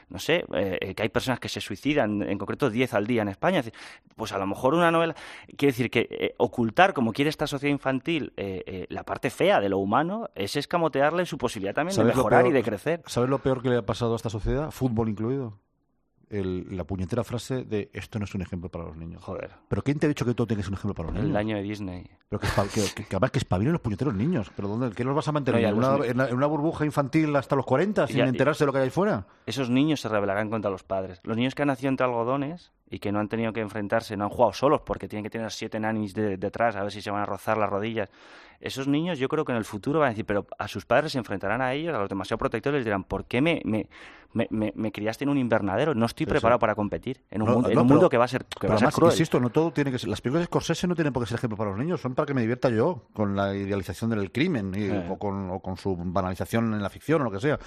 no 0.10 0.20
sé, 0.20 0.46
eh, 0.54 0.78
eh, 0.82 0.96
que 0.96 1.04
hay 1.04 1.10
personas 1.10 1.40
que 1.40 1.50
se 1.50 1.62
suicidan, 1.62 2.22
en 2.24 2.38
concreto 2.38 2.70
10 2.70 2.94
al 2.94 3.08
día 3.08 3.22
en 3.22 3.30
España. 3.30 3.64
Pues 4.16 4.32
a 4.32 4.38
lo 4.38 4.48
mejor 4.48 4.74
una 4.74 4.92
novela, 4.92 5.16
quiere 5.58 5.72
decir 5.72 5.90
que 5.90 6.08
eh, 6.10 6.36
ocultar, 6.38 6.94
como 6.94 7.14
quiere 7.14 7.30
esta 7.30 7.48
sociedad 7.48 7.72
infantil, 7.72 8.34
la 8.90 9.04
parte 9.04 9.30
fea 9.30 9.60
de 9.60 9.70
lo 9.70 9.78
humano, 9.78 10.30
es 10.36 10.56
escamotearle 10.56 11.26
su 11.26 11.38
posibilidad 11.38 11.74
también 11.74 11.98
de 11.98 12.04
mejorar 12.04 12.48
y 12.48 12.52
de 12.52 12.64
crecer. 12.64 13.02
¿Sabes 13.06 13.30
lo 13.30 13.40
peor 13.40 13.62
que 13.62 13.70
le 13.70 13.78
ha 13.78 13.86
pasado 13.86 14.14
a 14.14 14.16
esta 14.16 14.30
sociedad? 14.30 14.72
Fútbol 14.72 15.10
incluido 15.10 15.58
la 16.30 16.84
puñetera 16.84 17.24
frase 17.24 17.64
de 17.64 17.90
esto 17.94 18.20
no 18.20 18.26
es 18.26 18.36
un 18.36 18.42
ejemplo 18.42 18.70
para 18.70 18.86
los 18.86 18.96
niños. 18.96 19.24
Joder. 19.24 19.52
¿Pero 19.68 19.82
quién 19.82 19.98
te 20.00 20.06
ha 20.06 20.10
dicho 20.10 20.26
que 20.26 20.34
todo 20.34 20.48
tiene 20.48 20.60
que 20.60 20.64
ser 20.66 20.72
un 20.72 20.78
ejemplo 20.78 20.94
para 20.94 21.08
los 21.08 21.16
niños? 21.16 21.30
El 21.30 21.38
año 21.38 21.56
de 21.56 21.64
Disney. 21.64 22.10
Pero 22.30 22.40
que, 22.40 22.48
que, 22.48 23.04
que, 23.04 23.16
además 23.16 23.32
que 23.32 23.40
espabilen 23.40 23.74
los 23.74 23.82
puñeteros 23.82 24.14
niños. 24.14 24.52
¿Pero 24.56 24.68
dónde, 24.68 24.96
qué 24.96 25.04
los 25.04 25.16
vas 25.16 25.28
a 25.28 25.32
mantener? 25.32 25.64
¿En, 25.64 25.76
una, 25.76 26.46
burbuja 26.46 26.86
infantil 26.86 27.36
hasta 27.36 27.56
los 27.56 27.66
40 27.66 28.08
sin 28.08 28.20
enterarse 28.22 28.64
de 28.64 28.68
lo 28.68 28.72
que 28.72 28.80
hay 28.80 28.86
ahí 28.86 28.90
fuera? 28.92 29.26
Esos 29.46 29.70
niños 29.70 30.02
se 30.02 30.10
rebelarán 30.10 30.50
contra 30.50 30.70
los 30.70 30.84
padres. 30.84 31.20
Los 31.24 31.38
niños 31.38 31.56
que 31.56 31.64
han 31.64 31.70
nacido 31.70 31.90
entre 31.90 32.06
algodones 32.06 32.72
y 32.90 33.00
que 33.00 33.12
no 33.12 33.20
han 33.20 33.28
tenido 33.28 33.54
que 33.54 33.62
enfrentarse, 33.62 34.18
no 34.18 34.26
han 34.26 34.30
jugado 34.30 34.54
solos 34.54 34.82
porque 34.86 35.08
tienen 35.08 35.24
que 35.24 35.30
tener 35.30 35.52
siete 35.52 35.80
nanis 35.80 36.14
detrás 36.14 36.76
a 36.76 36.84
ver 36.84 36.92
si 36.92 37.02
se 37.02 37.12
van 37.12 37.22
a 37.22 37.26
rozar 37.26 37.58
las 37.58 37.70
rodillas 37.70 38.10
esos 38.62 38.88
niños 38.88 39.20
yo 39.20 39.30
creo 39.30 39.46
que 39.46 39.52
en 39.52 39.58
el 39.58 39.66
futuro 39.66 40.00
van 40.00 40.08
a 40.08 40.10
decir, 40.10 40.26
pero 40.26 40.46
a 40.58 40.68
sus 40.68 40.86
padres 40.86 41.14
se 41.14 41.18
enfrentarán 41.18 41.62
a 41.62 41.74
ellos, 41.74 41.96
a 41.96 42.00
los 42.00 42.10
demasiado 42.10 42.38
protectores, 42.38 42.80
les 42.80 42.86
dirán, 42.86 43.04
¿por 43.04 43.26
qué 43.26 43.42
me, 43.42 43.62
me, 43.64 43.88
me, 44.34 44.74
me 44.76 44.92
criaste 44.92 45.24
en 45.24 45.30
un 45.30 45.38
invernadero? 45.38 45.96
No 45.96 46.06
estoy 46.06 46.26
preparado 46.26 46.60
para 46.60 46.76
competir 46.76 47.22
en 47.32 47.42
un, 47.42 47.50
mundo, 47.50 47.70
en 47.70 47.80
un 47.80 47.88
mundo 47.88 48.10
que 48.10 48.18
va 48.18 48.26
a 48.26 48.28
ser, 48.28 48.46
que 48.46 48.68
va 48.68 48.76
a 48.76 48.78
ser 48.78 48.90
cruel. 48.90 49.12
Insisto, 49.12 49.40
no 49.40 49.50
todo 49.50 49.72
tiene 49.72 49.92
que 49.92 50.00
ser... 50.00 50.10
Las 50.10 50.22
películas 50.22 50.42
de 50.42 50.46
Scorsese 50.48 50.88
no 50.88 50.96
tienen 50.96 51.14
por 51.14 51.24
qué 51.24 51.30
ser 51.30 51.38
ejemplo 51.38 51.58
para 51.58 51.70
los 51.70 51.80
niños, 51.80 52.02
son 52.02 52.16
para 52.16 52.26
que 52.26 52.34
me 52.34 52.42
divierta 52.42 52.70
yo 52.70 53.06
con 53.14 53.36
la 53.36 53.56
idealización 53.56 54.10
del 54.10 54.32
crimen 54.32 54.74
o, 55.10 55.18
con, 55.18 55.50
o 55.52 55.60
con 55.62 55.78
su 55.78 55.96
banalización 55.96 56.74
en 56.74 56.84
la 56.84 56.90
ficción 56.90 57.22
o 57.22 57.26
lo 57.26 57.32
que 57.32 57.40
sea. 57.40 57.58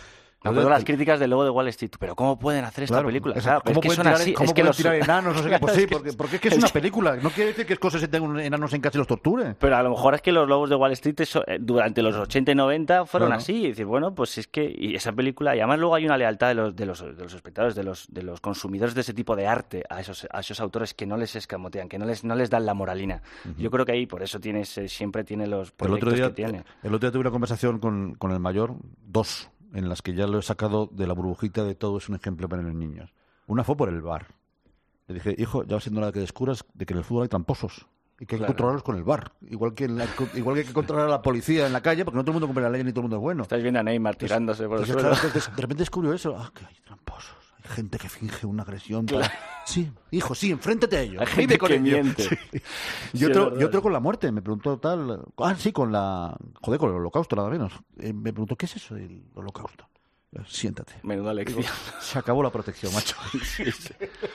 No, 0.44 0.52
pero 0.52 0.68
las 0.68 0.84
críticas 0.84 1.20
del 1.20 1.30
logo 1.30 1.44
de 1.44 1.50
Wall 1.50 1.68
Street, 1.68 1.92
pero 1.98 2.16
¿cómo 2.16 2.38
pueden 2.38 2.64
hacer 2.64 2.84
esta 2.84 3.02
película? 3.02 3.34
¿Cómo 3.64 3.80
pueden 3.80 4.02
tirar, 4.02 4.14
así? 4.14 4.32
¿cómo 4.32 4.46
es 4.46 4.54
que 4.54 4.64
los... 4.64 4.76
tirar 4.76 4.94
enanos? 4.96 5.36
No 5.36 5.42
sé 5.42 5.50
qué. 5.50 5.58
Pues 5.58 5.74
sí, 5.74 5.86
porque, 5.86 6.12
porque 6.12 6.36
es 6.36 6.42
que 6.42 6.48
es 6.48 6.56
una 6.58 6.68
película. 6.68 7.16
No 7.16 7.30
quiere 7.30 7.50
decir 7.50 7.66
que 7.66 7.76
cosas 7.76 8.00
se 8.00 8.08
tengan 8.08 8.38
enanos 8.40 8.72
en 8.72 8.80
casa 8.80 8.96
y 8.96 8.98
los 8.98 9.06
torture. 9.06 9.54
Pero 9.58 9.76
a 9.76 9.82
lo 9.82 9.90
mejor 9.90 10.14
es 10.14 10.22
que 10.22 10.32
los 10.32 10.48
lobos 10.48 10.68
de 10.70 10.76
Wall 10.76 10.92
Street 10.92 11.20
eh, 11.20 11.58
durante 11.60 12.02
los 12.02 12.16
80 12.16 12.52
y 12.52 12.54
90 12.54 13.06
fueron 13.06 13.32
así. 13.32 13.64
Y 13.64 13.68
decir, 13.68 13.86
bueno, 13.86 14.14
pues 14.14 14.38
es 14.38 14.48
que 14.48 14.72
y 14.76 14.94
esa 14.94 15.12
película, 15.12 15.54
y 15.54 15.60
además 15.60 15.78
luego 15.78 15.94
hay 15.94 16.06
una 16.06 16.16
lealtad 16.16 16.48
de 16.48 16.54
los, 16.54 16.74
de 16.74 16.86
los, 16.86 17.00
de 17.00 17.22
los 17.22 17.34
espectadores, 17.34 17.74
de 17.74 17.84
los, 17.84 18.06
de 18.12 18.22
los 18.22 18.40
consumidores 18.40 18.94
de 18.94 19.02
ese 19.02 19.14
tipo 19.14 19.36
de 19.36 19.46
arte 19.46 19.84
a 19.88 20.00
esos, 20.00 20.26
a 20.30 20.40
esos 20.40 20.60
autores 20.60 20.94
que 20.94 21.06
no 21.06 21.16
les 21.16 21.36
escamotean, 21.36 21.88
que 21.88 21.98
no 21.98 22.06
les, 22.06 22.24
no 22.24 22.34
les 22.34 22.50
dan 22.50 22.66
la 22.66 22.74
moralina. 22.74 23.22
Yo 23.58 23.70
creo 23.70 23.84
que 23.86 23.92
ahí 23.92 24.06
por 24.06 24.22
eso 24.22 24.40
tienes, 24.40 24.80
siempre 24.86 25.24
tiene 25.24 25.46
los 25.46 25.70
proyectos 25.70 26.02
el 26.02 26.08
otro 26.08 26.16
día, 26.16 26.28
que 26.28 26.34
tiene. 26.34 26.64
El 26.82 26.94
otro 26.94 27.08
día 27.08 27.12
tuve 27.12 27.20
una 27.20 27.30
conversación 27.30 27.78
con, 27.78 28.14
con 28.14 28.32
el 28.32 28.40
mayor, 28.40 28.74
dos 29.06 29.51
en 29.72 29.88
las 29.88 30.02
que 30.02 30.14
ya 30.14 30.26
lo 30.26 30.38
he 30.38 30.42
sacado 30.42 30.88
de 30.92 31.06
la 31.06 31.14
burbujita 31.14 31.64
de 31.64 31.74
todo 31.74 31.98
es 31.98 32.08
un 32.08 32.14
ejemplo 32.14 32.48
para 32.48 32.62
los 32.62 32.74
niños. 32.74 33.12
Una 33.46 33.64
fue 33.64 33.76
por 33.76 33.88
el 33.88 34.00
bar. 34.00 34.26
Le 35.08 35.14
dije, 35.14 35.34
hijo, 35.38 35.64
ya 35.64 35.76
va 35.76 35.80
siendo 35.80 36.04
de 36.04 36.12
que 36.12 36.20
descubras 36.20 36.64
de 36.74 36.86
que 36.86 36.94
en 36.94 36.98
el 36.98 37.04
fútbol 37.04 37.24
hay 37.24 37.28
tramposos 37.28 37.86
y 38.20 38.26
que 38.26 38.36
hay 38.36 38.40
que 38.40 38.46
controlarlos 38.46 38.82
con 38.82 38.96
el 38.96 39.02
bar. 39.02 39.32
Igual 39.42 39.74
que, 39.74 39.84
igual 40.34 40.54
que 40.54 40.60
hay 40.60 40.66
que 40.66 40.72
controlar 40.72 41.06
a 41.06 41.10
la 41.10 41.22
policía 41.22 41.66
en 41.66 41.72
la 41.72 41.80
calle, 41.80 42.04
porque 42.04 42.16
no 42.16 42.22
todo 42.22 42.30
el 42.30 42.34
mundo 42.34 42.46
cumple 42.46 42.62
la 42.62 42.70
ley 42.70 42.84
ni 42.84 42.92
todo 42.92 43.00
el 43.00 43.04
mundo 43.04 43.16
es 43.16 43.22
bueno. 43.22 43.42
Estáis 43.42 43.62
viendo 43.62 43.80
a 43.80 43.82
Neymar 43.82 44.16
tirándose 44.16 44.68
por 44.68 44.78
el 44.78 44.86
suelo. 44.86 45.10
de 45.10 45.16
repente 45.56 45.82
descubrió 45.82 46.12
eso. 46.12 46.36
Ah, 46.38 46.52
que 46.54 46.64
hay 46.64 46.76
tramposos. 46.84 47.41
Gente 47.64 47.98
que 47.98 48.08
finge 48.08 48.46
una 48.46 48.62
agresión. 48.62 49.06
Sí, 49.64 49.90
hijo, 50.10 50.34
sí, 50.34 50.50
enfréntate 50.50 50.96
a 50.96 51.00
ellos. 51.02 51.20
Hay 51.20 51.26
gente 51.26 51.58
que 51.58 51.78
miente. 51.78 52.28
Y, 53.12 53.24
otro, 53.24 53.58
y 53.60 53.64
otro 53.64 53.82
con 53.82 53.92
la 53.92 54.00
muerte. 54.00 54.32
Me 54.32 54.42
preguntó 54.42 54.78
tal... 54.78 55.24
Ah, 55.38 55.54
sí, 55.56 55.72
con 55.72 55.92
la... 55.92 56.36
Joder, 56.60 56.80
con 56.80 56.90
el 56.90 56.96
holocausto, 56.96 57.36
nada 57.36 57.48
menos. 57.48 57.72
Eh, 57.98 58.12
me 58.12 58.32
preguntó, 58.32 58.56
¿qué 58.56 58.66
es 58.66 58.76
eso 58.76 58.94
del 58.94 59.22
holocausto? 59.34 59.86
Siéntate. 60.46 60.94
Menuda 61.02 61.34
lección. 61.34 61.62
Se 62.00 62.18
acabó 62.18 62.42
la 62.42 62.50
protección, 62.50 62.92
macho. 62.94 63.16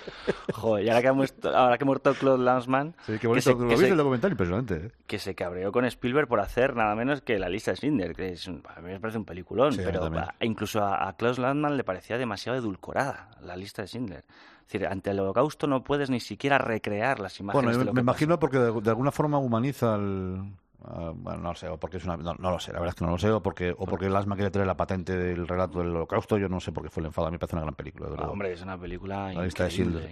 Joder, 0.53 0.85
y 0.85 0.89
ahora 0.89 1.01
que 1.01 1.07
ha 1.07 1.13
muerto, 1.13 1.55
ahora 1.55 1.77
que 1.77 1.83
ha 1.83 1.85
muerto 1.85 2.13
Claude 2.13 2.43
Lanzmann... 2.43 2.95
Sí, 3.05 3.17
qué 3.19 3.27
bonito. 3.27 3.57
Que 3.67 3.77
se, 3.77 3.89
el 3.89 3.97
documental, 3.97 4.31
impresionante. 4.31 4.75
¿eh? 4.75 4.91
Que 5.07 5.17
se 5.17 5.33
cabreó 5.33 5.71
con 5.71 5.85
Spielberg 5.85 6.27
por 6.27 6.39
hacer 6.39 6.75
nada 6.75 6.95
menos 6.95 7.21
que 7.21 7.39
La 7.39 7.49
lista 7.49 7.71
de 7.71 7.77
Schindler, 7.77 8.15
que 8.15 8.33
es, 8.33 8.47
a 8.47 8.51
mí 8.51 8.89
me 8.89 8.99
parece 8.99 9.17
un 9.17 9.25
peliculón, 9.25 9.75
pero 9.75 10.09
incluso 10.41 10.83
a, 10.83 11.07
a 11.07 11.13
Klaus 11.17 11.39
Landman 11.39 11.77
le 11.77 11.83
parecía 11.83 12.17
demasiado 12.17 12.57
edulcorada 12.57 13.31
La 13.41 13.55
lista 13.55 13.81
de 13.81 13.87
Schindler. 13.87 14.25
Es 14.67 14.73
decir, 14.73 14.87
ante 14.87 15.11
el 15.11 15.19
holocausto 15.21 15.65
no 15.65 15.83
puedes 15.83 16.09
ni 16.09 16.19
siquiera 16.19 16.57
recrear 16.57 17.21
las 17.21 17.39
imágenes 17.39 17.63
bueno, 17.63 17.79
de 17.79 17.85
lo 17.85 17.93
me 17.93 18.01
imagino 18.01 18.37
porque 18.37 18.57
de, 18.57 18.89
alguna 18.89 19.11
forma 19.11 19.37
humaniza 19.37 19.95
el, 19.95 20.43
Ah, 20.83 21.11
bueno, 21.15 21.41
no 21.41 21.49
lo 21.49 21.55
sé, 21.55 21.67
o 21.67 21.77
porque 21.77 21.97
es 21.97 22.05
una, 22.05 22.17
no, 22.17 22.35
lo 22.35 22.59
sé, 22.59 22.71
la 22.71 22.79
verdad 22.79 22.93
es 22.93 22.95
que 22.95 23.05
no 23.05 23.11
lo 23.11 23.17
sé, 23.17 23.31
o 23.31 23.41
porque, 23.41 23.71
o 23.71 23.85
porque 23.85 24.05
el 24.05 24.15
asma 24.15 24.35
quiere 24.35 24.51
traer 24.51 24.67
la 24.67 24.77
patente 24.77 25.17
del 25.17 25.47
relato 25.47 25.79
del 25.79 25.89
holocausto, 25.89 26.37
yo 26.37 26.47
no 26.49 26.59
sé 26.59 26.71
por 26.71 26.83
qué 26.83 26.89
fue 26.89 27.01
el 27.01 27.07
enfado, 27.07 27.27
a 27.27 27.31
mí 27.31 27.35
me 27.35 27.39
parece 27.39 27.55
una 27.55 27.63
gran 27.63 27.75
película. 27.75 28.09
hombre, 28.29 28.53
es 28.53 28.61
una 28.61 28.77
película 28.79 29.33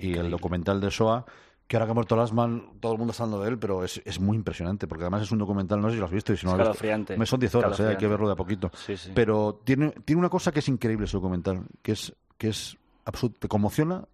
Y 0.02 0.14
el 0.18 0.32
documental 0.32 0.82
de 0.82 0.90
Shoah, 0.90 1.24
que 1.68 1.78
ahora 1.78 1.86
que 1.86 1.92
ha 1.92 1.94
muerto 1.94 2.16
Lasman, 2.16 2.80
todo 2.80 2.94
el 2.94 2.98
mundo 2.98 3.12
está 3.12 3.24
hablando 3.24 3.44
de 3.44 3.50
él, 3.52 3.60
pero 3.60 3.84
es, 3.84 4.02
es, 4.06 4.20
muy 4.20 4.38
impresionante, 4.38 4.88
porque 4.88 5.04
además 5.04 5.24
es 5.24 5.32
un 5.32 5.40
documental, 5.40 5.82
no 5.82 5.90
sé 5.90 5.96
si 5.96 6.00
lo 6.00 6.06
has 6.06 6.12
visto, 6.12 6.34
y 6.34 6.38
si 6.38 6.46
no 6.46 6.58
lo 6.58 6.70
has 6.70 6.82
visto, 6.82 7.18
me 7.18 7.26
son 7.26 7.40
10 7.40 7.56
horas, 7.56 7.80
eh, 7.80 7.88
hay 7.88 7.98
que 7.98 8.08
verlo 8.08 8.28
de 8.28 8.34
a 8.34 8.36
poquito. 8.36 8.72
Pero 9.14 9.62
tiene, 9.64 9.92
tiene 10.04 10.20
una 10.20 10.30
cosa 10.30 10.52
que 10.52 10.60
es 10.60 10.68
increíble 10.68 11.06
ese 11.06 11.18
documental, 11.18 11.64
que 11.82 11.94
es, 11.94 12.14
que 12.38 12.50
es 12.50 12.78
absoluto, 13.06 13.40
te 13.40 13.48
conmociona 13.48 14.06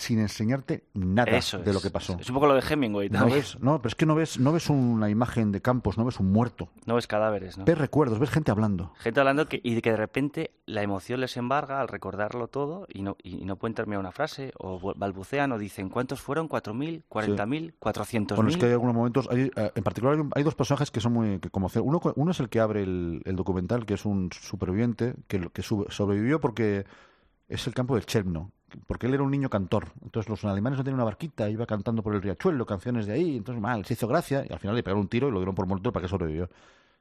sin 0.00 0.18
enseñarte 0.18 0.84
nada 0.94 1.30
de 1.30 1.72
lo 1.72 1.80
que 1.80 1.90
pasó. 1.90 2.16
Es 2.18 2.28
un 2.28 2.34
poco 2.34 2.46
lo 2.46 2.54
de 2.54 2.62
Hemingway 2.68 3.10
también. 3.10 3.28
No, 3.28 3.34
ves, 3.34 3.60
no, 3.60 3.78
pero 3.78 3.88
es 3.88 3.94
que 3.94 4.06
no 4.06 4.14
ves, 4.14 4.38
no 4.38 4.52
ves 4.52 4.70
una 4.70 5.10
imagen 5.10 5.52
de 5.52 5.60
campos, 5.60 5.98
no 5.98 6.04
ves 6.04 6.18
un 6.20 6.32
muerto. 6.32 6.68
No 6.86 6.94
ves 6.94 7.06
cadáveres, 7.06 7.58
¿no? 7.58 7.64
Ves 7.64 7.78
recuerdos, 7.78 8.18
ves 8.18 8.30
gente 8.30 8.50
hablando. 8.50 8.92
Gente 8.98 9.20
hablando 9.20 9.46
que, 9.46 9.60
y 9.62 9.80
que 9.80 9.90
de 9.90 9.96
repente 9.96 10.52
la 10.66 10.82
emoción 10.82 11.20
les 11.20 11.36
embarga 11.36 11.80
al 11.80 11.88
recordarlo 11.88 12.48
todo 12.48 12.86
y 12.88 13.02
no, 13.02 13.16
y 13.22 13.44
no 13.44 13.56
pueden 13.56 13.74
terminar 13.74 14.00
una 14.00 14.12
frase, 14.12 14.52
o 14.58 14.94
balbucean 14.94 15.52
o 15.52 15.58
dicen, 15.58 15.90
¿cuántos 15.90 16.20
fueron? 16.20 16.48
¿4.000? 16.48 17.04
¿40.000? 17.08 17.74
¿400.000? 17.78 18.34
Bueno, 18.36 18.50
es 18.50 18.56
que 18.56 18.66
hay 18.66 18.72
algunos 18.72 18.94
momentos, 18.94 19.28
hay, 19.30 19.50
eh, 19.54 19.72
en 19.74 19.82
particular 19.82 20.18
hay, 20.34 20.42
dos 20.42 20.54
personajes 20.54 20.90
que 20.90 21.00
son 21.00 21.12
muy 21.12 21.38
que 21.40 21.50
como 21.50 21.68
uno, 21.82 22.00
uno 22.16 22.30
es 22.30 22.40
el 22.40 22.48
que 22.48 22.60
abre 22.60 22.82
el, 22.82 23.36
documental, 23.36 23.86
que 23.86 23.94
es 23.94 24.04
un 24.04 24.30
superviviente, 24.32 25.14
que, 25.28 25.48
que 25.52 25.62
sobrevivió 25.62 26.40
porque 26.40 26.84
es 27.48 27.66
el 27.66 27.74
campo 27.74 27.94
del 27.94 28.06
Cherno 28.06 28.52
porque 28.86 29.06
él 29.06 29.14
era 29.14 29.22
un 29.22 29.30
niño 29.30 29.50
cantor. 29.50 29.92
Entonces 30.02 30.28
los 30.28 30.44
alemanes 30.44 30.78
no 30.78 30.84
tenían 30.84 30.96
una 30.96 31.04
barquita, 31.04 31.48
iba 31.48 31.66
cantando 31.66 32.02
por 32.02 32.14
el 32.14 32.22
riachuelo, 32.22 32.66
canciones 32.66 33.06
de 33.06 33.12
ahí, 33.12 33.36
entonces 33.36 33.60
mal, 33.60 33.84
se 33.84 33.94
hizo 33.94 34.08
gracia 34.08 34.44
y 34.48 34.52
al 34.52 34.58
final 34.58 34.76
le 34.76 34.82
pegaron 34.82 35.02
un 35.02 35.08
tiro 35.08 35.28
y 35.28 35.30
lo 35.30 35.38
dieron 35.38 35.54
por 35.54 35.66
muerto 35.66 35.92
para 35.92 36.04
que 36.04 36.08
sobrevivió. 36.08 36.48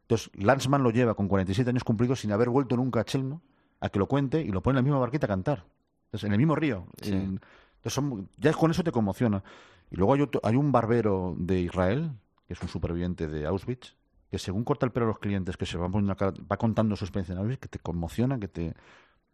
Entonces 0.01 0.32
Lanzmann 0.36 0.84
lo 0.84 0.91
lleva 0.91 1.13
con 1.13 1.27
47 1.27 1.69
años 1.69 1.84
cumplidos 1.84 2.19
sin 2.19 2.32
haber 2.32 2.49
vuelto 2.49 2.75
nunca 2.75 3.01
a 3.01 3.05
Chelno 3.05 3.41
a 3.79 3.89
que 3.89 3.99
lo 3.99 4.08
cuente 4.08 4.41
y 4.41 4.49
lo 4.49 4.62
pone 4.62 4.73
en 4.73 4.77
la 4.77 4.82
misma 4.82 4.99
barquita 4.99 5.25
a 5.25 5.29
cantar. 5.29 5.65
Entonces, 6.05 6.27
en 6.27 6.34
el 6.34 6.39
mismo 6.39 6.55
río. 6.55 6.86
entonces 7.01 8.03
ya 8.38 8.53
con 8.53 8.71
eso 8.71 8.84
te 8.84 8.91
conmociona. 8.91 9.43
Y 9.91 9.95
luego 9.95 10.13
hay, 10.13 10.27
hay 10.43 10.55
un 10.55 10.71
barbero 10.71 11.36
de 11.38 11.60
Israel, 11.62 12.12
que 12.47 12.53
es 12.53 12.62
un 12.62 12.67
superviviente 12.67 13.27
de 13.27 13.45
Auschwitz, 13.45 13.95
que 14.29 14.39
según 14.39 14.63
corta 14.63 14.86
el 14.86 14.91
pelo 14.91 15.05
a 15.05 15.10
los 15.10 15.19
clientes, 15.19 15.58
que 15.58 15.65
se 15.65 15.77
va, 15.77 15.88
va 15.88 16.58
contando 16.58 16.95
su 16.95 17.05
experiencia 17.05 17.34
en 17.34 17.39
Auschwitz, 17.39 17.60
que 17.60 17.67
te 17.67 17.79
conmociona, 17.79 18.39
que 18.39 18.47
te 18.47 18.75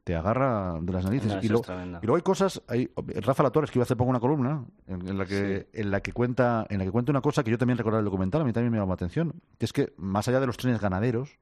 te 0.06 0.16
agarra 0.16 0.78
de 0.80 0.94
las 0.94 1.04
narices. 1.04 1.44
y, 1.44 1.50
luego 1.50 2.16
hay 2.16 2.22
cosas, 2.22 2.62
hay, 2.68 2.92
Rafa 2.96 3.42
La 3.42 3.50
Torres 3.50 3.72
que 3.72 3.80
iba 3.80 3.84
hace 3.84 3.96
poco 3.96 4.12
una 4.12 4.20
columna 4.20 4.64
en, 4.86 5.18
la 5.18 5.26
que 5.26 5.68
en 5.74 5.90
la 5.90 6.00
que 6.02 6.14
cuenta 6.14 6.68
en 6.70 6.78
la 6.78 6.86
que 6.86 6.92
cuenta 6.92 7.12
una 7.12 7.22
cosa 7.22 7.44
que 7.44 7.50
yo 7.50 7.58
también 7.58 7.80
recordaba 7.80 8.02
el 8.02 8.06
documental, 8.06 8.42
a 8.42 8.46
mí 8.46 8.54
también 8.54 8.72
me 8.72 8.78
llamó 8.78 8.90
la 8.90 8.94
atención, 8.94 9.34
que 9.58 9.66
es 9.66 9.74
que 9.74 9.94
más 9.98 10.28
allá 10.28 10.40
de 10.40 10.46
los 10.46 10.58
trenes 10.58 10.80
ganaderos, 10.80 11.40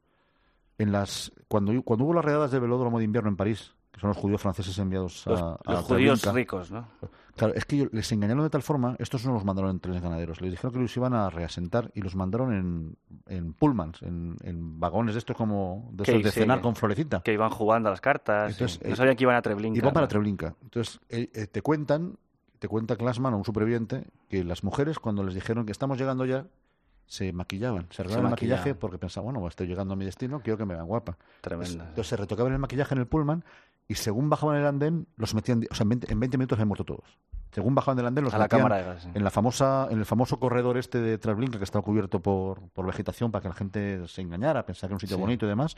en 0.78 0.94
las 0.94 1.34
cuando 1.50 1.74
cuando 1.84 2.06
hubo 2.06 2.14
las 2.14 2.24
redadas 2.24 2.52
del 2.52 2.62
velódromo 2.62 3.00
de 3.00 3.04
invierno 3.04 3.30
en 3.30 3.36
París, 3.36 3.76
que 3.92 4.00
son 4.00 4.08
los 4.08 4.18
judíos 4.18 4.42
franceses 4.42 4.78
enviados 4.80 5.28
a, 5.28 5.60
los 5.66 5.82
judíos 5.82 6.24
ricos, 6.34 6.72
¿no? 6.72 6.88
Claro, 7.36 7.56
es 7.56 7.66
que 7.66 7.90
les 7.92 8.12
engañaron 8.12 8.44
de 8.44 8.50
tal 8.52 8.62
forma, 8.62 8.96
estos 9.00 9.26
no 9.26 9.34
los 9.34 9.44
mandaron 9.44 9.72
en 9.72 9.80
trenes 9.80 10.04
ganaderos, 10.04 10.40
les 10.40 10.52
dijeron 10.52 10.72
que 10.72 10.80
los 10.80 10.96
iban 10.96 11.16
a 11.16 11.32
reasentar 11.32 11.90
y 11.96 12.02
los 12.02 12.16
mandaron 12.16 12.54
en, 12.54 12.98
en 13.26 13.54
pullmans, 13.54 14.04
en, 14.04 14.38
en 14.44 14.80
vagones 14.80 15.16
de 15.16 15.20
estos 15.20 15.36
como 15.36 15.90
de, 15.94 16.20
de 16.22 16.32
cenar 16.32 16.62
con 16.62 16.76
florecita. 16.76 17.22
Que 17.22 17.34
iban 17.34 17.50
jugando 17.50 17.90
a 17.90 17.92
las 17.92 18.02
cartas, 18.02 18.62
no 18.62 18.68
eh, 18.68 18.96
sabían 18.96 19.16
que 19.16 19.24
iban 19.24 19.36
a 19.36 19.42
Treblinka. 19.42 19.80
Iban 19.80 19.94
para 19.94 20.08
Treblinka. 20.08 20.56
Entonces, 20.62 21.00
eh, 21.10 21.32
eh, 21.34 21.48
te 21.48 21.64
cuentan, 21.64 22.18
te 22.60 22.68
cuenta 22.68 22.96
Klasman, 22.96 23.34
un 23.34 23.44
superviviente, 23.44 24.06
que 24.30 24.44
las 24.44 24.64
mujeres 24.64 25.00
cuando 25.00 25.24
les 25.24 25.34
dijeron 25.34 25.66
que 25.66 25.72
estamos 25.72 25.98
llegando 25.98 26.26
ya, 26.26 26.46
se 27.08 27.34
maquillaban, 27.34 27.88
se 27.90 28.04
arreglaban 28.04 28.28
el 28.28 28.32
maquillaje 28.32 28.76
porque 28.76 29.00
pensaban, 29.00 29.34
bueno, 29.34 29.48
estoy 29.48 29.68
llegando 29.68 29.96
a 29.96 29.98
mi 29.98 30.06
destino, 30.06 30.40
quiero 30.42 30.58
que 30.58 30.66
me 30.66 30.76
vean 30.76 30.86
guapa. 30.86 31.18
Tremenda. 31.42 31.86
Entonces, 31.86 32.08
se 32.08 32.16
retocaban 32.16 32.54
el 32.54 32.60
maquillaje 32.60 32.94
en 32.94 33.02
el 33.02 33.08
pullman 33.08 33.44
y 33.88 33.96
según 33.96 34.30
bajaban 34.30 34.58
el 34.58 34.66
andén, 34.66 35.08
los 35.18 35.34
metían, 35.34 35.66
o 35.70 35.76
sea, 35.76 35.84
en 35.84 36.20
20, 36.20 36.38
minutos 36.38 36.60
han 36.60 36.68
muerto 36.68 36.86
todos. 36.86 37.20
Según 37.52 37.76
bajaban 37.76 37.98
del 37.98 38.08
andén, 38.08 38.24
los 38.24 38.34
a 38.34 38.40
metían 38.40 38.62
la 38.62 38.70
cámara 38.70 38.98
en 39.14 39.24
la 39.24 39.30
famosa, 39.30 39.88
en 39.92 40.00
el 40.00 40.06
famoso 40.06 40.40
corredor 40.40 40.78
este 40.78 41.00
de 41.00 41.18
Treblinka 41.18 41.58
que 41.58 41.64
estaba 41.64 41.84
cubierto 41.84 42.22
por, 42.22 42.70
por 42.70 42.86
vegetación 42.86 43.32
para 43.32 43.44
que 43.44 43.50
la 43.50 43.56
gente 43.56 44.08
se 44.08 44.22
engañara, 44.22 44.66
pensara 44.66 44.88
que 44.88 44.94
era 44.94 44.96
un 44.96 45.00
sitio 45.00 45.18
bonito 45.18 45.46
y 45.46 45.50
demás. 45.50 45.76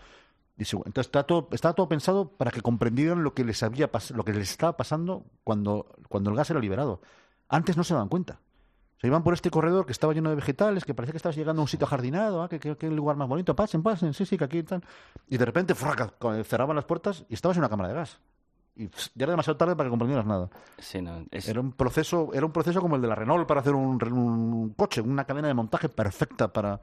Y 0.58 0.64
entonces 0.64 1.08
está 1.08 1.24
todo, 1.24 1.49
estaba 1.51 1.74
todo 1.74 1.89
pensado 1.89 2.30
para 2.30 2.49
que 2.49 2.62
comprendieran 2.62 3.24
lo 3.24 3.34
que 3.34 3.43
les 3.43 3.62
había 3.62 3.89
lo 4.14 4.24
que 4.24 4.32
les 4.34 4.51
estaba 4.51 4.78
pasando 4.78 5.26
cuando, 5.43 5.93
cuando 6.08 6.30
el 6.30 6.36
gas 6.38 6.49
era 6.49 6.62
liberado. 6.62 7.01
Antes 7.49 7.76
no 7.76 7.84
se 7.84 7.93
daban 7.93 8.08
cuenta. 8.08 8.39
Se 9.06 9.10
iban 9.10 9.22
por 9.22 9.36
este 9.36 9.51
corredor 9.51 9.86
que 9.86 9.91
estaba 9.91 10.14
lleno 10.14 10.32
de 10.32 10.36
vegetales, 10.36 10.84
que 10.84 10.95
parecía 10.95 11.12
que 11.12 11.18
estabas 11.18 11.36
llegando 11.36 11.62
a 11.62 11.66
un 11.66 11.68
sitio 11.68 11.86
jardinado, 11.86 12.41
¿ah? 12.41 12.49
que, 12.49 12.60
que, 12.60 12.88
el 12.88 12.95
lugar 12.95 13.16
más 13.16 13.28
bonito, 13.28 13.56
pasen, 13.56 13.84
pasen, 13.84 14.16
sí, 14.16 14.26
sí, 14.26 14.36
que 14.36 14.45
aquí 14.45 14.58
están. 14.58 14.84
Y 15.30 15.38
de 15.38 15.45
repente, 15.45 15.76
fraca, 15.76 16.12
cerraban 16.43 16.76
las 16.76 16.86
puertas 16.86 17.24
y 17.30 17.36
estabas 17.36 17.56
en 17.58 17.62
una 17.62 17.70
cámara 17.70 17.89
de 17.89 17.95
gas. 17.95 18.20
y 18.76 18.88
pss, 18.88 19.12
ya 19.14 19.26
era 19.26 19.34
demasiado 19.34 19.58
tarde 19.58 19.76
para 19.76 19.86
que 19.86 19.91
comprendieras 19.91 20.26
nada. 20.26 20.49
Sí, 20.80 21.03
no, 21.03 21.24
es- 21.30 21.47
Era 21.47 21.60
un 21.62 21.74
proceso, 21.74 22.32
era 22.34 22.47
un 22.47 22.51
proceso 22.51 22.82
como 22.82 22.95
el 22.95 23.01
de 23.03 23.08
la 23.08 23.14
Renault 23.14 23.47
para 23.47 23.60
hacer 23.60 23.76
un, 23.76 24.03
un 24.12 24.70
coche, 24.76 25.01
una 25.01 25.24
cadena 25.26 25.49
de 25.49 25.53
montaje 25.53 25.88
perfecta 25.88 26.47
para 26.51 26.82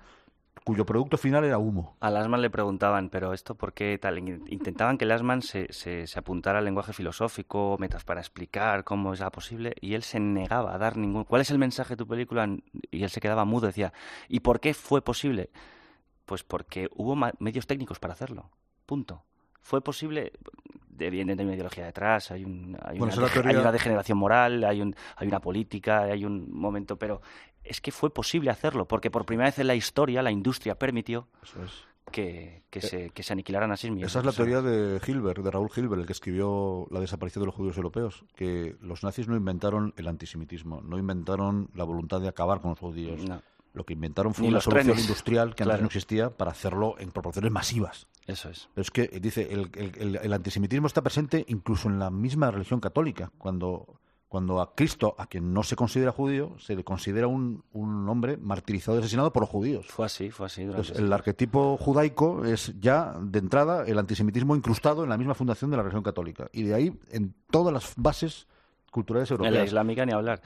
cuyo 0.65 0.87
producto 0.87 1.17
final 1.19 1.45
era 1.45 1.59
humo. 1.59 1.97
A 2.01 2.11
Lasman 2.11 2.41
le 2.41 2.51
preguntaban, 2.51 3.09
pero 3.09 3.33
esto 3.33 3.55
por 3.57 3.73
qué 3.73 3.99
tal. 3.99 4.19
In- 4.19 4.45
Intentaban 4.49 4.97
que 4.99 5.07
Lasman 5.07 5.43
se, 5.43 5.73
se, 5.73 6.07
se 6.07 6.19
apuntara 6.19 6.59
al 6.59 6.65
lenguaje 6.65 6.93
filosófico, 6.93 7.77
metas 7.81 8.05
para 8.05 8.21
explicar 8.21 8.85
cómo 8.85 9.13
es 9.13 9.21
la 9.21 9.31
posible, 9.31 9.75
y 9.81 9.95
él 9.95 10.03
se 10.03 10.21
negaba 10.21 10.75
a 10.75 10.79
dar 10.79 10.97
ningún. 10.97 11.25
¿Cuál 11.25 11.43
es 11.43 11.51
el 11.51 11.59
mensaje 11.59 11.95
de 11.95 11.97
tu 11.97 12.07
película? 12.07 12.49
Y 12.91 13.03
él 13.03 13.11
se 13.11 13.21
quedaba 13.21 13.45
mudo, 13.45 13.67
decía, 13.67 13.93
¿y 14.29 14.41
por 14.41 14.61
qué 14.61 14.73
fue 14.75 15.03
posible? 15.03 15.51
Pues 16.27 16.45
porque 16.45 16.89
hubo 16.95 17.17
medios 17.41 17.67
técnicos 17.67 17.99
para 17.99 18.13
hacerlo. 18.15 18.51
Punto. 18.87 19.25
Fue 19.61 19.81
posible, 19.81 20.33
de- 20.89 21.07
evidentemente 21.07 21.43
hay 21.43 21.47
una 21.47 21.55
ideología 21.55 21.87
detrás, 21.87 22.31
hay, 22.31 22.45
un, 22.45 22.77
hay, 22.83 22.99
Bueno, 22.99 23.15
una, 23.17 23.27
hay 23.51 23.57
una 23.57 23.73
degeneración 23.73 24.19
moral, 24.19 24.65
hay, 24.65 24.81
un, 24.81 24.95
hay 25.17 25.29
una 25.29 25.41
política, 25.41 26.03
hay 26.03 26.25
un 26.25 26.53
momento, 26.53 26.97
pero 26.97 27.21
es 27.65 27.81
que 27.81 27.93
fue 27.93 28.11
posible 28.13 28.51
hacerlo, 28.51 28.87
porque 28.87 29.11
por 29.11 29.25
primera 29.25 29.49
vez 29.49 29.59
en 29.59 29.67
la 29.67 29.75
historia 29.75 30.23
la 30.23 30.31
industria 30.31 30.75
permitió 30.79 31.29
Eso 31.43 31.63
es. 31.65 31.71
que, 32.11 32.63
que, 32.71 32.81
se, 32.81 33.11
que 33.11 33.23
se 33.23 33.33
aniquilaran 33.33 33.71
a 33.73 33.77
sí 33.77 33.91
mismos. 33.91 34.05
Eh, 34.05 34.07
Esa 34.07 34.19
es 34.21 34.25
la 34.25 34.33
teoría 34.33 34.61
de 34.61 35.01
Hilbert, 35.07 35.39
de 35.43 35.51
Raúl 35.51 35.71
Hilbert, 35.75 36.01
el 36.01 36.07
que 36.07 36.13
escribió 36.13 36.87
La 36.91 37.01
desaparición 37.01 37.43
de 37.43 37.47
los 37.47 37.55
judíos 37.55 37.77
europeos, 37.77 38.25
que 38.35 38.77
los 38.81 39.03
nazis 39.05 39.29
no 39.29 39.37
inventaron 39.37 39.95
el 39.97 40.09
antisemitismo, 40.09 40.81
no 40.83 40.99
inventaron 40.99 41.69
la 41.75 41.85
voluntad 41.85 42.21
de 42.21 42.29
acabar 42.29 42.61
con 42.61 42.71
los 42.71 42.79
judíos. 42.79 43.23
no, 43.25 43.41
Lo 43.75 43.85
que 43.85 43.95
inventaron 43.95 44.35
fue 44.35 44.49
una 44.49 44.61
solución 44.61 44.87
trenes. 44.89 45.03
industrial 45.05 45.55
que 45.55 45.63
antes 45.63 45.81
no 45.81 45.87
existía 45.87 46.31
para 46.37 46.51
hacerlo 46.51 46.97
en 46.99 47.11
proporciones 47.11 47.51
masivas. 47.53 48.07
eso 48.27 48.51
es. 48.51 48.69
Pero 48.75 48.83
es 48.83 48.91
que, 48.91 49.03
eh, 49.13 49.21
dice, 49.21 49.49
el, 49.53 49.71
el- 49.75 49.93
el- 49.99 50.17
el 50.17 50.33
antisemitismo 50.33 50.87
está 50.89 51.01
presente 51.03 51.45
incluso 51.49 51.89
en 51.89 51.99
la 51.99 52.11
misma 52.11 52.51
religión 52.51 52.81
católica. 52.81 53.31
Cuando, 53.39 53.99
cuando 54.33 54.63
a 54.63 54.75
Cristo, 54.75 55.15
a 55.19 55.27
quien 55.27 55.53
no 55.53 55.63
se 55.63 55.77
considera 55.77 56.11
judío, 56.11 56.57
se 56.59 56.75
le 56.75 56.83
considera 56.85 57.27
un, 57.27 57.65
un 57.75 58.09
hombre 58.09 58.39
martirizado 58.39 58.97
y 58.97 59.01
asesinado 59.01 59.31
por 59.31 59.43
los 59.43 59.51
judíos. 59.51 59.89
Fue 59.89 60.07
así, 60.07 60.31
fue 60.31 60.47
así. 60.47 60.63
Entonces, 60.63 60.97
el 60.97 61.13
arquetipo 61.13 61.77
judaico 61.77 62.47
es 62.47 62.73
ya, 62.81 63.15
de 63.21 63.41
entrada, 63.41 63.85
el 63.87 63.99
antisemitismo 63.99 64.57
incrustado 64.57 65.05
en 65.05 65.11
la 65.11 65.19
misma 65.19 65.35
fundación 65.35 65.71
de 65.71 65.77
la 65.77 65.83
religión 65.83 66.03
católica. 66.03 66.49
Y 66.51 66.63
de 66.63 66.75
ahí, 66.75 66.99
en 67.11 67.35
todas 67.51 67.75
las 67.75 67.93
bases 67.99 68.47
culturales 68.93 69.29
En 69.33 69.39
la 69.39 69.45
europeas. 69.47 69.67
islámica 69.67 70.07
ni 70.07 70.13
hablar. 70.13 70.41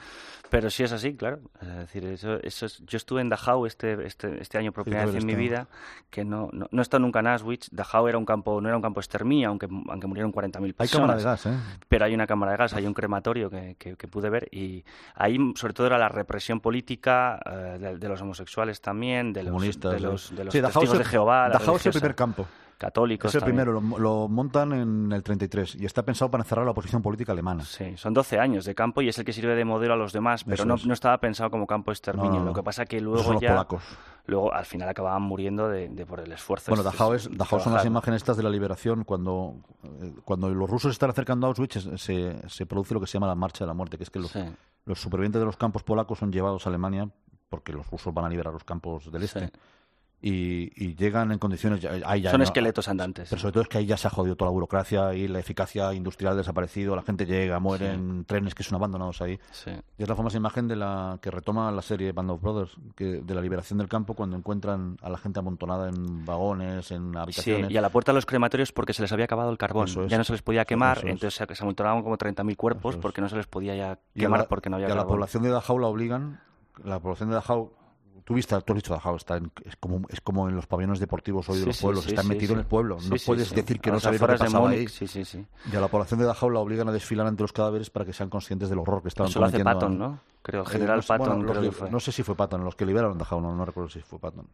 Pero 0.49 0.71
sí 0.71 0.85
es 0.85 0.93
así, 0.93 1.15
claro. 1.17 1.41
Es 1.61 1.77
decir, 1.79 2.05
eso, 2.05 2.41
eso 2.41 2.67
es- 2.67 2.79
yo 2.87 2.97
estuve 2.97 3.21
en 3.21 3.29
Dachau 3.29 3.67
este, 3.67 4.07
este, 4.07 4.41
este 4.41 4.57
año 4.57 4.71
por 4.73 4.85
primera 4.85 5.05
vez 5.05 5.17
en 5.17 5.27
mi 5.27 5.35
vida, 5.35 5.67
que 6.09 6.25
no, 6.25 6.49
no, 6.53 6.69
no 6.71 6.81
he 6.81 6.83
estado 6.83 7.01
nunca 7.01 7.19
en 7.19 7.27
Auschwitz. 7.27 7.69
Dachau 7.73 8.07
era 8.07 8.17
un 8.17 8.25
campo, 8.25 8.61
no 8.61 8.69
era 8.69 8.77
un 8.77 8.83
campo 8.83 9.01
exterminio, 9.01 9.49
aunque, 9.49 9.67
aunque 9.89 10.07
murieron 10.07 10.31
40.000 10.33 10.67
Hay 10.69 10.73
personas. 10.73 11.01
cámara 11.03 11.19
de 11.19 11.25
gas, 11.25 11.47
¿eh? 11.47 11.57
pero 11.89 12.05
hay 12.05 12.15
una 12.15 12.29
cámara 12.29 12.53
de 12.53 12.59
gas, 12.59 12.75
hay 12.75 12.87
un 12.87 12.95
crematorio 12.95 13.51
que, 13.51 13.75
que- 13.77 13.97
que 13.97 14.07
pude 14.09 14.31
ver 14.31 14.49
y 14.53 14.85
ahí 15.17 15.37
sobre 15.57 15.75
todo 15.75 15.89
era 15.89 15.99
la 15.99 16.09
represión 16.09 16.61
política 16.61 17.41
eh, 17.45 17.79
de, 17.81 17.99
de 17.99 18.09
los 18.09 18.23
homosexuales 18.23 18.81
también, 18.81 19.33
de 19.33 19.43
los, 19.43 19.51
Comunistas. 19.53 19.93
de 19.93 20.01
los, 20.01 20.37
de 20.37 20.45
los 20.45 20.53
Sí, 20.55 20.63
testigos 20.63 20.97
de 20.99 21.05
Jehová, 21.05 21.49
Dachau 21.49 21.75
es 21.77 21.87
el 21.87 21.93
primer 21.93 22.15
campo. 22.15 22.47
Católicos 22.79 23.31
Es 23.31 23.35
el 23.37 23.41
también. 23.41 23.65
primero, 23.67 23.81
lo, 23.81 23.99
lo 23.99 24.29
montan 24.29 24.73
en 24.73 25.13
el 25.13 25.23
33 25.23 25.77
y 25.77 25.87
está 25.87 26.05
pensado 26.05 26.31
para 26.31 26.43
encerrar 26.45 26.65
la 26.65 26.73
oposición 26.73 27.03
política 27.03 27.33
alemana. 27.33 27.65
Sí, 27.65 27.97
son 27.97 28.13
12 28.15 28.39
años 28.39 28.65
de 28.65 28.75
campo 28.75 29.03
y 29.03 29.09
es 29.09 29.19
el 29.19 29.25
que 29.25 29.33
sirve 29.33 29.55
de 29.55 29.65
modelo 29.65 29.95
a 29.95 29.97
los 29.97 30.13
demás, 30.13 30.45
pero 30.45 30.65
no, 30.65 30.77
no 30.85 30.93
estaba 30.93 31.19
pensado 31.19 31.51
como 31.51 31.67
campo 31.67 31.91
de 31.91 31.95
exterminio. 31.95 32.31
No, 32.33 32.37
no, 32.39 32.45
no. 32.45 32.51
Lo 32.51 32.55
que 32.55 32.63
pasa 32.63 32.85
que 32.85 33.01
luego 33.01 33.23
son 33.23 33.33
los 33.35 33.43
ya, 33.43 33.51
polacos. 33.51 33.83
luego 34.27 34.53
al 34.53 34.65
final 34.67 34.89
acababan 34.89 35.23
muriendo 35.23 35.69
de, 35.69 35.89
de 35.89 36.07
por 36.07 36.21
el 36.21 36.31
esfuerzo. 36.33 36.71
Bueno, 36.71 36.83
este- 36.83 36.93
Dachau, 36.97 37.15
es, 37.15 37.29
Dachau 37.37 37.61
son 37.61 37.73
las 37.75 37.85
imágenes 37.87 38.23
estas 38.23 38.37
de 38.37 38.43
la 38.43 38.51
liberación. 38.51 39.05
Cuando, 39.05 39.55
eh, 39.83 40.15
cuando 40.25 40.49
los 40.51 40.69
rusos 40.69 40.93
están 40.93 41.11
acercando 41.11 41.47
a 41.47 41.49
Auschwitz, 41.49 41.89
se, 41.97 42.49
se 42.49 42.67
produce 42.67 42.95
lo 42.95 43.01
que 43.01 43.07
se 43.07 43.15
llama 43.15 43.27
la 43.27 43.35
marcha 43.35 43.65
de 43.65 43.69
la 43.69 43.75
muerte, 43.75 43.97
que 43.97 44.05
es 44.05 44.11
que 44.11 44.19
los, 44.19 44.31
Sí, 44.31 44.45
los 44.85 45.01
supervivientes 45.01 45.41
de 45.41 45.47
los 45.47 45.57
campos 45.57 45.83
polacos 45.83 46.19
son 46.19 46.31
llevados 46.31 46.67
a 46.67 46.69
Alemania 46.69 47.09
porque 47.49 47.73
los 47.73 47.89
rusos 47.91 48.13
van 48.13 48.25
a 48.25 48.29
liberar 48.29 48.53
los 48.53 48.65
campos 48.65 49.11
del 49.11 49.23
este. 49.23 49.47
sí. 49.47 49.53
Y, 50.29 50.73
y 50.75 50.97
llegan 50.97 51.31
en 51.31 51.39
condiciones. 51.39 51.87
ahí 52.05 52.23
ya 52.23 52.31
Son 52.33 52.39
no- 52.39 52.45
esqueletos 52.45 52.89
andantes. 52.89 53.29
Pero 53.31 53.41
sobre 53.41 53.53
todo 53.53 53.63
es 53.63 53.69
que 53.69 53.79
ahí 53.79 53.87
ya 53.87 53.97
se 53.97 54.09
ha 54.09 54.11
jodido 54.11 54.35
toda 54.35 54.49
la 54.51 54.55
burocracia 54.55 55.15
y 55.15 55.29
la 55.29 55.39
eficacia 55.39 55.95
industrial 55.95 56.33
ha 56.33 56.37
desaparecido. 56.37 56.97
La 56.97 57.03
gente 57.03 57.27
llega, 57.27 57.61
mueren, 57.61 58.25
trenes 58.25 58.53
que 58.57 58.65
son 58.65 58.75
abandonados 58.75 59.23
ahí. 59.23 59.39
Sí. 59.53 59.71
Y 59.97 60.03
es 60.03 60.09
la 60.09 60.17
famosa 60.17 60.37
imagen 60.37 60.67
de 60.67 60.75
la 60.75 61.19
que 61.23 61.31
retoma 61.31 61.71
la 61.71 61.81
serie 61.81 62.11
Band 62.11 62.31
of 62.33 62.43
Brothers, 62.43 62.77
que, 62.97 63.05
de 63.23 63.35
la 63.35 63.41
liberación 63.41 63.79
del 63.79 63.89
campo 63.89 64.15
cuando 64.15 64.37
encuentran 64.37 64.97
a 65.01 65.11
la 65.11 65.19
gente 65.19 65.39
amontonada 65.39 65.89
en 65.91 66.25
vagones, 66.25 66.91
en 66.91 67.13
Sí, 67.13 67.19
habitaciones. 67.19 67.71
y 67.71 67.77
a 67.77 67.81
la 67.81 67.91
puerta 67.91 68.11
de 68.11 68.17
los 68.17 68.27
crematorios 68.27 68.73
porque 68.73 68.95
se 68.95 69.03
les 69.03 69.13
había 69.13 69.27
acabado 69.27 69.51
el 69.51 69.59
carbón. 69.59 69.87
Es. 69.87 69.97
Ya 70.09 70.19
no 70.19 70.25
se 70.25 70.33
les 70.33 70.43
podía 70.43 70.65
quemar, 70.65 70.99
es. 70.99 71.05
entonces 71.05 71.35
se, 71.35 71.55
se 71.55 71.63
amontonaban 71.63 72.03
como 72.03 72.19
30.000 72.19 72.57
cuerpos 72.57 72.97
es. 72.97 73.01
porque 73.01 73.21
no 73.21 73.29
se 73.29 73.37
les 73.37 73.47
podía 73.47 73.77
ya 73.77 73.99
quemar 74.13 74.41
la- 74.41 74.49
porque 74.49 74.71
no 74.71 74.75
había 74.77 74.89
y 74.89 74.91
a 74.91 74.95
la 74.97 75.07
población 75.07 75.45
de 75.45 75.51
Dachau 75.51 75.79
la 75.79 75.87
obligan. 75.87 76.41
La 76.83 76.99
población 76.99 77.29
de 77.29 77.37
Dachau. 77.37 77.71
Tú, 78.27 78.35
viste, 78.35 78.61
tú 78.63 78.73
has 78.73 78.75
visto 78.75 78.93
Dachau, 78.93 79.15
está 79.15 79.37
en- 79.37 79.53
es, 79.65 79.77
como, 79.77 80.03
es 80.09 80.21
como 80.21 80.49
en 80.49 80.57
los 80.57 80.67
pabellones 80.67 80.99
deportivos 80.99 81.49
hoy 81.49 81.59
de 81.59 81.61
Sí, 81.61 81.67
los 81.69 81.81
pueblos, 81.81 82.03
sí, 82.05 82.11
está 82.11 82.23
sí, 82.23 82.29
metido 82.29 82.55
en 82.55 82.59
el 82.59 82.67
pueblo. 82.67 82.97
No 83.09 83.17
puedes 83.25 83.53
decir 83.55 83.81
que 83.81 83.89
A 83.89 83.93
no 83.93 84.01
sabes 84.01 84.21
lo 84.21 84.27
que 84.27 84.37
pasaba 84.37 84.71
ahí. 84.71 84.89
Sí, 84.89 85.07
sí, 85.07 85.25
sí. 85.25 85.47
Y 85.73 85.77
a 85.77 85.81
la 85.81 85.87
población 85.87 86.19
de 86.19 86.27
Dachau 86.27 86.51
la 86.51 86.59
obligan 86.59 86.89
a 86.89 86.93
desfilar 86.93 87.29
ante 87.29 87.45
los 87.45 87.53
cadáveres 87.53 87.89
para 87.89 88.05
que 88.05 88.13
sean 88.13 88.29
conscientes 88.29 88.69
del 88.69 88.81
horror 88.81 89.01
que 89.03 89.09
estaban 89.09 89.31
Eso 89.31 89.39
lo 89.39 89.47
hace 89.47 89.63
cometiendo. 89.63 89.79
Patton, 89.81 89.99
¿no? 89.99 90.21
Creo, 90.43 90.63
Eh, 90.65 90.67
general 90.67 90.97
no 90.97 91.03
sé- 91.03 91.09
Patton 91.09 91.27
bueno, 91.29 91.43
los 91.45 91.51
creo 91.53 91.63
que 91.63 91.69
li- 91.69 91.73
fue. 91.75 91.91
No 91.91 92.01
sé 92.01 92.11
si 92.11 92.23
fue 92.25 92.35
Patton, 92.35 92.65
los 92.65 92.75
que 92.75 92.85
liberaron 92.85 93.17
Dachau, 93.17 93.41
no, 93.41 93.55
no 93.55 93.65
recuerdo 93.65 93.91
si 93.91 94.01
fue 94.01 94.19
Patton. 94.19 94.47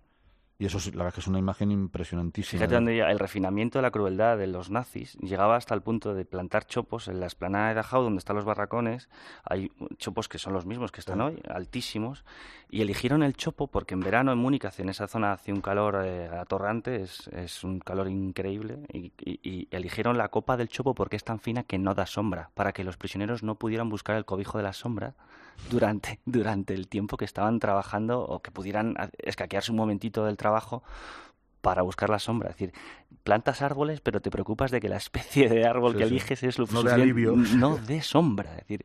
Y 0.59 0.67
eso, 0.67 0.79
es- 0.79 0.87
la 0.95 0.99
verdad 1.05 1.09
es 1.09 1.15
que 1.15 1.21
es 1.23 1.27
una 1.27 1.39
imagen 1.41 1.71
impresionantísima. 1.73 2.59
Fíjate 2.61 2.75
dónde 2.75 3.01
el 3.01 3.19
refinamiento 3.19 3.79
de 3.79 3.83
la 3.83 3.91
crueldad 3.91 4.39
de 4.39 4.47
los 4.47 4.71
nazis 4.71 5.15
llegaba 5.21 5.57
hasta 5.57 5.75
el 5.75 5.83
punto 5.83 6.15
de 6.15 6.25
plantar 6.25 6.67
chopos 6.67 7.09
en 7.09 7.19
la 7.21 7.27
esplanada 7.27 7.69
de 7.71 7.75
Dachau, 7.75 8.03
donde 8.03 8.19
están 8.19 8.37
los 8.37 8.45
barracones. 8.45 9.09
Hay 9.45 9.73
chopos 9.97 10.29
que 10.29 10.39
son 10.39 10.53
los 10.53 10.65
mismos 10.67 10.93
que 10.93 11.01
están 11.01 11.17
Sí. 11.19 11.23
hoy, 11.23 11.43
altísimos. 11.49 12.25
Y 12.71 12.81
eligieron 12.81 13.23
el 13.23 13.35
chopo 13.35 13.67
porque 13.67 13.95
en 13.95 14.01
verano 14.01 14.31
en 14.33 14.39
Múnich, 14.39 14.65
en 14.79 14.89
esa 14.89 15.09
zona, 15.09 15.33
hace 15.33 15.53
un 15.53 15.61
calor 15.61 16.03
eh, 16.05 16.29
atorrante, 16.29 17.03
es, 17.03 17.27
es 17.29 17.65
un 17.65 17.81
calor 17.81 18.09
increíble. 18.09 18.79
Y, 18.93 19.13
y- 19.19 19.41
y 19.43 19.69
eligieron 19.73 20.17
la 20.17 20.29
copa 20.29 20.57
del 20.57 20.69
chopo 20.69 20.95
porque 20.95 21.17
es 21.17 21.25
tan 21.25 21.41
fina 21.41 21.65
que 21.65 21.79
no 21.79 21.95
da 21.95 22.07
sombra, 22.07 22.51
para 22.55 22.73
que 22.73 22.85
los 22.85 22.97
prisioneros 22.97 23.43
no 23.43 23.57
pudieran 23.57 23.89
buscar 23.89 24.17
el 24.17 24.25
cobijo 24.25 24.59
de 24.59 24.65
la 24.65 24.73
sombra 24.73 25.15
durante, 25.71 26.21
durante 26.27 26.75
el 26.75 26.89
tiempo 26.89 27.17
que 27.17 27.25
estaban 27.25 27.59
trabajando 27.61 28.21
o 28.21 28.41
que 28.41 28.51
pudieran 28.51 28.95
escaquearse 29.19 29.71
un 29.73 29.77
momentito 29.79 30.25
del 30.25 30.37
trabajo 30.37 30.83
para 31.61 31.83
buscar 31.83 32.11
la 32.11 32.19
sombra. 32.19 32.51
Es 32.51 32.57
decir, 32.57 32.73
plantas 33.23 33.63
árboles, 33.63 34.01
pero 34.01 34.21
te 34.21 34.31
preocupas 34.31 34.71
de 34.71 34.81
que 34.81 34.89
la 34.89 34.97
especie 35.05 35.49
de 35.49 35.65
árbol 35.67 35.93
Sí, 35.93 35.99
que 35.99 36.05
sí. 36.05 36.11
eliges 36.11 36.43
es 36.43 36.59
lo 36.59 36.67
No 36.73 36.83
de 36.83 36.93
alivio. 36.93 37.35
No 37.57 37.77
de 37.77 38.03
sombra. 38.03 38.51
Es 38.53 38.59
decir, 38.67 38.85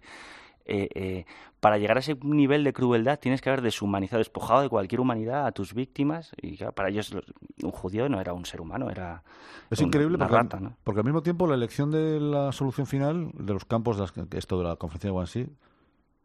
eh, 0.70 0.89
eh, 0.95 1.26
para 1.61 1.78
llegar 1.78 1.97
a 1.97 2.01
ese 2.01 2.15
nivel 2.22 2.63
de 2.65 2.74
crueldad 2.74 3.18
tienes 3.20 3.41
que 3.41 3.49
haber 3.49 3.61
deshumanizado, 3.61 4.20
despojado 4.20 4.61
de 4.61 4.70
cualquier 4.70 4.99
humanidad 5.01 5.47
a 5.47 5.51
tus 5.53 5.74
víctimas. 5.74 6.32
Y 6.41 6.57
claro, 6.57 6.74
para 6.74 6.89
ellos 6.89 7.11
los- 7.13 7.26
un 7.63 7.72
judío 7.72 8.07
no 8.09 8.20
era 8.22 8.34
un 8.34 8.45
ser 8.45 8.61
humano, 8.61 8.89
era 8.91 9.24
Es 9.72 9.80
un- 9.80 9.88
increíble 9.88 10.18
una 10.18 10.28
porque, 10.28 10.43
rata, 10.43 10.59
¿no? 10.59 10.76
porque 10.84 10.99
al 10.99 11.05
mismo 11.05 11.24
tiempo 11.24 11.47
la 11.47 11.55
elección 11.55 11.89
de 11.89 12.20
la 12.20 12.51
solución 12.51 12.86
final 12.86 13.32
de 13.34 13.53
los 13.53 13.65
campos, 13.65 13.95
de 13.95 14.01
las- 14.03 14.13
esto 14.36 14.57
de 14.59 14.65
la 14.65 14.76
conferencia 14.76 15.09
de 15.09 15.15
Wannsee, 15.15 15.47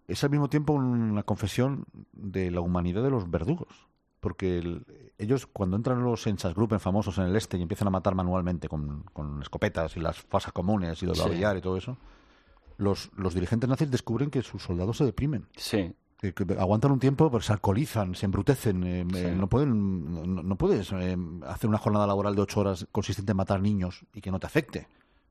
es 0.08 0.22
al 0.24 0.30
mismo 0.30 0.48
tiempo 0.48 0.72
una 0.72 1.22
confesión 1.22 1.84
de 2.12 2.50
la 2.50 2.60
humanidad 2.60 3.02
de 3.02 3.10
los 3.10 3.30
verdugos. 3.30 3.88
Porque 4.20 4.58
el- 4.58 5.12
ellos, 5.18 5.46
cuando 5.46 5.76
entran 5.76 6.02
los 6.04 6.26
Einsatzgruppen 6.26 6.78
famosos 6.80 7.18
en 7.18 7.24
el 7.24 7.34
este 7.36 7.58
y 7.58 7.62
empiezan 7.62 7.88
a 7.88 7.90
matar 7.90 8.14
manualmente 8.14 8.68
con, 8.68 9.02
con 9.12 9.42
escopetas 9.42 9.96
y 9.96 10.00
las 10.00 10.18
fosas 10.18 10.52
comunes 10.52 11.02
y 11.02 11.06
los 11.06 11.18
Sí. 11.18 11.24
babillar 11.24 11.56
y 11.56 11.60
todo 11.60 11.76
eso, 11.76 11.96
los, 12.78 13.10
los 13.16 13.34
dirigentes 13.34 13.68
nazis 13.68 13.90
descubren 13.90 14.30
que 14.30 14.42
sus 14.42 14.62
soldados 14.62 14.96
se 14.96 15.04
deprimen. 15.04 15.46
Sí, 15.56 15.92
Que, 16.18 16.32
que 16.32 16.44
aguantan 16.56 16.92
un 16.92 17.00
tiempo, 17.00 17.28
pero 17.32 17.42
se 17.42 17.52
alcoholizan, 17.52 18.14
se 18.14 18.26
embrutecen. 18.26 18.84
eh, 18.84 19.04
Sí. 19.12 19.18
eh, 19.18 19.34
no, 19.36 19.48
pueden, 19.48 20.34
no, 20.34 20.42
no 20.44 20.56
puedes 20.56 20.92
eh, 20.92 21.16
hacer 21.48 21.68
una 21.68 21.78
jornada 21.78 22.06
laboral 22.06 22.36
de 22.36 22.42
ocho 22.42 22.60
horas 22.60 22.86
consistente 22.92 23.32
en 23.32 23.36
matar 23.38 23.60
niños 23.60 24.06
y 24.14 24.20
que 24.20 24.30
no 24.30 24.38
te 24.38 24.46
afecte, 24.46 24.86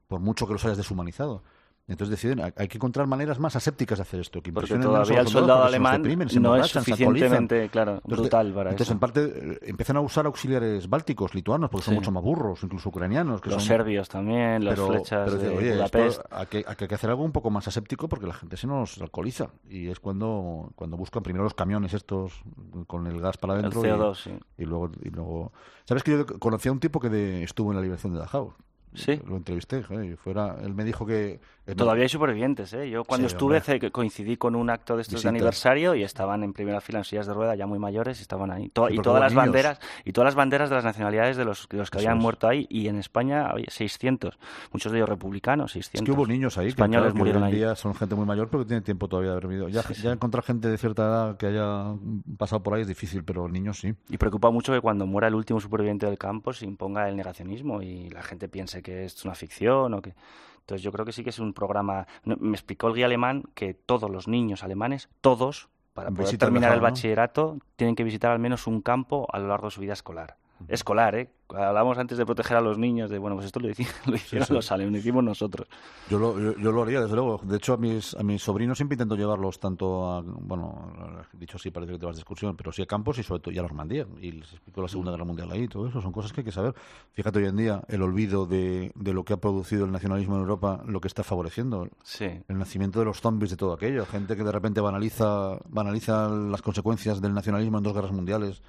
por 0.09 0.19
mucho 0.19 0.45
que 0.47 0.53
los 0.53 0.65
hayas 0.65 0.76
deshumanizado. 0.78 1.43
Entonces 1.88 2.11
deciden, 2.11 2.39
hay 2.55 2.67
que 2.69 2.77
encontrar 2.77 3.05
maneras 3.07 3.38
más 3.39 3.55
asépticas 3.55 3.97
de 3.97 4.03
hacer 4.03 4.19
esto. 4.21 4.41
Que 4.41 4.53
porque 4.53 4.77
todavía 4.77 5.19
el 5.21 5.27
soldado 5.27 5.63
alemán 5.65 6.01
se 6.29 6.39
no 6.39 6.55
es 6.55 6.67
suficientemente, 6.67 7.67
claro, 7.69 7.95
Entonces, 7.95 8.19
brutal 8.19 8.53
para 8.53 8.69
entonces 8.69 8.88
eso. 8.88 8.93
en 8.93 8.99
parte 8.99 9.21
eh, 9.25 9.59
empiezan 9.63 9.97
a 9.97 10.01
usar 10.01 10.25
auxiliares 10.25 10.88
bálticos, 10.88 11.34
lituanos, 11.36 11.69
porque 11.69 11.86
son 11.86 11.93
Sí. 11.95 11.99
mucho 11.99 12.11
más 12.11 12.23
burros, 12.23 12.63
incluso 12.63 12.89
ucranianos. 12.89 13.41
Que 13.41 13.49
Los 13.49 13.63
son, 13.63 13.67
serbios 13.67 14.07
también, 14.07 14.63
las 14.63 14.75
pero, 14.75 14.88
flechas 14.88 15.29
pero 15.32 15.38
de 15.41 15.57
oye, 15.57 15.73
Budapest. 15.73 16.21
hay 16.32 16.45
que, 16.47 16.63
hay 16.65 16.75
que 16.75 16.95
hacer 16.95 17.09
algo 17.09 17.23
un 17.23 17.32
poco 17.34 17.49
más 17.49 17.67
aséptico 17.67 18.07
porque 18.07 18.27
la 18.27 18.34
gente 18.34 18.55
se 18.55 18.67
nos 18.67 19.01
alcoholiza. 19.01 19.49
Y 19.69 19.88
es 19.89 19.99
cuando, 19.99 20.71
cuando 20.75 20.95
buscan 20.97 21.23
primero 21.23 21.43
los 21.43 21.53
camiones 21.55 21.93
estos 21.93 22.41
con 22.88 23.05
el 23.07 23.19
gas 23.19 23.38
para 23.38 23.55
El 23.55 23.59
adentro. 23.65 23.82
y- 23.82 23.89
CO2, 23.89 24.15
sí. 24.15 24.32
y, 24.59 24.65
luego, 24.65 24.91
y 25.03 25.09
luego... 25.09 25.51
¿Sabes 25.86 26.03
que 26.03 26.11
yo 26.11 26.25
conocí 26.39 26.69
a 26.69 26.71
un 26.71 26.79
tipo 26.79 26.99
que 26.99 27.09
de- 27.09 27.43
estuvo 27.43 27.71
en 27.71 27.75
la 27.77 27.82
liberación 27.82 28.13
de 28.13 28.19
Dachau? 28.19 28.53
Sí. 28.93 29.19
Lo 29.27 29.37
entrevisté, 29.37 29.79
y 29.79 30.15
fuera, 30.15 30.57
él 30.61 30.73
me 30.73 30.83
dijo 30.83 31.05
que... 31.05 31.39
eh, 31.65 31.75
Todavía 31.75 32.03
hay 32.03 32.09
supervivientes, 32.09 32.73
¿eh? 32.73 32.89
Yo 32.89 33.03
cuando 33.05 33.29
Sí, 33.29 33.35
estuve 33.35 33.57
hombre. 33.65 33.91
coincidí 33.91 34.35
con 34.35 34.55
un 34.55 34.69
acto 34.69 34.95
de 34.97 35.03
estos 35.03 35.13
Visitas. 35.15 35.31
de 35.31 35.37
aniversario 35.37 35.95
y 35.95 36.03
estaban 36.03 36.43
en 36.43 36.51
primera 36.53 36.81
fila 36.81 36.99
en 36.99 37.05
sillas 37.05 37.25
de 37.27 37.33
rueda, 37.33 37.55
ya 37.55 37.65
muy 37.67 37.79
mayores, 37.79 38.19
y 38.19 38.23
estaban 38.23 38.51
ahí. 38.51 38.69
To- 38.69 38.87
Sí, 38.89 38.95
y 38.95 38.97
todas 38.99 39.21
las 39.21 39.31
niños. 39.31 39.45
banderas 39.45 39.79
y 40.03 40.11
todas 40.11 40.25
las 40.25 40.35
banderas 40.35 40.69
de 40.69 40.75
las 40.75 40.83
nacionalidades 40.83 41.37
de 41.37 41.45
los, 41.45 41.69
de 41.69 41.77
los 41.77 41.89
que 41.89 41.99
Eso 41.99 42.07
habían 42.09 42.17
es. 42.17 42.23
muerto 42.23 42.47
ahí. 42.47 42.67
Y 42.69 42.87
en 42.89 42.97
España 42.97 43.47
había 43.47 43.67
600, 43.69 44.37
muchos 44.73 44.91
de 44.91 44.97
ellos 44.97 45.07
republicanos, 45.09 45.71
Es 45.71 45.85
600. 45.85 46.05
que 46.05 46.11
hubo 46.11 46.27
niños 46.27 46.57
ahí 46.57 46.65
que, 46.65 46.69
españoles 46.71 46.99
claro, 47.03 47.13
que 47.13 47.15
hoy 47.15 47.19
murieron 47.19 47.43
en 47.43 47.47
ahí. 47.49 47.55
día 47.55 47.75
son 47.75 47.95
gente 47.95 48.15
muy 48.15 48.25
mayor, 48.25 48.49
pero 48.49 48.63
que 48.63 48.67
tiene 48.67 48.81
tiempo 48.81 49.07
todavía 49.07 49.31
de 49.31 49.37
haber 49.37 49.47
vivido. 49.47 49.69
Ya, 49.69 49.83
ya 50.03 50.11
encontrar 50.11 50.43
gente 50.43 50.67
de 50.67 50.77
cierta 50.77 51.03
edad 51.03 51.37
que 51.37 51.45
haya 51.45 51.95
pasado 52.37 52.61
por 52.61 52.73
ahí 52.73 52.81
es 52.81 52.87
difícil, 52.87 53.23
pero 53.23 53.47
niños 53.47 53.79
sí. 53.79 53.93
Y 54.09 54.17
preocupa 54.17 54.51
mucho 54.51 54.73
que 54.73 54.81
cuando 54.81 55.05
muera 55.05 55.29
el 55.29 55.35
último 55.35 55.61
superviviente 55.61 56.05
del 56.07 56.17
campo 56.17 56.51
se 56.51 56.65
imponga 56.65 57.07
el 57.07 57.15
negacionismo 57.15 57.81
y 57.81 58.09
la 58.09 58.21
gente 58.23 58.49
piense 58.49 58.80
que 58.82 59.05
es 59.05 59.23
una 59.25 59.36
ficción 59.36 59.93
o 59.93 60.01
que... 60.01 60.13
Entonces 60.59 60.84
yo 60.84 60.91
creo 60.91 61.05
que 61.05 61.11
sí 61.11 61.23
que 61.23 61.32
es 61.32 61.39
un 61.39 61.53
programa... 61.53 62.07
Me 62.23 62.55
explicó 62.55 62.88
el 62.88 62.93
guía 62.93 63.05
alemán 63.05 63.43
que 63.55 63.73
todos 63.73 64.09
los 64.09 64.27
niños 64.27 64.63
alemanes, 64.63 65.09
todos, 65.19 65.69
para 65.93 66.11
poder 66.11 66.38
terminar 66.38 66.73
el 66.73 66.79
bachillerato, 66.79 67.57
tienen 67.75 67.95
que 67.95 68.03
visitar 68.03 68.32
al 68.32 68.39
menos 68.39 68.67
un 68.67 68.82
campo 68.82 69.27
a 69.32 69.39
lo 69.39 69.47
largo 69.47 69.67
de 69.67 69.71
su 69.71 69.82
vida 69.82 69.93
escolar. 69.93 70.38
Escolar, 70.68 71.16
¿eh? 71.16 71.30
Hablamos 71.53 71.97
antes 71.97 72.18
de 72.18 72.26
proteger 72.26 72.55
a 72.55 72.62
los 72.62 72.78
niños, 72.78 73.09
de, 73.09 73.18
bueno, 73.18 73.36
pues 73.36 73.47
esto 73.47 73.59
lo, 73.59 73.68
hici- 73.68 73.86
lo 74.05 74.16
hicieron 74.16 74.47
sí. 74.47 74.53
los 74.53 74.72
alemanes, 74.72 74.93
lo 74.93 74.99
hicimos 74.99 75.24
nosotros. 75.24 75.68
Yo 76.09 76.18
lo, 76.18 76.39
yo, 76.39 76.55
yo 76.57 76.72
lo 76.72 76.84
haría, 76.84 77.01
desde 77.01 77.14
luego. 77.16 77.41
De 77.43 77.57
hecho, 77.57 77.74
a 77.74 77.78
mis, 77.78 78.16
a 78.16 78.24
mis 78.24 78.41
sobrinos 78.41 78.78
siempre 78.78 78.93
intento 78.95 79.18
llevarlos 79.18 79.59
tanto 79.59 80.09
a, 80.09 80.22
bueno, 80.22 80.93
dicho 81.34 81.57
así 81.57 81.70
parece 81.70 81.91
que 81.91 81.99
te 81.99 82.05
vas 82.05 82.16
de 82.16 82.22
excursión, 82.22 82.55
pero 82.55 82.72
sí 82.72 82.82
a 82.82 82.86
campos 82.86 83.18
y 83.20 83.24
sobre 83.24 83.41
todo 83.41 83.53
y 83.53 83.59
a 83.59 83.64
Normandía. 83.64 84.07
Y 84.22 84.32
les 84.32 84.53
explico 84.53 84.82
la 84.82 84.88
Segunda 84.88 85.12
Guerra 85.12 85.26
Mundial 85.26 85.51
ahí 85.51 85.64
y 85.64 85.68
todo 85.68 85.88
eso. 85.88 85.99
Son 86.01 86.14
cosas 86.14 86.32
que 86.32 86.39
hay 86.39 86.45
que 86.45 86.53
saber. 86.53 86.74
Fíjate 87.12 87.39
hoy 87.39 87.45
en 87.47 87.57
día 87.57 87.82
el 87.89 88.01
olvido 88.01 88.45
de, 88.45 88.93
de 88.95 89.14
lo 89.14 89.26
que 89.26 89.34
ha 89.34 89.38
producido 89.38 89.84
el 89.84 89.91
nacionalismo 89.91 90.36
en 90.36 90.41
Europa, 90.41 90.82
lo 90.86 91.01
que 91.01 91.09
está 91.09 91.24
favoreciendo. 91.24 91.89
Sí. 92.03 92.28
El 92.47 92.57
nacimiento 92.59 92.99
de 92.99 93.05
los 93.05 93.20
zombies 93.20 93.51
de 93.51 93.57
todo 93.57 93.74
aquello. 93.74 94.05
Gente 94.05 94.38
que 94.38 94.43
de 94.45 94.51
repente 94.53 94.80
banaliza, 94.80 95.57
banaliza 95.68 96.30
las 96.30 96.62
consecuencias 96.62 97.22
del 97.22 97.34
nacionalismo 97.34 97.78
en 97.78 97.84
dos 97.84 97.93
guerras 97.93 98.14
mundiales. 98.14 98.62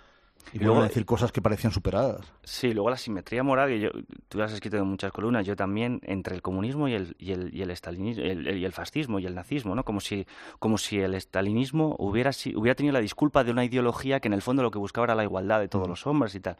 Y, 0.52 0.56
Y 0.58 0.60
luego 0.60 0.80
a 0.80 0.84
decir 0.84 1.04
cosas 1.06 1.32
que 1.32 1.40
parecían 1.40 1.72
superadas. 1.72 2.30
Sí, 2.44 2.74
luego 2.74 2.90
la 2.90 2.96
simetría 2.96 3.42
moral, 3.42 3.68
que 3.70 3.80
yo, 3.80 3.90
tú 4.28 4.42
has 4.42 4.52
escrito 4.52 4.76
en 4.76 4.86
muchas 4.86 5.10
columnas, 5.12 5.46
yo 5.46 5.56
también, 5.56 6.00
entre 6.04 6.34
el 6.34 6.42
comunismo 6.42 6.88
y 6.88 6.94
el, 6.94 7.16
y 7.18 7.32
el, 7.32 7.54
y 7.54 7.62
el 7.62 7.70
estalinismo, 7.70 8.22
el, 8.22 8.46
el- 8.46 8.58
y 8.58 8.64
el 8.64 8.72
fascismo 8.72 9.18
y 9.18 9.26
el 9.26 9.34
nazismo, 9.34 9.74
¿no? 9.74 9.84
Como 9.84 10.00
si, 10.00 10.26
como 10.58 10.76
si 10.78 10.98
el 11.00 11.14
estalinismo 11.14 11.96
hubiera, 11.98 12.32
si- 12.32 12.54
hubiera 12.54 12.74
tenido 12.74 12.92
la 12.92 13.00
disculpa 13.00 13.44
de 13.44 13.50
una 13.50 13.64
ideología 13.64 14.20
que 14.20 14.28
en 14.28 14.34
el 14.34 14.42
fondo 14.42 14.62
lo 14.62 14.70
que 14.70 14.78
buscaba 14.78 15.04
era 15.06 15.14
la 15.14 15.24
igualdad 15.24 15.60
de 15.60 15.68
todos 15.68 15.88
los 15.88 16.06
hombres 16.06 16.34
y 16.34 16.40
tal. 16.40 16.56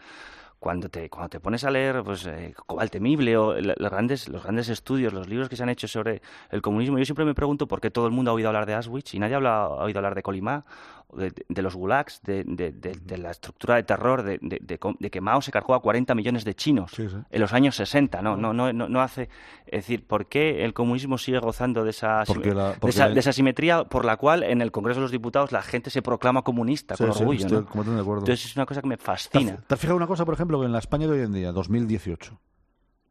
Cuando 0.59 0.89
te, 0.89 1.11
cuando 1.11 1.29
te 1.29 1.41
pones 1.41 1.65
a 1.65 1.73
leer 1.73 2.05
pues, 2.05 2.25
eh, 2.25 2.55
Cobal 2.67 2.89
Temible 2.89 3.37
o 3.37 3.61
los 3.61 3.91
grandes, 3.91 4.29
los 4.29 4.45
grandes 4.45 4.69
estudios, 4.69 5.13
los 5.13 5.29
libros 5.29 5.49
que 5.49 5.57
se 5.57 5.65
han 5.65 5.69
hecho 5.69 5.89
sobre 5.89 6.23
el 6.51 6.63
comunismo, 6.63 6.99
yo 6.99 7.05
siempre 7.05 7.25
me 7.25 7.35
pregunto 7.35 7.67
por 7.67 7.81
qué 7.81 7.91
todo 7.91 8.07
el 8.07 8.13
mundo 8.13 8.31
ha 8.31 8.35
oído 8.35 8.47
hablar 8.49 8.65
de 8.67 8.75
Auschwitz 8.75 9.13
y 9.15 9.19
nadie 9.19 9.35
habla- 9.35 9.65
ha 9.65 9.83
oído 9.83 9.99
hablar 9.99 10.15
de 10.15 10.23
Colimá, 10.23 10.65
de, 11.13 11.33
de 11.49 11.63
los 11.63 11.75
gulags, 11.77 12.21
de, 12.23 12.45
de- 12.45 12.73
de- 12.73 12.93
de 13.03 13.19
la 13.19 13.31
estructura 13.31 13.77
de 13.77 13.83
terror, 13.83 14.23
de, 14.23 15.11
que 15.11 15.21
Mao 15.21 15.41
se 15.43 15.51
cargó 15.53 15.75
a 15.75 15.81
40 15.83 16.15
millones 16.15 16.45
de 16.45 16.55
chinos 16.55 16.91
Sí, 16.93 17.09
sí. 17.09 17.17
en 17.31 17.41
los 17.41 17.53
años 17.53 17.77
60. 17.77 18.23
No, 18.23 18.37
no, 18.37 18.53
no, 18.53 18.73
no, 18.73 19.01
hace. 19.03 19.29
Es 19.67 19.83
decir, 19.85 20.07
¿por 20.07 20.27
qué 20.27 20.65
el 20.65 20.73
comunismo 20.75 21.19
sigue 21.19 21.39
gozando 21.39 21.85
de 21.85 21.91
esa, 21.91 22.25
la- 22.25 22.75
de, 23.11 23.21
esa, 23.21 23.33
simetría 23.33 23.85
por 23.85 24.05
la 24.05 24.17
cual 24.17 24.43
en 24.43 24.63
el 24.63 24.73
Congreso 24.73 25.01
de 25.01 25.03
los 25.03 25.11
Diputados 25.13 25.53
la 25.53 25.63
gente 25.63 25.91
se 25.91 26.03
proclama 26.03 26.43
comunista 26.43 26.97
Sí, 26.97 27.05
con 27.05 27.11
orgullo? 27.11 27.41
estoy 27.47 27.59
¿no? 27.59 27.65
completamente 27.67 27.95
de 27.97 28.01
acuerdo. 28.03 28.21
Entonces 28.23 28.47
es 28.47 28.57
una 28.57 28.67
cosa 28.67 28.81
que 28.81 28.89
me 28.89 28.97
¿Te 28.97 29.03
fascina. 29.05 29.57
te 29.67 29.75
has 29.75 29.81
fijado 29.81 29.97
una 29.97 30.07
cosa, 30.07 30.25
por 30.25 30.35
ejemplo, 30.35 30.61
que 30.61 30.67
en 30.67 30.73
la 30.73 30.79
España 30.79 31.07
de 31.07 31.13
hoy 31.13 31.21
en 31.21 31.33
día, 31.33 31.53
2018, 31.53 32.41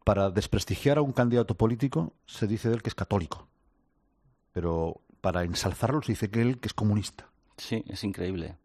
para 0.03 0.29
desprestigiar 0.31 0.97
a 0.97 1.01
un 1.01 1.11
candidato 1.13 1.55
político 1.55 2.13
se 2.25 2.47
dice 2.47 2.69
de 2.69 2.75
él 2.75 2.81
que 2.81 2.89
es 2.89 2.95
católico, 2.95 3.47
pero 4.51 5.01
para 5.21 5.43
ensalzarlo 5.43 6.01
se 6.01 6.13
dice 6.13 6.29
que 6.29 6.41
él 6.41 6.59
que 6.59 6.67
es 6.67 6.73
comunista. 6.73 7.29
Sí, 7.61 7.83
es 7.87 8.03
increíble. 8.03 8.55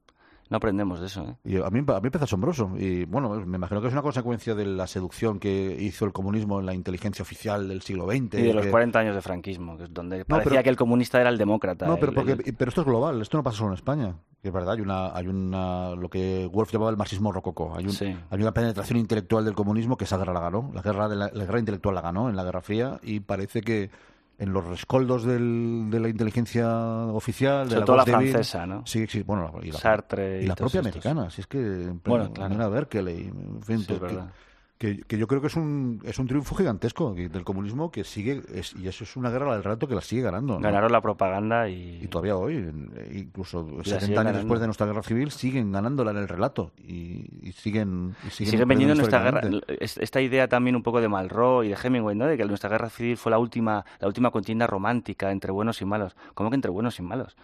No 0.48 0.58
aprendemos 0.58 1.00
de 1.00 1.06
eso, 1.06 1.22
¿eh? 1.28 1.36
Y 1.44 1.56
a 1.56 1.68
mí, 1.70 1.80
a 1.80 1.82
mí 1.94 2.00
me 2.02 2.10
parece 2.10 2.22
asombroso. 2.22 2.70
Y 2.78 3.04
bueno, 3.04 3.30
me 3.44 3.56
imagino 3.56 3.80
que 3.80 3.88
es 3.88 3.92
una 3.92 4.02
consecuencia 4.02 4.54
de 4.54 4.64
la 4.64 4.86
seducción 4.86 5.40
que 5.40 5.76
hizo 5.80 6.04
el 6.04 6.12
comunismo 6.12 6.60
en 6.60 6.66
la 6.66 6.72
inteligencia 6.72 7.24
oficial 7.24 7.66
del 7.66 7.82
siglo 7.82 8.06
XX. 8.06 8.34
Y 8.38 8.42
de 8.42 8.54
los 8.54 8.64
que- 8.64 8.70
40 8.70 9.00
años 9.00 9.16
de 9.16 9.22
franquismo, 9.22 9.76
que 9.76 9.84
es 9.84 9.92
donde 9.92 10.24
parecía 10.24 10.50
pero- 10.52 10.62
que 10.62 10.70
el 10.70 10.76
comunista 10.76 11.20
era 11.20 11.30
el 11.30 11.36
demócrata. 11.36 11.86
No, 11.86 11.94
el- 11.94 11.98
pero, 12.00 12.12
porque, 12.14 12.32
el- 12.32 12.54
pero 12.56 12.68
esto 12.68 12.82
es 12.82 12.86
global, 12.86 13.20
esto 13.20 13.36
no 13.36 13.42
pasa 13.42 13.56
solo 13.58 13.70
en 13.70 13.74
España. 13.74 14.14
Que 14.40 14.48
es 14.48 14.54
verdad, 14.54 14.74
hay 14.74 14.80
una, 14.82 15.12
hay 15.16 15.26
una 15.26 15.96
lo 15.96 16.08
que 16.08 16.48
Wolf 16.52 16.72
llamaba 16.72 16.92
el 16.92 16.96
marxismo 16.96 17.32
rococó. 17.32 17.74
Hay, 17.76 17.84
un- 17.86 17.90
Sí. 17.90 18.16
hay 18.30 18.40
una 18.40 18.52
penetración 18.52 19.00
intelectual 19.00 19.44
del 19.44 19.54
comunismo 19.54 19.96
que 19.96 20.04
esa 20.04 20.16
guerra 20.16 20.32
la 20.32 20.40
ganó. 20.40 20.70
La 20.72 20.80
guerra, 20.82 21.08
de 21.08 21.16
la, 21.16 21.28
la 21.34 21.44
guerra 21.44 21.58
intelectual 21.58 21.96
la 21.96 22.02
ganó 22.02 22.30
en 22.30 22.36
la 22.36 22.44
Guerra 22.44 22.60
Fría 22.60 23.00
y 23.02 23.18
parece 23.18 23.62
que 23.62 23.90
en 24.38 24.52
los 24.52 24.64
rescoldos 24.66 25.24
del- 25.24 25.88
de 25.90 25.98
la 26.00 26.08
inteligencia 26.08 26.68
oficial, 27.06 27.64
de 27.64 27.70
Sobre 27.76 27.80
la 27.80 27.86
todo 27.86 27.96
la 27.96 28.04
Bill- 28.04 28.30
francesa, 28.30 28.66
¿no? 28.66 28.86
Sí, 28.86 29.06
sí, 29.06 29.22
bueno, 29.22 29.52
y 29.62 29.72
la, 29.72 29.78
Sartre 29.78 30.42
y 30.42 30.44
y 30.44 30.46
la 30.46 30.54
propia 30.54 30.80
estos. 30.80 30.92
americana. 30.92 31.30
Si 31.30 31.40
es 31.40 31.46
que, 31.46 31.58
en 31.58 32.00
Bueno, 32.04 32.32
claro. 32.32 32.70
Berkeley, 32.70 33.28
en 33.28 33.62
fin, 33.62 33.78
Sí, 33.78 33.92
es 33.94 33.98
que- 33.98 34.04
verdad. 34.04 34.30
Que, 34.78 34.98
que 35.04 35.16
yo 35.16 35.26
creo 35.26 35.40
que 35.40 35.46
es 35.46 35.56
un, 35.56 36.00
es 36.04 36.18
un 36.18 36.26
triunfo 36.26 36.54
gigantesco 36.54 37.14
del 37.14 37.44
comunismo 37.44 37.90
que 37.90 38.04
sigue, 38.04 38.42
es- 38.54 38.74
y 38.74 38.88
eso 38.88 39.04
es 39.04 39.16
una 39.16 39.30
guerra 39.30 39.54
del 39.54 39.64
rato 39.64 39.88
que 39.88 39.94
la 39.94 40.02
sigue 40.02 40.22
ganando. 40.22 40.54
¿no? 40.54 40.60
Ganaron 40.60 40.92
la 40.92 41.00
propaganda 41.00 41.68
y... 41.68 42.00
Y 42.02 42.08
todavía 42.08 42.36
hoy, 42.36 42.56
en- 42.56 42.90
incluso 43.14 43.62
la 43.78 43.84
70 43.84 44.00
siguen 44.06 44.18
años 44.18 44.36
después 44.36 44.60
de 44.60 44.66
nuestra 44.66 44.86
guerra 44.86 45.02
civil, 45.02 45.30
siguen 45.30 45.72
ganándola 45.72 46.10
en 46.10 46.18
el 46.18 46.28
relato 46.28 46.72
y, 46.86 47.26
y 47.42 47.52
siguen 47.52 48.14
y 48.26 48.30
siguen, 48.30 48.50
siguen 48.50 48.68
vendiendo 48.68 48.94
nuestra 48.94 49.20
guerra, 49.22 49.40
esta 49.80 50.20
idea 50.20 50.46
también 50.48 50.76
un 50.76 50.82
poco 50.82 51.00
de 51.00 51.08
Malraux 51.08 51.64
y 51.64 51.68
de 51.70 51.76
Hemingway, 51.82 52.14
¿no? 52.16 52.26
De 52.26 52.36
que 52.36 52.44
nuestra 52.44 52.68
guerra 52.68 52.90
civil 52.90 53.16
fue 53.16 53.30
la 53.30 53.38
última, 53.38 53.84
la 53.98 54.06
última 54.08 54.30
contienda 54.30 54.66
romántica 54.66 55.30
entre 55.32 55.52
buenos 55.52 55.80
y 55.80 55.86
malos. 55.86 56.14
¿Cómo 56.34 56.50
que 56.50 56.56
entre 56.56 56.70
buenos 56.70 56.98
y 56.98 57.02
malos? 57.02 57.34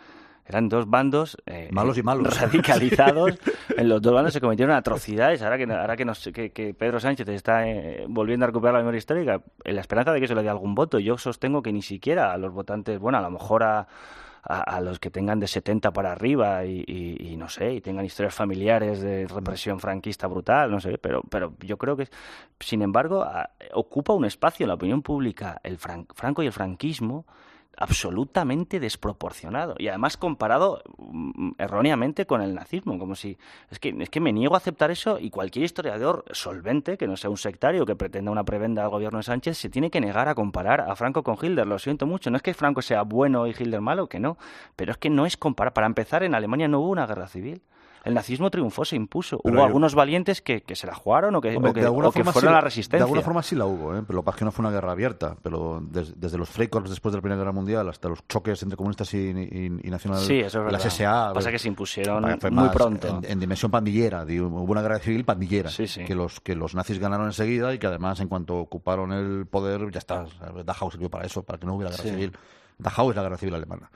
Eran 0.45 0.69
dos 0.69 0.89
bandos 0.91 1.37
eh, 1.47 1.69
Malos 1.73 1.97
y 1.99 2.03
malos. 2.03 2.39
radicalizados. 2.41 3.39
en 3.77 3.89
los 3.89 4.03
dos 4.03 4.13
bandos 4.13 4.33
se 4.33 4.41
cometieron 4.41 4.75
atrocidades. 4.75 5.41
Ahora 5.43 5.57
que, 5.59 5.65
ahora 5.73 5.97
que, 5.97 6.05
nos- 6.05 6.29
que, 6.35 6.51
que 6.51 6.75
Pedro 6.75 6.99
Sánchez 7.01 7.29
está 7.29 7.69
eh, 7.69 8.05
volviendo 8.09 8.45
a 8.45 8.49
recuperar 8.49 8.75
la 8.75 8.81
memoria 8.81 8.99
histórica, 8.99 9.41
en 9.65 9.75
la 9.75 9.81
esperanza 9.81 10.13
de 10.13 10.21
que 10.21 10.29
se 10.29 10.35
le 10.35 10.43
dé 10.43 10.49
algún 10.49 10.75
voto, 10.75 10.99
yo 10.99 11.17
sostengo 11.19 11.63
que 11.63 11.73
ni 11.73 11.83
siquiera 11.83 12.33
a 12.33 12.37
los 12.39 12.53
votantes, 12.53 12.99
bueno, 12.99 13.19
a 13.19 13.23
lo 13.23 13.31
mejor 13.31 13.63
a, 13.63 13.87
a, 14.45 14.61
a 14.63 14.81
los 14.81 14.99
que 14.99 15.11
tengan 15.11 15.39
de 15.39 15.47
70 15.47 15.93
para 15.93 16.11
arriba 16.11 16.65
y, 16.65 16.83
y- 16.89 17.29
y 17.33 17.37
no 17.37 17.49
sé, 17.49 17.75
y 17.75 17.81
tengan 17.81 18.05
historias 18.05 18.35
familiares 18.35 19.01
de 19.01 19.29
represión 19.29 19.79
franquista 19.79 20.27
brutal, 20.27 20.71
no 20.73 20.81
sé, 20.81 20.99
pero, 20.99 21.23
pero 21.31 21.55
yo 21.61 21.79
creo 21.79 21.97
que, 21.97 22.09
sin 22.59 22.83
embargo, 22.83 23.23
a- 23.23 23.51
ocupa 23.75 24.13
un 24.13 24.25
espacio 24.25 24.65
en 24.65 24.69
la 24.69 24.75
opinión 24.75 25.03
pública 25.03 25.61
el 25.63 25.79
fran- 25.79 26.07
Franco 26.15 26.43
y 26.43 26.47
el 26.47 26.53
franquismo 26.53 27.25
absolutamente 27.83 28.79
desproporcionado 28.79 29.75
y 29.77 29.89
además 29.89 30.17
comparado 30.17 30.83
mm, 30.99 31.53
erróneamente 31.59 32.27
con 32.27 32.41
el 32.41 32.55
nazismo 32.55 32.97
como 32.97 33.17
si 33.17 33.37
es 33.71 33.81
que 33.81 33.95
es 33.99 34.09
que 34.09 34.21
me 34.21 34.33
niego 34.33 34.55
a 34.55 34.59
aceptar 34.59 34.93
eso 34.93 35.19
y 35.19 35.31
cualquier 35.31 35.65
historiador 35.65 36.25
solvente 36.31 36.97
que 36.97 37.09
no 37.09 37.17
sea 37.17 37.29
un 37.29 37.37
sectario 37.37 37.85
que 37.85 37.97
pretenda 37.97 38.31
una 38.31 38.45
prebenda 38.45 38.85
al 38.85 38.91
gobierno 38.91 39.19
de 39.19 39.25
Sánchez 39.25 39.59
se 39.59 39.69
tiene 39.69 39.91
que 39.91 40.01
negar 40.01 40.29
a 40.29 40.37
comparar 40.37 40.83
a 40.83 40.95
Franco 40.95 41.25
con 41.25 41.37
Hitler. 41.41 41.67
Lo 41.67 41.81
siento 41.81 42.07
mucho 42.07 42.31
no 42.31 42.37
es 42.37 42.43
que 42.43 42.55
Franco 42.55 42.83
sea 42.83 43.03
bueno 43.03 43.49
y 43.49 43.51
Hitler 43.51 43.81
malo 43.81 44.09
que 44.09 44.21
no 44.21 44.39
pero 44.77 44.93
es 44.93 44.99
que 44.99 45.11
no 45.11 45.27
es 45.27 45.37
comparar 45.37 45.73
para 45.73 45.89
empezar 45.89 46.23
en 46.23 46.37
Alemania 46.37 46.69
no 46.69 46.81
hubo 46.81 46.91
una 46.91 47.07
guerra 47.07 47.27
civil 47.27 47.63
el 48.05 48.15
nazismo 48.15 48.51
triunfó, 48.51 48.85
se 48.85 48.97
impuso. 48.97 49.39
Pero 49.43 49.55
Hubo 49.55 49.61
yo- 49.63 49.67
algunos 49.67 49.95
valientes 49.95 50.43
que, 50.43 50.63
que 50.63 50.75
se 50.77 50.87
la 50.87 50.95
jugaron 50.95 51.35
o 51.37 51.41
que, 51.41 51.57
Hombre, 51.57 51.71
o 51.71 51.75
que, 51.75 51.87
o 51.87 52.13
fueron 52.13 52.33
sí- 52.35 52.47
a 52.47 52.51
la 52.51 52.61
resistencia. 52.61 52.99
De 52.99 53.05
alguna 53.05 53.23
forma 53.23 53.43
sí 53.43 53.55
la 53.55 53.67
hubo, 53.67 53.97
¿eh? 53.97 54.03
pero 54.07 54.17
lo 54.17 54.23
que 54.23 54.27
pasa 54.27 54.37
es 54.37 54.39
que 54.41 54.45
no 54.47 54.53
fue 54.53 54.63
una 54.65 54.73
guerra 54.75 54.93
abierta. 54.93 55.37
Pero 55.43 55.81
des- 55.83 56.19
desde 56.21 56.39
los 56.39 56.49
Freikorps 56.49 56.91
después 56.91 57.13
de 57.13 57.19
la 57.19 57.23
Primera 57.23 57.39
Guerra 57.39 57.53
Mundial 57.53 57.89
hasta 57.89 58.09
los 58.09 58.27
choques 58.29 58.63
entre 58.63 58.77
comunistas 58.77 59.13
y, 59.15 59.19
y, 59.19 59.81
y 59.85 59.91
nacional, 59.91 60.21
Sí, 60.21 60.41
eso 60.41 60.47
es 60.59 60.65
verdad. 60.65 60.73
las 60.73 60.83
SA. 60.95 61.33
Pasa 61.35 61.51
que 61.51 61.59
se 61.59 61.69
impusieron 61.69 62.39
fue 62.41 62.51
muy 62.51 62.69
pronto. 62.71 63.21
En, 63.23 63.31
en 63.31 63.41
dimensión 63.41 63.71
pandillera. 63.71 64.25
digo, 64.25 64.47
hubo 64.49 64.73
una 64.73 64.83
guerra 64.83 64.99
civil 64.99 65.25
pandillera. 65.25 65.71
Sí, 65.71 65.87
sí. 65.87 66.05
Que, 66.05 66.15
los, 66.15 66.41
que 66.41 66.55
los 66.57 66.75
nazis 66.75 66.99
ganaron 66.99 67.27
enseguida 67.27 67.73
y 67.75 67.79
que 67.79 67.87
además, 67.87 68.19
en 68.21 68.29
cuanto 68.29 68.57
ocuparon 68.59 69.13
el 69.13 69.47
poder, 69.47 69.91
ya 69.91 69.99
está. 69.99 70.25
Dachau 70.65 70.91
sirvió 70.91 71.09
para 71.11 71.25
eso, 71.27 71.43
para 71.43 71.59
que 71.59 71.67
no 71.67 71.75
hubiera 71.75 71.91
guerra 71.91 72.03
civil. 72.03 72.33
Dachau 72.79 73.11
es 73.11 73.17
la 73.17 73.23
guerra 73.23 73.37
civil 73.39 73.55
alemana. 73.55 73.91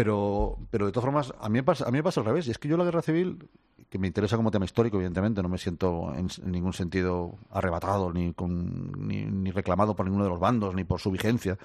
Pero, 0.00 0.56
pero 0.70 0.86
de 0.86 0.92
todas 0.92 1.04
formas, 1.04 1.34
a 1.38 1.50
mí, 1.50 1.58
me 1.58 1.62
pasa, 1.62 1.86
a 1.86 1.90
mí 1.90 1.98
me 1.98 2.02
pasa 2.02 2.20
al 2.20 2.26
revés. 2.26 2.48
Y 2.48 2.52
es 2.52 2.56
que 2.56 2.68
yo 2.68 2.78
la 2.78 2.84
guerra 2.84 3.02
civil, 3.02 3.50
que 3.90 3.98
me 3.98 4.06
interesa 4.06 4.38
como 4.38 4.50
tema 4.50 4.64
histórico, 4.64 4.96
evidentemente, 4.96 5.42
no 5.42 5.50
me 5.50 5.58
siento 5.58 6.14
en, 6.14 6.28
ningún 6.50 6.72
sentido 6.72 7.36
arrebatado 7.50 8.10
ni, 8.10 8.32
con, 8.32 8.92
ni, 9.06 9.26
ni 9.26 9.50
reclamado 9.50 9.94
por 9.94 10.06
ninguno 10.06 10.24
de 10.24 10.30
los 10.30 10.40
bandos, 10.40 10.74
ni 10.74 10.84
por 10.84 11.00
su 11.00 11.10
vigencia. 11.10 11.58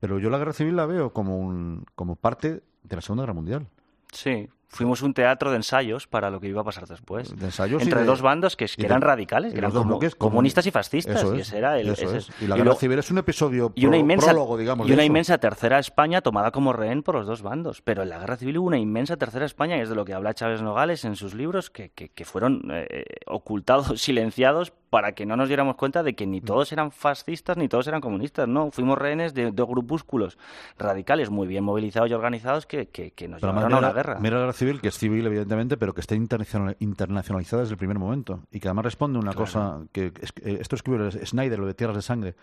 Pero 0.00 0.18
yo 0.18 0.30
la 0.30 0.38
guerra 0.38 0.54
civil 0.54 0.74
la 0.74 0.86
veo 0.86 1.12
como, 1.12 1.36
un, 1.36 1.84
como 1.94 2.16
parte 2.16 2.62
de 2.82 2.96
la 2.96 3.02
Segunda 3.02 3.24
Guerra 3.24 3.34
Mundial. 3.34 3.68
Sí, 4.10 4.48
fuimos 4.68 5.02
un 5.02 5.14
teatro 5.14 5.50
de 5.50 5.56
ensayos 5.56 6.06
para 6.06 6.30
lo 6.30 6.40
que 6.40 6.48
iba 6.48 6.60
a 6.60 6.64
pasar 6.64 6.86
después. 6.86 7.34
De 7.36 7.46
ensayos 7.46 7.82
Entre 7.82 8.00
de- 8.00 8.06
dos 8.06 8.20
bandos 8.22 8.56
que, 8.56 8.66
que 8.66 8.82
de- 8.82 8.86
eran 8.86 9.00
radicales, 9.00 9.52
que 9.52 9.58
eran 9.58 9.72
dos 9.72 9.86
bloques 9.86 10.14
comunistas 10.14 10.66
y 10.66 10.70
fascistas. 10.70 11.16
Eso 11.16 11.34
y 11.34 11.40
es, 11.40 11.48
ese 11.48 11.58
era 11.58 11.78
el, 11.78 11.88
eso 11.90 12.04
ese- 12.04 12.16
es. 12.18 12.30
Y 12.42 12.46
la 12.46 12.56
y 12.56 12.58
guerra 12.62 12.74
civil 12.74 12.98
es 12.98 13.10
un 13.10 13.18
episodio 13.18 13.72
y 13.74 13.86
una 13.86 13.96
inmensa 13.96 14.26
prólogo, 14.26 14.56
digamos. 14.56 14.88
y 14.88 14.92
una 14.92 15.02
eso. 15.02 15.06
inmensa 15.06 15.38
tercera 15.38 15.78
España 15.78 16.20
tomada 16.20 16.50
como 16.50 16.72
rehén 16.72 17.02
por 17.02 17.14
los 17.14 17.26
dos 17.26 17.42
bandos 17.42 17.80
pero 17.82 18.02
en 18.02 18.08
la 18.10 18.18
guerra 18.18 18.36
civil 18.36 18.58
hubo 18.58 18.66
una 18.66 18.78
inmensa 18.78 19.16
tercera 19.16 19.44
España 19.46 19.76
y 19.76 19.80
es 19.80 19.88
de 19.88 19.94
lo 19.94 20.04
que 20.04 20.14
habla 20.14 20.34
Chávez 20.34 20.62
Nogales 20.62 21.04
en 21.04 21.16
sus 21.16 21.34
libros 21.34 21.70
que, 21.70 21.90
que, 21.90 22.08
que 22.08 22.24
fueron 22.24 22.62
eh, 22.72 23.04
ocultados 23.26 23.86
silenciados 24.00 24.72
para 24.90 25.12
que 25.12 25.26
no 25.26 25.36
nos 25.36 25.48
diéramos 25.48 25.76
cuenta 25.76 26.02
de 26.02 26.14
que 26.14 26.26
ni 26.26 26.40
todos 26.40 26.72
eran 26.72 26.92
fascistas 26.92 27.56
ni 27.56 27.68
todos 27.68 27.86
eran 27.86 28.00
comunistas, 28.00 28.48
no, 28.48 28.70
fuimos 28.70 28.98
rehenes 28.98 29.34
de 29.34 29.50
dos 29.50 29.68
grupúsculos 29.68 30.38
radicales 30.78 31.30
muy 31.30 31.46
bien 31.46 31.64
movilizados 31.64 32.10
y 32.10 32.14
organizados 32.14 32.66
que, 32.66 32.88
que, 32.88 33.28
nos 33.28 33.42
llevaron 33.42 33.72
a 33.72 33.78
una 33.78 33.92
guerra. 33.92 34.18
Mira 34.20 34.36
la 34.36 34.42
guerra 34.42 34.52
civil, 34.52 34.80
que 34.80 34.88
es 34.88 34.98
civil 34.98 35.26
evidentemente, 35.26 35.76
pero 35.76 35.94
que 35.94 36.00
está 36.00 36.14
internacionalizada 36.14 37.62
desde 37.62 37.72
el 37.72 37.78
primer 37.78 37.98
momento 37.98 38.40
y 38.50 38.60
que 38.60 38.68
además 38.68 38.84
responde 38.84 39.18
una 39.18 39.34
cosa 39.34 39.80
que 39.92 40.12
eh, 40.42 40.58
esto 40.60 40.76
escribe 40.76 41.10
Snyder, 41.26 41.58
lo 41.58 41.66
de 41.66 41.74
Tierras 41.74 41.96
de 41.96 42.02
Sangre, 42.02 42.34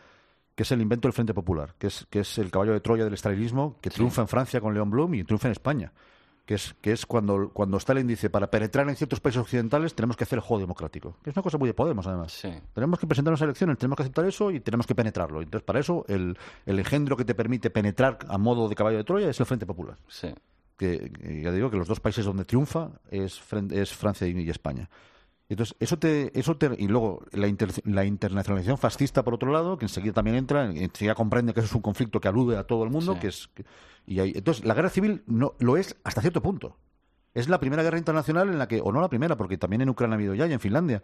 que 0.56 0.64
es 0.64 0.72
el 0.72 0.82
invento 0.82 1.08
del 1.08 1.14
Frente 1.14 1.34
Popular, 1.34 1.74
que 1.78 1.88
es, 1.88 2.06
que 2.10 2.20
es 2.20 2.38
el 2.38 2.52
caballo 2.52 2.74
de 2.74 2.82
Troya 2.82 3.06
del 3.06 3.14
estalinismo, 3.14 3.78
que 3.82 3.90
triunfa 3.90 4.22
en 4.22 4.28
Francia 4.28 4.62
con 4.62 4.74
León 4.74 4.90
Blum 4.90 5.14
y 5.16 5.24
triunfa 5.24 5.48
en 5.48 5.54
España 5.54 5.92
que 6.46 6.56
es, 6.56 6.76
que 6.82 6.92
es 6.92 7.06
cuando, 7.06 7.50
cuando 7.50 7.78
Stalin 7.78 8.06
dice 8.06 8.30
para 8.30 8.52
penetrar 8.52 8.90
en 8.90 8.96
ciertos 8.96 9.20
países 9.20 9.42
occidentales 9.42 9.96
tenemos 9.96 10.18
que 10.18 10.26
hacer 10.26 10.38
el 10.38 10.42
juego 10.42 10.62
democrático, 10.62 11.16
que 11.24 11.30
es 11.30 11.36
una 11.36 11.44
cosa 11.44 11.58
muy 11.58 11.68
de 11.68 11.74
Podemos 11.74 12.06
además. 12.08 12.42
Tenemos 12.74 13.00
que 13.00 13.08
presentar 13.08 13.32
unas 13.32 13.42
elecciones, 13.42 13.78
tenemos 13.78 13.96
que 13.96 14.04
aceptar 14.04 14.26
eso 14.26 14.52
y 14.52 14.60
tenemos 14.60 14.86
que 14.86 14.96
penetrarlo. 14.96 15.42
Entonces, 15.42 15.66
para 15.66 15.80
eso, 15.80 16.06
el, 16.08 16.38
el 16.66 16.80
engendro 16.80 17.16
que 17.16 17.26
te 17.26 17.34
permite 17.34 17.70
penetrar 17.70 18.20
a 18.28 18.38
modo 18.38 18.68
de 18.68 18.76
caballo 18.76 18.98
de 18.98 19.04
Troya 19.04 19.30
es 19.30 19.40
el 19.40 19.46
Frente 19.46 19.66
Popular. 19.66 19.98
Sí. 20.08 20.34
Que, 20.78 21.12
ya 21.44 21.52
digo 21.52 21.70
que 21.70 21.78
los 21.78 21.88
dos 21.88 22.00
países 22.00 22.26
donde 22.26 22.46
triunfa 22.46 22.90
es, 23.10 23.42
es 23.72 23.94
Francia 23.94 24.28
y, 24.28 24.50
España. 24.50 24.90
Entonces, 25.50 25.76
eso 25.80 26.00
te, 26.00 26.38
eso 26.40 26.58
te, 26.58 26.72
y 26.78 26.88
luego 26.88 27.24
la, 27.32 27.54
la, 27.84 28.06
internacionalización 28.06 28.78
fascista, 28.78 29.24
por 29.24 29.34
otro 29.34 29.52
lado, 29.52 29.78
que 29.78 29.86
enseguida 29.86 30.14
también 30.14 30.38
entra, 30.38 30.66
enseguida 30.66 31.16
comprende 31.16 31.54
que 31.54 31.60
eso 31.60 31.68
es 31.68 31.76
un 31.76 31.82
conflicto 31.82 32.22
que 32.22 32.28
alude 32.28 32.58
a 32.58 32.64
todo 32.64 32.84
el 32.84 32.90
mundo, 32.90 33.20
que 33.20 33.28
es 33.28 33.50
y 34.06 34.20
entonces, 34.20 34.66
la 34.66 34.74
guerra 34.74 34.90
civil 34.90 35.24
no 35.28 35.54
lo 35.60 35.78
es 35.78 35.96
hasta 36.04 36.22
cierto 36.22 36.42
punto. 36.42 36.78
Es 37.34 37.50
la 37.50 37.60
primera 37.60 37.82
guerra 37.82 37.98
internacional 37.98 38.50
en 38.50 38.60
la 38.60 38.68
que, 38.68 38.80
o 38.82 38.92
no 38.92 39.02
la 39.02 39.10
primera, 39.10 39.36
porque 39.38 39.58
también 39.58 39.82
en 39.82 39.90
Ucrania 39.90 40.14
ha 40.14 40.18
habido 40.18 40.36
ya 40.36 40.46
y 40.46 40.54
en 40.54 40.60
Finlandia, 40.60 41.02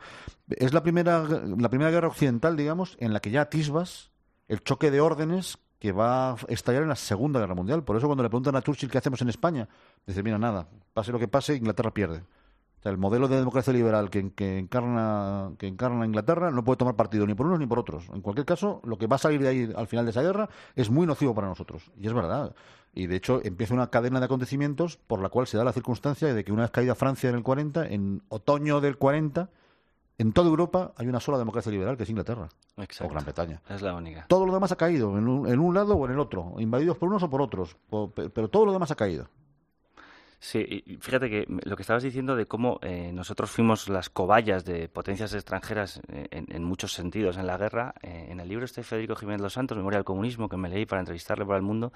es 0.49 0.73
la 0.73 0.83
primera, 0.83 1.23
la 1.23 1.69
primera 1.69 1.89
guerra 1.89 2.07
occidental, 2.07 2.55
digamos, 2.55 2.97
en 2.99 3.13
la 3.13 3.19
que 3.19 3.31
ya 3.31 3.41
atisbas 3.41 4.11
el 4.47 4.61
choque 4.63 4.91
de 4.91 5.01
órdenes 5.01 5.57
que 5.79 5.91
va 5.91 6.31
a 6.31 6.35
estallar 6.49 6.83
en 6.83 6.89
la 6.89 6.95
Segunda 6.95 7.39
Guerra 7.39 7.55
Mundial. 7.55 7.83
Por 7.83 7.95
eso 7.95 8.07
cuando 8.07 8.21
le 8.21 8.29
preguntan 8.29 8.55
a 8.55 8.61
Churchill 8.61 8.91
qué 8.91 8.97
hacemos 8.97 9.21
en 9.21 9.29
España, 9.29 9.69
dice, 10.05 10.21
mira, 10.21 10.37
nada, 10.37 10.67
pase 10.93 11.11
lo 11.11 11.19
que 11.19 11.27
pase, 11.27 11.55
Inglaterra 11.55 11.91
pierde. 11.91 12.23
O 12.79 12.81
sea, 12.81 12.93
el 12.93 12.97
modelo 12.97 13.27
de 13.27 13.35
democracia 13.37 13.73
liberal 13.73 14.09
que, 14.09 14.19
encarna, 14.57 15.51
que 15.57 15.67
encarna 15.67 16.05
Inglaterra 16.05 16.49
no 16.49 16.63
puede 16.63 16.77
tomar 16.77 16.95
partido 16.95 17.27
ni 17.27 17.33
por 17.33 17.45
unos 17.45 17.59
ni 17.59 17.67
por 17.67 17.77
otros. 17.77 18.07
En 18.13 18.21
cualquier 18.21 18.45
caso, 18.45 18.79
lo 18.85 18.97
que 18.97 19.05
va 19.05 19.17
a 19.17 19.19
salir 19.19 19.41
de 19.41 19.49
ahí 19.49 19.73
al 19.75 19.87
final 19.87 20.05
de 20.05 20.11
esa 20.11 20.21
guerra 20.21 20.49
es 20.75 20.89
muy 20.89 21.05
nocivo 21.05 21.35
para 21.35 21.47
nosotros. 21.47 21.91
Y 21.99 22.07
es 22.07 22.13
verdad. 22.13 22.55
Y 22.93 23.07
de 23.07 23.17
hecho 23.17 23.41
empieza 23.43 23.73
una 23.73 23.89
cadena 23.89 24.19
de 24.19 24.25
acontecimientos 24.25 24.95
por 24.95 25.21
la 25.21 25.27
cual 25.27 25.45
se 25.45 25.57
da 25.57 25.65
la 25.65 25.73
circunstancia 25.73 26.33
de 26.33 26.43
que 26.45 26.53
una 26.53 26.63
vez 26.63 26.71
caída 26.71 26.95
Francia 26.95 27.29
en 27.29 27.35
el 27.35 27.43
40, 27.43 27.87
en 27.87 28.21
otoño 28.29 28.79
del 28.79 28.97
40, 28.97 29.49
en 30.17 30.31
toda 30.31 30.49
Europa 30.49 30.93
hay 30.95 31.07
una 31.07 31.19
sola 31.19 31.37
democracia 31.37 31.71
liberal, 31.71 31.97
que 31.97 32.03
es 32.03 32.09
Inglaterra. 32.09 32.47
O 32.77 33.09
Gran 33.09 33.25
Bretaña. 33.25 33.61
Es 33.69 33.81
la 33.81 33.93
única. 33.93 34.25
Todo 34.27 34.45
lo 34.45 34.53
demás 34.53 34.71
ha 34.71 34.77
caído, 34.77 35.17
en 35.17 35.27
un, 35.27 35.47
en 35.49 35.59
un 35.59 35.73
lado 35.73 35.95
o 35.95 36.05
en 36.05 36.13
el 36.13 36.19
otro, 36.19 36.55
invadidos 36.59 36.97
por 36.97 37.09
unos 37.09 37.23
o 37.23 37.29
por 37.29 37.41
otros. 37.41 37.75
pero 38.13 38.47
todo 38.47 38.65
lo 38.65 38.71
demás 38.71 38.91
ha 38.91 38.95
caído. 38.95 39.27
Sí, 40.41 40.97
fíjate 41.01 41.29
que 41.29 41.45
lo 41.65 41.75
que 41.75 41.81
estabas 41.81 42.01
diciendo 42.01 42.37
de 42.37 42.45
cómo 42.45 42.79
eh, 42.81 43.11
nosotros 43.13 43.51
fuimos 43.51 43.89
las 43.89 44.09
cobayas 44.09 44.63
de 44.63 44.87
potencias 44.87 45.33
extranjeras 45.33 46.01
eh, 46.07 46.27
en, 46.31 46.63
muchos 46.63 46.93
sentidos 46.93 47.35
en 47.35 47.45
la 47.45 47.57
guerra, 47.57 47.93
eh, 48.01 48.27
en 48.29 48.39
el 48.39 48.47
libro 48.47 48.63
este 48.63 48.79
de 48.79 48.85
Federico 48.85 49.17
Jiménez 49.17 49.41
Los 49.41 49.53
Santos, 49.53 49.77
Memoria 49.77 49.97
del 49.97 50.05
Comunismo, 50.05 50.47
que 50.47 50.55
me 50.55 50.69
leí 50.69 50.85
para 50.85 51.01
entrevistarle 51.01 51.45
para 51.45 51.57
el 51.57 51.63
mundo, 51.63 51.91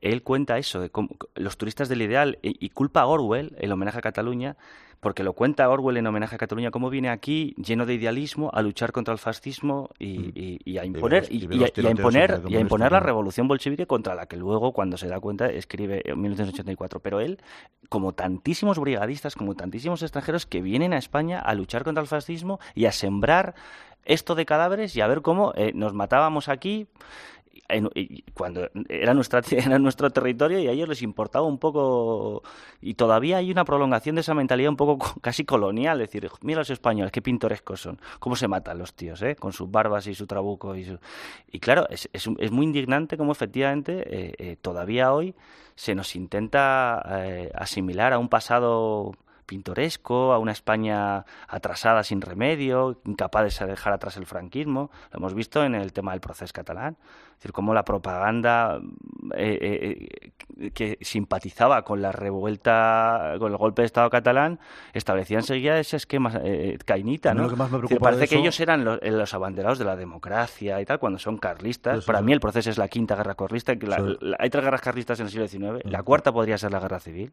él 0.00 0.22
cuenta 0.22 0.56
eso, 0.56 0.80
de 0.80 0.88
cómo 0.88 1.10
los 1.34 1.58
turistas 1.58 1.90
del 1.90 2.00
ideal 2.00 2.38
y, 2.40 2.64
y 2.64 2.70
culpa 2.70 3.02
a 3.02 3.06
Orwell, 3.06 3.54
el 3.58 3.70
homenaje 3.70 3.98
a 3.98 4.02
Cataluña, 4.02 4.56
porque 5.02 5.24
lo 5.24 5.32
cuenta 5.32 5.68
Orwell 5.68 5.96
en 5.96 6.06
homenaje 6.06 6.36
a 6.36 6.38
Cataluña, 6.38 6.70
cómo 6.70 6.88
viene 6.88 7.10
aquí 7.10 7.56
lleno 7.56 7.86
de 7.86 7.94
idealismo 7.94 8.52
a 8.54 8.62
luchar 8.62 8.92
contra 8.92 9.12
el 9.12 9.18
fascismo 9.18 9.90
y, 9.98 10.78
a 10.78 10.84
imponer 10.84 11.26
y, 11.28 11.42
a, 11.60 11.90
imponer 11.90 12.40
y 12.46 12.54
a 12.54 12.60
imponer 12.60 12.92
la 12.92 13.00
revolución 13.00 13.48
bolchevique 13.48 13.84
contra 13.88 14.14
la 14.14 14.26
que 14.26 14.36
luego, 14.36 14.72
cuando 14.72 14.96
se 14.96 15.08
da 15.08 15.18
cuenta, 15.18 15.46
escribe 15.46 16.02
en 16.04 16.20
1984. 16.20 17.00
Pero 17.00 17.18
él, 17.18 17.40
como 17.88 18.12
tantísimos 18.12 18.78
brigadistas, 18.78 19.34
como 19.34 19.56
tantísimos 19.56 20.02
extranjeros 20.02 20.46
que 20.46 20.62
vienen 20.62 20.92
a 20.92 20.98
España 20.98 21.40
a 21.40 21.52
luchar 21.54 21.82
contra 21.82 22.00
el 22.00 22.06
fascismo 22.06 22.60
y 22.76 22.84
a 22.84 22.92
sembrar 22.92 23.56
esto 24.04 24.36
de 24.36 24.46
cadáveres 24.46 24.94
y 24.94 25.00
a 25.00 25.08
ver 25.08 25.20
cómo 25.22 25.52
eh, 25.56 25.72
nos 25.74 25.94
matábamos 25.94 26.48
aquí 26.48 26.86
cuando 28.34 28.68
era, 28.88 29.14
nuestra, 29.14 29.42
era 29.50 29.78
nuestro 29.78 30.10
territorio 30.10 30.58
y 30.58 30.68
a 30.68 30.72
ellos 30.72 30.88
les 30.88 31.02
importaba 31.02 31.46
un 31.46 31.58
poco 31.58 32.42
y 32.80 32.94
todavía 32.94 33.38
hay 33.38 33.50
una 33.50 33.64
prolongación 33.64 34.14
de 34.14 34.20
esa 34.20 34.34
mentalidad 34.34 34.70
un 34.70 34.76
poco 34.76 34.98
casi 35.20 35.44
colonial, 35.44 36.00
es 36.00 36.08
decir, 36.10 36.30
mira 36.42 36.60
los 36.60 36.70
españoles, 36.70 37.12
qué 37.12 37.22
pintorescos 37.22 37.80
son, 37.80 38.00
cómo 38.18 38.36
se 38.36 38.48
matan 38.48 38.78
los 38.78 38.94
tíos, 38.94 39.22
¿eh? 39.22 39.36
con 39.36 39.52
sus 39.52 39.70
barbas 39.70 40.06
y 40.06 40.14
su 40.14 40.26
trabuco 40.26 40.76
y 40.76 40.98
Y 41.50 41.58
claro, 41.60 41.86
es, 41.88 42.08
es, 42.12 42.28
es 42.38 42.50
muy 42.50 42.66
indignante 42.66 43.16
cómo 43.16 43.32
efectivamente 43.32 44.02
eh, 44.06 44.34
eh, 44.38 44.56
todavía 44.60 45.12
hoy 45.12 45.34
se 45.74 45.94
nos 45.94 46.14
intenta 46.16 47.02
eh, 47.08 47.50
asimilar 47.54 48.12
a 48.12 48.18
un 48.18 48.28
pasado 48.28 49.12
pintoresco, 49.46 50.32
a 50.32 50.38
una 50.38 50.52
España 50.52 51.24
atrasada 51.48 52.02
sin 52.04 52.20
remedio, 52.20 53.00
incapaz 53.04 53.58
de 53.58 53.66
dejar 53.66 53.92
atrás 53.92 54.16
el 54.16 54.26
franquismo. 54.26 54.90
Lo 55.10 55.18
hemos 55.18 55.34
visto 55.34 55.62
en 55.64 55.74
el 55.74 55.92
tema 55.92 56.12
del 56.12 56.20
proceso 56.20 56.52
catalán. 56.52 56.96
Es 57.32 57.38
decir, 57.38 57.52
cómo 57.52 57.74
la 57.74 57.84
propaganda 57.84 58.80
eh, 59.34 59.58
eh, 59.60 60.32
eh, 60.60 60.70
que 60.70 60.98
simpatizaba 61.00 61.82
con 61.82 62.02
la 62.02 62.12
revuelta, 62.12 63.34
con 63.38 63.50
el 63.50 63.58
golpe 63.58 63.82
de 63.82 63.86
Estado 63.86 64.10
catalán, 64.10 64.60
establecía 64.92 65.38
enseguida 65.38 65.78
ese 65.78 65.96
esquema 65.96 66.40
cainita. 66.84 67.34
¿no? 67.34 67.48
parece 67.98 68.28
que 68.28 68.38
ellos 68.38 68.58
eran 68.60 68.84
los, 68.84 69.34
abanderados 69.34 69.78
de 69.78 69.84
la 69.84 69.96
democracia 69.96 70.80
y 70.80 70.84
tal, 70.84 70.98
cuando 70.98 71.18
son 71.18 71.38
carlistas. 71.38 72.04
Para 72.04 72.20
mí 72.20 72.32
el 72.32 72.40
proceso 72.40 72.70
es 72.70 72.78
la 72.78 72.88
quinta 72.88 73.16
guerra 73.16 73.34
carlista. 73.34 73.72
hay 73.72 74.50
tres 74.50 74.64
guerras 74.64 74.80
carlistas 74.80 75.18
en 75.20 75.26
el 75.26 75.32
siglo 75.32 75.48
XIX. 75.48 75.90
La 75.90 76.02
cuarta 76.02 76.32
podría 76.32 76.58
ser 76.58 76.70
la 76.70 76.80
guerra 76.80 77.00
civil. 77.00 77.32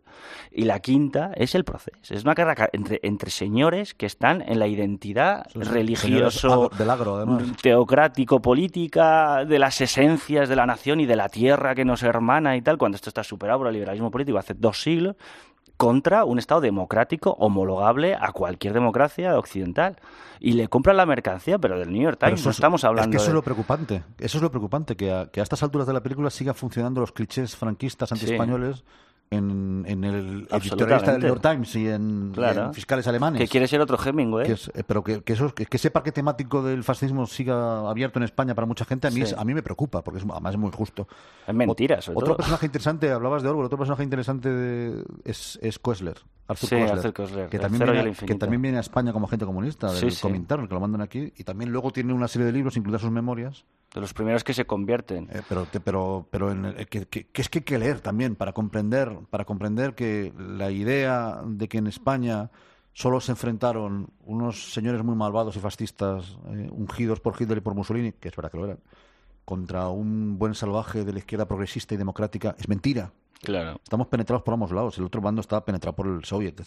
Y 0.51 0.63
la 0.63 0.79
quinta 0.79 1.31
es 1.35 1.55
el 1.55 1.63
proceso. 1.63 1.97
Es 2.01 2.23
una 2.23 2.33
guerra 2.33 2.55
entre, 2.71 2.99
entre 3.03 3.29
señores 3.29 3.93
que 3.93 4.05
están 4.05 4.41
en 4.41 4.59
la 4.59 4.67
identidad 4.67 5.45
religioso, 5.53 6.69
teocrático, 7.61 8.41
política, 8.41 9.45
de 9.45 9.59
las 9.59 9.81
esencias 9.99 10.47
de 10.47 10.55
la 10.55 10.65
nación 10.65 10.99
y 10.99 11.05
de 11.05 11.15
la 11.15 11.29
tierra 11.29 11.75
que 11.75 11.85
nos 11.85 12.03
hermana 12.03 12.55
y 12.55 12.61
tal, 12.61 12.77
cuando 12.77 12.95
esto 12.95 13.09
está 13.09 13.23
superado 13.23 13.59
por 13.59 13.67
el 13.67 13.73
liberalismo 13.73 14.09
político 14.09 14.37
hace 14.37 14.53
dos 14.53 14.81
siglos, 14.81 15.15
contra 15.77 16.25
un 16.25 16.39
Estado 16.39 16.61
democrático 16.61 17.31
homologable 17.39 18.15
a 18.15 18.31
cualquier 18.31 18.73
democracia 18.73 19.37
occidental. 19.37 19.97
Y 20.41 20.53
le 20.53 20.67
compran 20.67 20.97
la 20.97 21.05
mercancía, 21.05 21.57
pero 21.57 21.77
del 21.77 21.91
New 21.91 22.01
York 22.01 22.17
Times 22.19 22.43
no 22.45 22.51
estamos 22.51 22.83
hablando. 22.83 23.09
Es 23.09 23.11
que 23.11 23.17
eso 23.17 23.31
es 23.31 23.33
lo 23.33 23.43
preocupante. 23.43 24.03
Eso 24.17 24.37
es 24.37 24.41
lo 24.41 24.49
preocupante, 24.49 24.95
que 24.95 25.11
a, 25.11 25.27
que 25.27 25.41
a 25.41 25.43
estas 25.43 25.63
alturas 25.63 25.87
de 25.87 25.93
la 25.93 26.01
película 26.01 26.29
sigan 26.29 26.55
funcionando 26.55 27.01
los 27.01 27.11
clichés 27.11 27.55
franquistas 27.55 28.11
antiespañoles 28.11 28.83
en, 29.31 29.83
en 29.87 30.03
el 30.03 30.47
editorialista 30.49 31.11
del 31.11 31.21
New 31.21 31.29
York 31.29 31.41
Times 31.41 31.75
y 31.75 31.87
en, 31.87 32.33
fiscales 32.73 33.07
alemanes. 33.07 33.41
Que 33.41 33.47
quiere 33.47 33.67
ser 33.67 33.79
otro 33.81 33.97
Hemingway. 34.03 34.51
Eh, 34.51 34.83
pero 34.85 35.03
que, 35.03 35.21
que, 35.21 35.33
eso, 35.33 35.53
que, 35.53 35.67
ese 35.69 35.91
parque 35.91 36.11
temático 36.11 36.63
del 36.63 36.83
fascismo 36.83 37.27
siga 37.27 37.89
abierto 37.89 38.19
en 38.19 38.23
España 38.23 38.55
para 38.55 38.65
mucha 38.65 38.85
gente, 38.85 39.07
a 39.07 39.11
mí, 39.11 39.21
a 39.35 39.45
mí 39.45 39.53
me 39.53 39.61
preocupa, 39.61 40.03
porque 40.03 40.19
es, 40.19 40.25
además 40.29 40.53
es 40.53 40.59
muy 40.59 40.71
justo. 40.71 41.07
Es 41.47 41.53
mentira, 41.53 41.99
Otro 42.13 42.35
personaje 42.37 42.65
interesante, 42.65 43.11
hablabas 43.11 43.43
de 43.43 43.49
Orwell, 43.49 43.65
otro 43.65 43.77
personaje 43.77 44.03
interesante 44.03 45.03
es, 45.23 45.59
es 45.61 45.79
Koesler. 45.79 46.17
Arthur 46.49 47.49
que, 47.49 47.59
también 47.59 47.91
viene, 47.91 48.13
que 48.13 48.35
también 48.35 48.61
viene 48.61 48.77
a 48.77 48.81
España 48.81 49.13
como 49.13 49.27
agente 49.27 49.45
comunista 49.45 49.93
del 49.93 50.17
Comintern, 50.19 50.67
que 50.67 50.73
lo 50.73 50.79
mandan 50.79 51.01
aquí, 51.01 51.31
y 51.37 51.43
también 51.43 51.71
luego 51.71 51.91
tiene 51.91 52.11
una 52.11 52.27
serie 52.27 52.47
de 52.47 52.53
libros, 52.53 52.75
incluidas 52.75 53.01
sus 53.01 53.11
memorias. 53.11 53.65
De 53.93 54.01
los 54.01 54.13
primeros 54.13 54.43
que 54.43 54.53
se 54.53 54.65
convierten. 54.65 55.27
Eh, 55.31 55.41
pero 55.49 55.67
pero, 55.83 56.27
pero 56.29 56.51
en 56.51 56.85
que, 56.85 57.07
que, 57.07 57.27
es 57.33 57.49
que 57.49 57.59
hay 57.59 57.63
que 57.63 57.79
leer 57.79 58.01
también 58.01 58.35
para 58.35 58.53
comprender, 58.53 59.17
para 59.29 59.45
comprender 59.45 59.95
que 59.95 60.31
la 60.37 60.69
idea 60.69 61.41
de 61.43 61.67
que 61.67 61.79
en 61.79 61.87
España 61.87 62.51
solo 62.93 63.21
se 63.21 63.31
enfrentaron 63.31 64.09
unos 64.25 64.73
señores 64.73 65.03
muy 65.03 65.15
malvados 65.15 65.55
y 65.55 65.59
fascistas, 65.59 66.37
eh, 66.51 66.67
ungidos 66.71 67.19
por 67.19 67.39
Hitler 67.39 67.59
y 67.59 67.61
por 67.61 67.73
Mussolini, 67.73 68.11
que 68.11 68.27
es 68.27 68.35
verdad 68.35 68.51
que 68.51 68.57
lo 68.57 68.65
eran, 68.65 68.79
contra 69.45 69.87
un 69.87 70.37
buen 70.37 70.53
salvaje 70.53 71.05
de 71.05 71.13
la 71.13 71.19
izquierda 71.19 71.47
progresista 71.47 71.93
y 71.93 71.97
democrática, 71.97 72.55
es 72.59 72.67
mentira. 72.67 73.11
Claro. 73.41 73.79
Estamos 73.81 74.07
penetrados 74.07 74.43
por 74.43 74.53
ambos 74.53 74.71
lados. 74.71 74.97
El 74.97 75.05
otro 75.05 75.21
bando 75.21 75.39
estaba 75.39 75.63
penetrado 75.63 75.95
por 75.95 76.07
el 76.07 76.25
Soviet. 76.25 76.61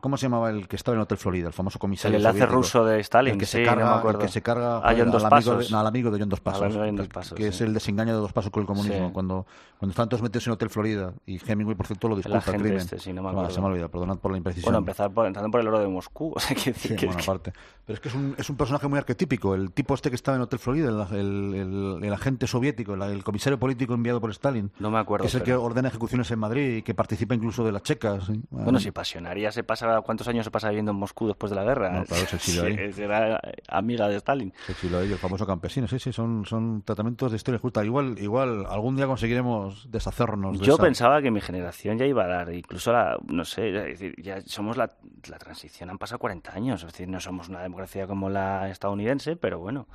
¿Cómo 0.00 0.16
se 0.16 0.26
llamaba 0.26 0.50
el 0.50 0.66
que 0.66 0.76
estaba 0.76 0.96
en 0.96 1.02
Hotel 1.02 1.18
Florida? 1.18 1.46
El 1.46 1.52
famoso 1.52 1.78
comisario. 1.78 2.16
El 2.16 2.26
enlace 2.26 2.46
ruso 2.46 2.84
de 2.84 2.98
Stalin. 3.00 3.34
El 3.34 3.38
que, 3.38 3.46
se, 3.46 3.62
carga, 3.62 4.02
que 4.18 4.28
se 4.28 4.42
carga 4.42 4.78
a 4.78 4.94
John 4.96 5.14
al, 5.14 5.24
amigo 5.24 5.56
de, 5.56 5.66
al, 5.76 5.86
amigo 5.86 6.10
de, 6.10 6.18
John 6.18 6.28
Dos 6.28 6.40
Pasos. 6.40 7.34
que, 7.34 7.48
es 7.48 7.60
el 7.60 7.72
desengaño 7.72 8.14
de 8.14 8.20
Dos 8.20 8.32
Pasos 8.32 8.50
con 8.50 8.62
el 8.62 8.66
comunismo. 8.66 9.12
Cuando, 9.12 9.46
cuando 9.78 9.90
están 9.90 10.08
todos 10.08 10.22
metidos 10.22 10.46
en 10.48 10.54
Hotel 10.54 10.70
Florida. 10.70 11.12
Y 11.26 11.38
Hemingway, 11.38 11.76
por 11.76 11.86
cierto, 11.86 12.08
lo 12.08 12.16
disculpa. 12.16 12.42
El 12.50 12.60
crimen. 12.60 12.78
Este, 12.78 12.98
sí, 12.98 13.12
no 13.12 13.22
me 13.22 13.28
acuerdo. 13.28 13.50
se 13.50 13.60
me 13.60 13.66
ha 13.66 13.70
olvidado. 13.70 13.90
Perdonad 13.90 14.18
por 14.18 14.32
la 14.32 14.38
imprecisión. 14.38 14.64
Bueno, 14.64 14.78
empezar 14.78 15.12
por, 15.12 15.26
empezando 15.26 15.50
por 15.52 15.60
el 15.60 15.68
oro 15.68 15.78
de 15.78 15.88
Moscú. 15.88 16.34
O 16.34 16.40
sea, 16.40 16.56
que, 16.56 16.74
sí, 16.74 16.96
bueno, 17.06 17.20
aparte. 17.22 17.52
Pero 17.86 17.94
es 17.94 18.00
que 18.00 18.08
es 18.08 18.14
un, 18.14 18.34
es 18.36 18.50
un 18.50 18.56
personaje 18.56 18.88
muy 18.88 18.98
arquetípico. 18.98 19.54
El 19.54 19.70
tipo 19.70 19.94
este 19.94 20.10
que 20.10 20.16
estaba 20.16 20.36
en 20.36 20.42
Hotel 20.42 20.58
Florida, 20.58 20.88
el, 21.12 21.54
el, 21.54 21.98
el 22.02 22.12
agente 22.12 22.46
soviético, 22.46 22.94
el, 22.94 23.22
comisario 23.22 23.58
político 23.58 23.94
enviado 23.94 24.20
por 24.20 24.30
Stalin. 24.30 24.70
No 24.78 24.90
me 24.90 24.98
acuerdo. 24.98 25.22
Que 25.22 25.28
es 25.28 25.34
el 25.34 25.42
que 25.42 25.54
ordena 25.54 25.83
en 25.84 25.88
ejecuciones 25.90 26.30
en 26.30 26.38
Madrid 26.38 26.76
y 26.78 26.82
que 26.82 26.94
participa 26.94 27.34
incluso 27.34 27.64
de 27.64 27.72
las 27.72 27.82
checas. 27.82 28.24
¿sí? 28.24 28.40
Bueno, 28.50 28.78
si 28.80 28.90
Pasionaria 28.90 29.52
se 29.52 29.62
pasa, 29.64 30.00
¿cuántos 30.02 30.26
años 30.28 30.44
se 30.44 30.50
pasa 30.50 30.68
viviendo 30.68 30.92
en 30.92 30.98
Moscú 30.98 31.26
después 31.26 31.50
de 31.50 31.56
la 31.56 31.64
guerra? 31.64 31.90
No, 31.90 32.04
claro, 32.04 32.26
se 32.26 32.36
exilió 32.36 32.64
ahí. 32.66 32.76
Era 32.98 33.40
amiga 33.68 34.08
de 34.08 34.16
Stalin. 34.16 34.52
Se 34.66 34.72
exilió 34.72 34.98
ahí, 34.98 35.12
el 35.12 35.18
famoso 35.18 35.46
campesino. 35.46 35.86
Sí, 35.88 35.98
sí, 35.98 36.12
son, 36.12 36.44
son 36.44 36.82
tratamientos 36.82 37.30
de 37.30 37.36
historia 37.36 37.58
justa. 37.58 37.84
Igual, 37.84 38.18
igual 38.18 38.66
algún 38.68 38.96
día 38.96 39.06
conseguiremos 39.06 39.90
deshacernos 39.90 40.58
de 40.58 40.64
Yo 40.66 40.74
esa- 40.74 40.82
pensaba 40.82 41.20
que 41.22 41.30
mi 41.30 41.40
generación 41.40 41.98
ya 41.98 42.06
iba 42.06 42.24
a 42.24 42.28
dar, 42.28 42.52
incluso 42.54 42.92
la, 42.92 43.18
no 43.26 43.44
sé, 43.44 43.68
es 43.68 43.98
decir, 44.00 44.14
ya 44.22 44.40
somos 44.42 44.76
la, 44.76 44.90
la 45.28 45.38
transición, 45.38 45.90
han 45.90 45.98
pasado 45.98 46.18
40 46.18 46.52
años, 46.52 46.82
es 46.82 46.92
decir, 46.92 47.08
no 47.08 47.20
somos 47.20 47.48
una 47.48 47.60
democracia 47.62 48.06
como 48.06 48.30
la 48.30 48.68
estadounidense, 48.70 49.36
pero 49.36 49.58
bueno, 49.58 49.86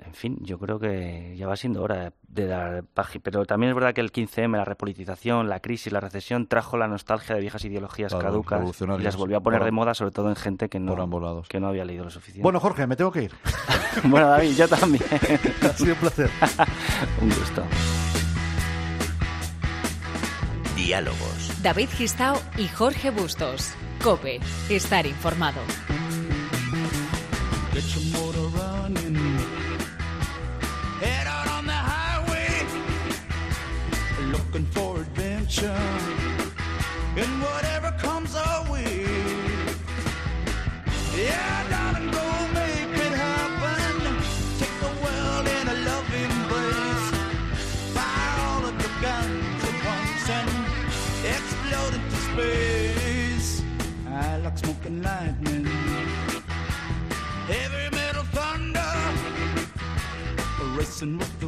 en 0.00 0.14
fin, 0.14 0.36
yo 0.40 0.58
creo 0.58 0.78
que 0.80 1.34
ya 1.36 1.46
va 1.46 1.54
siendo 1.56 1.82
hora 1.82 2.12
de 2.26 2.46
dar 2.46 2.82
página. 2.84 3.22
Pero 3.22 3.44
también 3.44 3.70
es 3.70 3.74
verdad 3.74 3.94
que 3.94 4.00
el 4.00 4.10
15M, 4.10 4.56
la 4.56 4.64
repolitización, 4.64 5.48
la 5.48 5.60
crisis, 5.60 5.92
la 5.92 6.00
recesión, 6.00 6.46
trajo 6.46 6.76
la 6.76 6.88
nostalgia 6.88 7.34
de 7.34 7.40
viejas 7.40 7.64
ideologías 7.64 8.12
Claro, 8.12 8.42
caducas 8.42 8.80
y 8.80 9.02
las 9.02 9.16
volvió 9.16 9.36
a 9.36 9.40
poner 9.40 9.60
Por- 9.60 9.66
de 9.66 9.72
moda, 9.72 9.94
sobre 9.94 10.10
todo 10.12 10.28
en 10.28 10.36
gente 10.36 10.68
que 10.68 10.80
no, 10.80 11.42
que 11.48 11.60
no 11.60 11.68
había 11.68 11.84
leído 11.84 12.04
lo 12.04 12.10
suficiente. 12.10 12.42
Bueno, 12.42 12.58
Jorge, 12.58 12.86
me 12.86 12.96
tengo 12.96 13.12
que 13.12 13.24
ir. 13.24 13.32
bueno, 14.04 14.28
David, 14.28 14.56
yo 14.56 14.66
también. 14.68 15.04
ha 15.62 15.68
sido 15.74 15.94
un 15.94 16.00
placer. 16.00 16.30
Un 17.20 17.28
gusto. 17.28 17.62
Diálogos. 20.76 21.62
David 21.62 21.88
Gistao 21.90 22.40
y 22.56 22.66
Jorge 22.68 23.10
Bustos. 23.10 23.72
Cope. 24.02 24.40
Estar 24.68 25.06
informado. 25.06 25.60
Get 27.72 27.84
your 27.94 28.04
motor 28.20 28.50
running. 28.52 29.61
Adventure. 35.62 36.22
And 37.16 37.42
whatever 37.42 37.90
comes 37.98 38.34
our 38.34 38.70
way. 38.70 39.06
Yeah, 41.16 41.68
darling, 41.68 42.10
go 42.10 42.24
make 42.54 42.98
it 43.06 43.12
happen. 43.12 43.94
Take 44.58 44.76
the 44.80 44.92
world 45.04 45.46
in 45.46 45.68
a 45.68 45.76
love 45.88 46.14
embrace. 46.24 47.08
Fire 47.94 48.38
all 48.46 48.64
of 48.64 48.74
your 48.80 48.96
guns 49.02 49.64
at 49.70 49.76
once 49.84 50.28
and 50.38 50.50
explode 51.36 51.94
into 51.94 52.16
space. 52.16 53.62
I 54.08 54.38
like 54.38 54.58
smoking 54.58 55.02
lightning 55.02 55.66
heavy 57.48 57.96
metal 57.96 58.24
thunder 58.32 58.92
racing 60.76 61.18
with 61.18 61.41